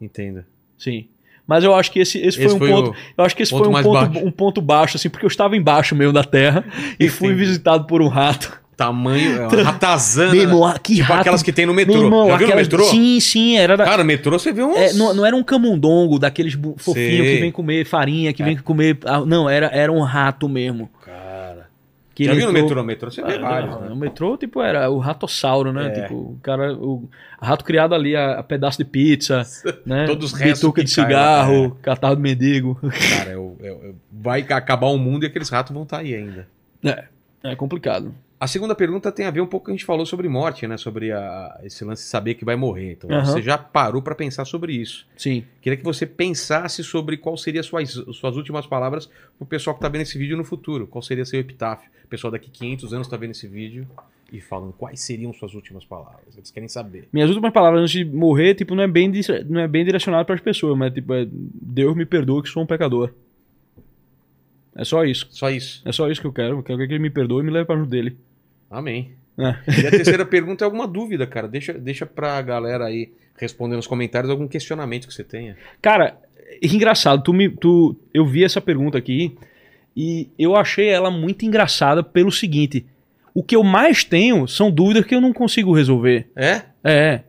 [0.00, 0.46] Entenda.
[0.78, 1.08] Sim.
[1.46, 2.98] Mas eu acho que esse, esse, Esse foi um foi ponto.
[3.16, 4.26] Eu acho que esse ponto foi um ponto, baixo.
[4.26, 6.64] um ponto baixo, assim, porque eu estava embaixo mesmo da terra
[6.98, 7.44] e fui Entendi.
[7.44, 8.60] visitado por um rato.
[8.76, 10.32] Tamanho, é uma ratazana.
[10.32, 11.20] Meu irmão, que tipo rato.
[11.22, 11.94] aquelas que tem no metrô.
[12.02, 12.84] Irmão, Já viu no aquelas- metrô?
[12.84, 13.84] Sim, sim, era da.
[13.84, 14.76] Cara, no metrô você vê uns.
[14.76, 18.46] é, não, não era um camundongo daqueles fofinhos que vem comer farinha, que É.
[18.46, 18.98] vem comer.
[19.06, 20.90] ah, Não, era, era um rato mesmo.
[21.02, 21.66] Cara.
[22.14, 22.80] Que Já viu no entrou- metrô?
[22.80, 23.88] No metrô você vê Ah, vários, né?
[23.90, 25.86] O metrô, tipo, era o ratossauro, né?
[25.86, 25.90] É.
[26.02, 26.74] Tipo, o cara.
[26.74, 27.08] O
[27.40, 29.42] rato criado ali a, a pedaço de pizza,
[29.86, 30.04] né?
[30.06, 31.82] Todos os Bituca de cigarro, é.
[31.82, 32.78] catarro de mendigo.
[33.16, 36.46] Cara, eu- eu- eu- vai acabar o mundo e aqueles ratos vão estar aí ainda.
[36.84, 37.04] É,
[37.44, 38.14] é complicado.
[38.38, 40.28] A segunda pergunta tem a ver um pouco com o que a gente falou sobre
[40.28, 40.76] morte, né?
[40.76, 42.92] Sobre a- esse lance de saber que vai morrer.
[42.92, 43.24] Então, Aham.
[43.24, 45.06] você já parou pra pensar sobre isso.
[45.16, 45.42] Sim.
[45.62, 49.08] Queria que você pensasse sobre qual seriam as suas, suas últimas palavras
[49.38, 50.86] pro pessoal que tá vendo esse vídeo no futuro.
[50.86, 51.90] Qual seria seu epitáfio?
[52.04, 53.86] O pessoal daqui 500 anos tá vendo esse vídeo
[54.30, 56.36] e falam quais seriam suas últimas palavras.
[56.36, 57.08] Eles querem saber.
[57.10, 59.10] Minhas últimas palavras antes de morrer, tipo, não é bem,
[59.48, 62.62] não é bem direcionado para as pessoas, mas tipo, é Deus me perdoa que sou
[62.62, 63.12] um pecador.
[64.76, 65.26] É só isso.
[65.30, 65.82] Só isso.
[65.84, 66.58] É só isso que eu quero.
[66.58, 68.16] Eu quero que ele me perdoe e me leve para junto dele.
[68.70, 69.12] Amém.
[69.38, 69.56] É.
[69.82, 71.48] E a terceira pergunta é alguma dúvida, cara.
[71.48, 75.56] Deixa, deixa pra galera aí responder nos comentários algum questionamento que você tenha.
[75.80, 76.18] Cara,
[76.62, 79.36] engraçado, tu me, tu, eu vi essa pergunta aqui
[79.96, 82.84] e eu achei ela muito engraçada pelo seguinte:
[83.34, 86.28] o que eu mais tenho são dúvidas que eu não consigo resolver.
[86.34, 86.62] É?
[86.82, 87.20] É.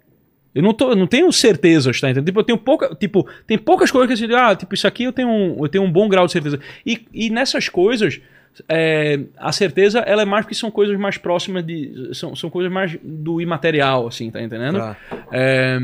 [0.54, 2.26] Eu não, tô, eu não tenho certezas, tá entendendo?
[2.26, 2.96] Tipo, eu tenho pouca.
[2.96, 5.84] Tipo, tem poucas coisas que assim, ah, tipo, isso aqui eu tenho um, eu tenho
[5.84, 6.60] um bom grau de certeza.
[6.86, 8.20] E, e nessas coisas,
[8.68, 12.10] é, a certeza ela é mais porque são coisas mais próximas de.
[12.14, 14.80] São, são coisas mais do imaterial, assim, tá entendendo?
[14.80, 14.98] Tá.
[15.32, 15.78] É,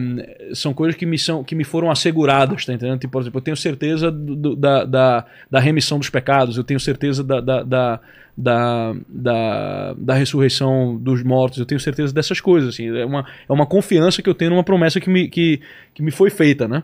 [0.54, 3.00] são coisas que me, são, que me foram asseguradas, tá entendendo?
[3.00, 6.80] Tipo, por exemplo, eu tenho certeza do- da, da, da remissão dos pecados, eu tenho
[6.80, 8.00] certeza da, da, da,
[8.36, 12.70] da, da, da ressurreição dos mortos, eu tenho certeza dessas coisas.
[12.74, 15.62] Assim, é, uma, é uma confiança que eu tenho numa promessa que me, que,
[15.94, 16.82] que me foi feita, né?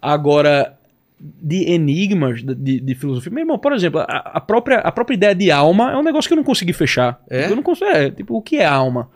[0.00, 0.74] Agora,
[1.22, 3.30] de enigmas de, de, filosofia.
[3.30, 6.28] Meu irmão, por exemplo, a, a própria, a própria ideia de alma é um negócio
[6.28, 7.22] que eu não consegui fechar.
[7.30, 7.46] É?
[7.46, 7.90] Eu não consigo.
[7.90, 9.08] É, tipo, o que é alma?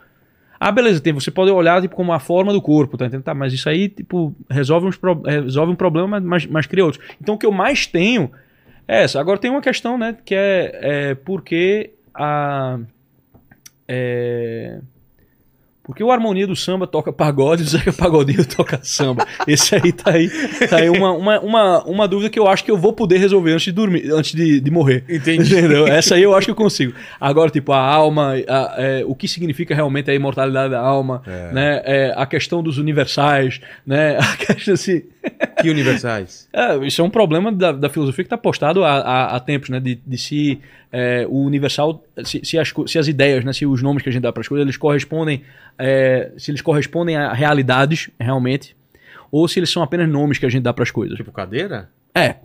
[0.59, 3.25] Ah, beleza, tem, você pode olhar tipo, como a forma do corpo, tá entendendo?
[3.25, 7.03] Tá, mas isso aí, tipo, resolve, uns resolve um problema, mas, mas cria outros.
[7.21, 8.31] Então o que eu mais tenho
[8.87, 9.19] é essa.
[9.19, 12.79] Agora tem uma questão, né, que é, é por que a.
[13.87, 14.79] É,
[15.87, 19.25] por que o Harmonia do Samba toca pagode e o Zeca Pagodinho toca samba?
[19.47, 20.29] Esse aí tá aí,
[20.69, 23.53] tá aí uma, uma, uma, uma dúvida que eu acho que eu vou poder resolver
[23.53, 25.05] antes de dormir, antes de, de morrer.
[25.09, 25.53] Entendi.
[25.57, 25.87] Entendeu?
[25.87, 26.93] Essa aí eu acho que eu consigo.
[27.19, 31.51] Agora, tipo, a alma, a- é, o que significa realmente a imortalidade da alma, É.
[31.53, 31.81] né?
[31.85, 34.17] É, a questão dos universais, né?
[34.27, 35.03] A questão assim.
[35.61, 36.47] Que universais?
[36.53, 39.69] É, isso é um problema da, da filosofia que está postado há, há, há tempos,
[39.69, 39.79] né?
[39.79, 40.59] De, de se
[40.91, 43.53] é, o universal, se, se, as, se as ideias, né?
[43.53, 45.43] Se os nomes que a gente dá para as coisas, eles correspondem,
[45.77, 48.75] é, se eles correspondem a realidades realmente,
[49.31, 51.17] ou se eles são apenas nomes que a gente dá para as coisas.
[51.17, 51.89] Tipo cadeira?
[52.13, 52.35] É,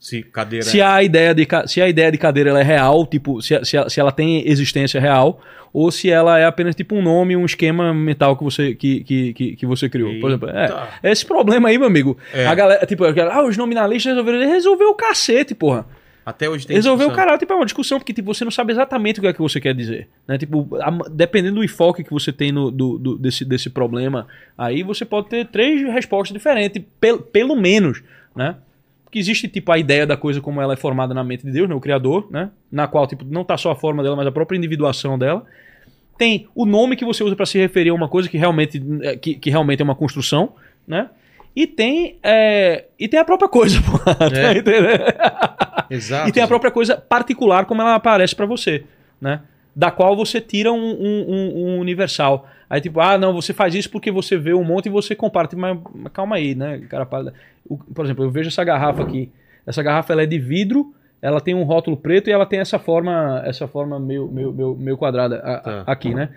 [0.00, 0.64] Se cadeira.
[0.64, 3.76] se a ideia de, se a ideia de cadeira ela é real, tipo, se, se,
[3.90, 5.40] se ela tem existência real,
[5.74, 9.32] ou se ela é apenas tipo um nome, um esquema mental que você, que, que,
[9.34, 10.18] que, que você criou.
[10.18, 10.88] Por exemplo, é, Eita.
[11.02, 12.16] esse problema aí, meu amigo.
[12.32, 12.46] É.
[12.46, 14.38] A galera, tipo, a galera, ah, os nominalistas resolveram.
[14.50, 15.86] Resolveu o cacete, porra.
[16.24, 18.72] Até hoje tem Resolver o caralho, tipo, é uma discussão, porque tipo, você não sabe
[18.72, 20.08] exatamente o que é que você quer dizer.
[20.26, 20.38] Né?
[20.38, 24.82] Tipo, a- dependendo do enfoque que você tem no, do, do- desse, desse problema, aí
[24.82, 28.02] você pode ter três respostas diferentes, pel, pelo menos,
[28.34, 28.54] né?
[29.10, 31.68] Porque existe, tipo, a ideia da coisa como ela é formada na mente de Deus,
[31.68, 31.74] né?
[31.74, 32.48] O Criador, né?
[32.70, 35.44] Na qual, tipo, não tá só a forma dela, mas a própria individuação dela.
[36.16, 39.16] Tem o nome que você usa para se referir a uma coisa que realmente, é,
[39.16, 40.52] que, que realmente é uma construção,
[40.86, 41.10] né?
[41.56, 43.98] E tem, é, e tem a própria coisa, pô.
[43.98, 44.52] Tá É.
[44.56, 45.02] entendendo?
[45.90, 46.28] Exato.
[46.28, 48.84] E tem a própria coisa particular como ela aparece pra você,
[49.20, 49.40] né?
[49.80, 51.26] Da qual você tira um, um-
[51.76, 52.46] um- universal.
[52.68, 55.48] Aí tipo, ah, não, você faz isso porque você vê um monte e você compara.
[55.48, 57.06] Tipo, mas, mas calma aí, né, cara?
[57.06, 59.30] Por exemplo, eu vejo essa garrafa aqui.
[59.66, 62.78] Essa garrafa ela é de vidro, ela tem um rótulo preto e ela tem essa
[62.78, 65.84] forma, essa forma meio, meio, meio, meio quadrada a- Tá.
[65.86, 66.28] aqui, né?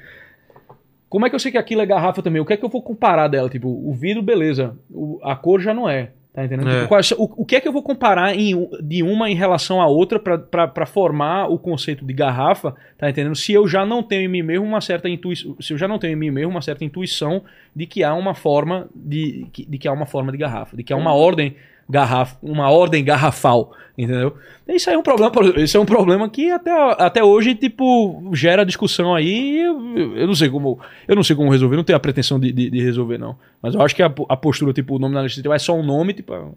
[1.10, 2.42] Como é que eu sei que aquilo é garrafa também?
[2.42, 3.50] O que é que eu vou comparar dela?
[3.50, 4.76] Tipo, o vidro, beleza.
[4.90, 6.12] O- a cor já não é.
[6.34, 6.68] Tá entendendo?
[6.68, 6.88] É.
[7.02, 9.86] Tipo, o, o que é que eu vou comparar em de uma em relação à
[9.86, 12.76] outra pra formar o conceito de garrafa?
[12.98, 13.36] Tá entendendo?
[13.36, 16.00] Se eu já não tenho em mim mesmo uma certa intuição, se eu já não
[16.00, 17.44] tenho em mim mesmo uma certa intuição
[17.76, 20.92] de que há uma forma de, de que há uma forma de garrafa, de que
[20.92, 21.56] há uma ordem
[21.94, 24.36] garrafa, uma ordem garrafal, entendeu?
[24.68, 25.32] Isso aí é um problema,
[25.62, 29.60] isso é um problema que até, até hoje tipo gera discussão aí.
[29.60, 32.52] Eu, eu não sei como, eu não sei como resolver, não tenho a pretensão de,
[32.52, 33.38] de, de resolver não.
[33.62, 35.84] Mas eu acho que a, a postura tipo o nome na legislativa é só um
[35.84, 36.50] nome, tipo ah,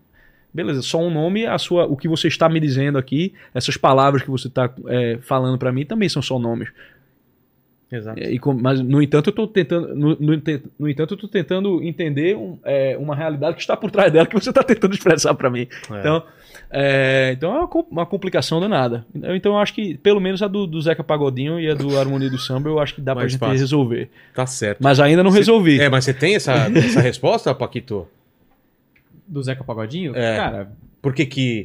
[0.56, 4.22] Beleza, só um nome, a sua, o que você está me dizendo aqui, essas palavras
[4.22, 6.70] que você está é, falando para mim também são só nomes.
[7.90, 8.18] Exato.
[8.20, 9.94] E mas, no entanto, eu tô tentando.
[9.94, 10.42] No, no
[10.78, 14.26] no entanto, eu tô tentando entender um- é, uma realidade que está por trás dela
[14.26, 15.68] que você está tentando expressar para mim.
[15.92, 16.00] É.
[16.00, 16.22] Então,
[16.68, 19.06] é, então é uma, uma complicação danada.
[19.14, 22.28] Então eu acho que, pelo menos a do, do Zeca Pagodinho e a do Harmonia
[22.28, 23.56] do Samba, eu acho que dá pra Mais gente fácil.
[23.58, 24.10] resolver.
[24.34, 24.78] Tá certo.
[24.82, 25.80] Mas ainda não Você- resolvi.
[25.80, 28.08] É, mas você tem essa, essa resposta, Paquito?
[29.28, 30.12] Do Zeca Pagodinho?
[30.16, 30.36] É.
[30.36, 31.62] Cara, Por que que,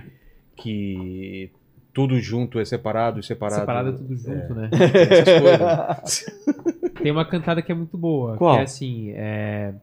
[0.55, 1.49] que
[1.93, 3.59] tudo junto é separado e separado?
[3.61, 4.69] separado é tudo junto, né?
[5.09, 6.25] Essas coisas.
[7.01, 8.37] Tem uma cantada que é muito boa.
[8.37, 8.53] Qual?
[8.55, 9.73] Que é assim, é...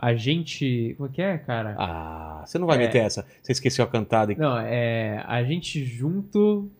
[0.00, 0.94] A gente...
[0.96, 1.74] Como é que é, cara?
[1.76, 2.80] Ah, você não vai É.
[2.80, 3.26] meter essa.
[3.42, 4.32] Você esqueceu a cantada.
[4.38, 5.24] Não, é...
[5.26, 6.70] A gente junto...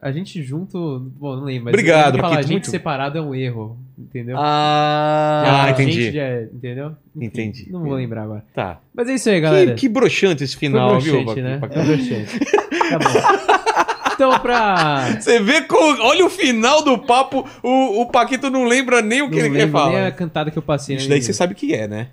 [0.00, 1.00] A gente junto...
[1.18, 1.64] Bom, não lembro.
[1.64, 3.76] Mas Obrigado, falar, a gente muito- separado é um erro.
[3.98, 4.36] Entendeu?
[4.38, 6.12] Ah, A entendi.
[6.12, 6.92] já é- entendeu?
[7.16, 7.68] Enfim, Entendi.
[7.70, 8.44] Não vou lembrar agora.
[8.54, 8.78] Tá.
[8.94, 9.74] Mas é isso aí, galera.
[9.74, 11.58] Que, que broxante esse final, viu, broxante, né?
[11.58, 11.84] Paquito?
[11.84, 12.38] Foi broxante.
[12.38, 13.54] Tá bom.
[14.20, 15.16] Então, pra...
[15.20, 16.02] Você vê como.
[16.02, 19.50] Olha o final do papo, o, o Paquito não lembra nem o que Não ele
[19.56, 20.06] quer lembro nem falar.
[20.08, 20.96] a cantada que eu passei.
[20.96, 22.08] Isso né, daí você sabe o que é, né?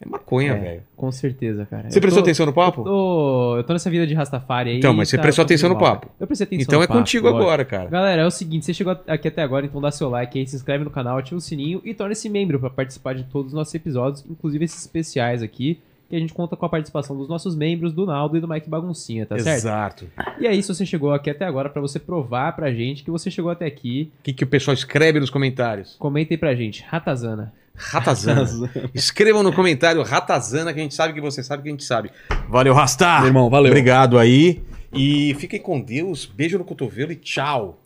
[0.00, 0.82] É maconha, É, velho.
[0.96, 1.88] Com certeza, cara.
[1.88, 2.80] Você Eu prestou tô- atenção no papo?
[2.80, 4.78] Eu tô, eu tô nessa vida de Rastafari aí.
[4.78, 6.08] Então, mas você tá- prestou tá tudo atenção no papo.
[6.18, 7.42] Eu prestei atenção Então no é papo, contigo lógico.
[7.42, 7.88] agora, cara.
[7.88, 10.56] Galera, é o seguinte, você chegou aqui até agora, então dá seu like aí, se
[10.56, 13.72] inscreve no canal, ativa o sininho e torne-se membro pra participar de todos os nossos
[13.74, 17.92] episódios, inclusive esses especiais aqui, que a gente conta com a participação dos nossos membros,
[17.92, 19.56] do Naldo e do Mike Baguncinha, tá certo?
[19.56, 20.06] Exato.
[20.38, 23.30] E aí, se você chegou aqui até agora, pra você provar pra gente que você
[23.30, 25.96] chegou até aqui, O que, que o pessoal escreve nos comentários?
[25.98, 27.52] comenta aí pra gente, Ratazana.
[27.76, 28.44] Ratazana.
[28.94, 32.10] Escrevam no comentário Ratazana, que a gente sabe que você sabe que a gente sabe.
[32.48, 33.20] Valeu, Rastar!
[33.20, 33.70] Meu irmão, valeu.
[33.72, 34.62] Obrigado aí.
[34.92, 36.24] E fiquem com Deus.
[36.24, 37.80] Beijo no cotovelo e tchau.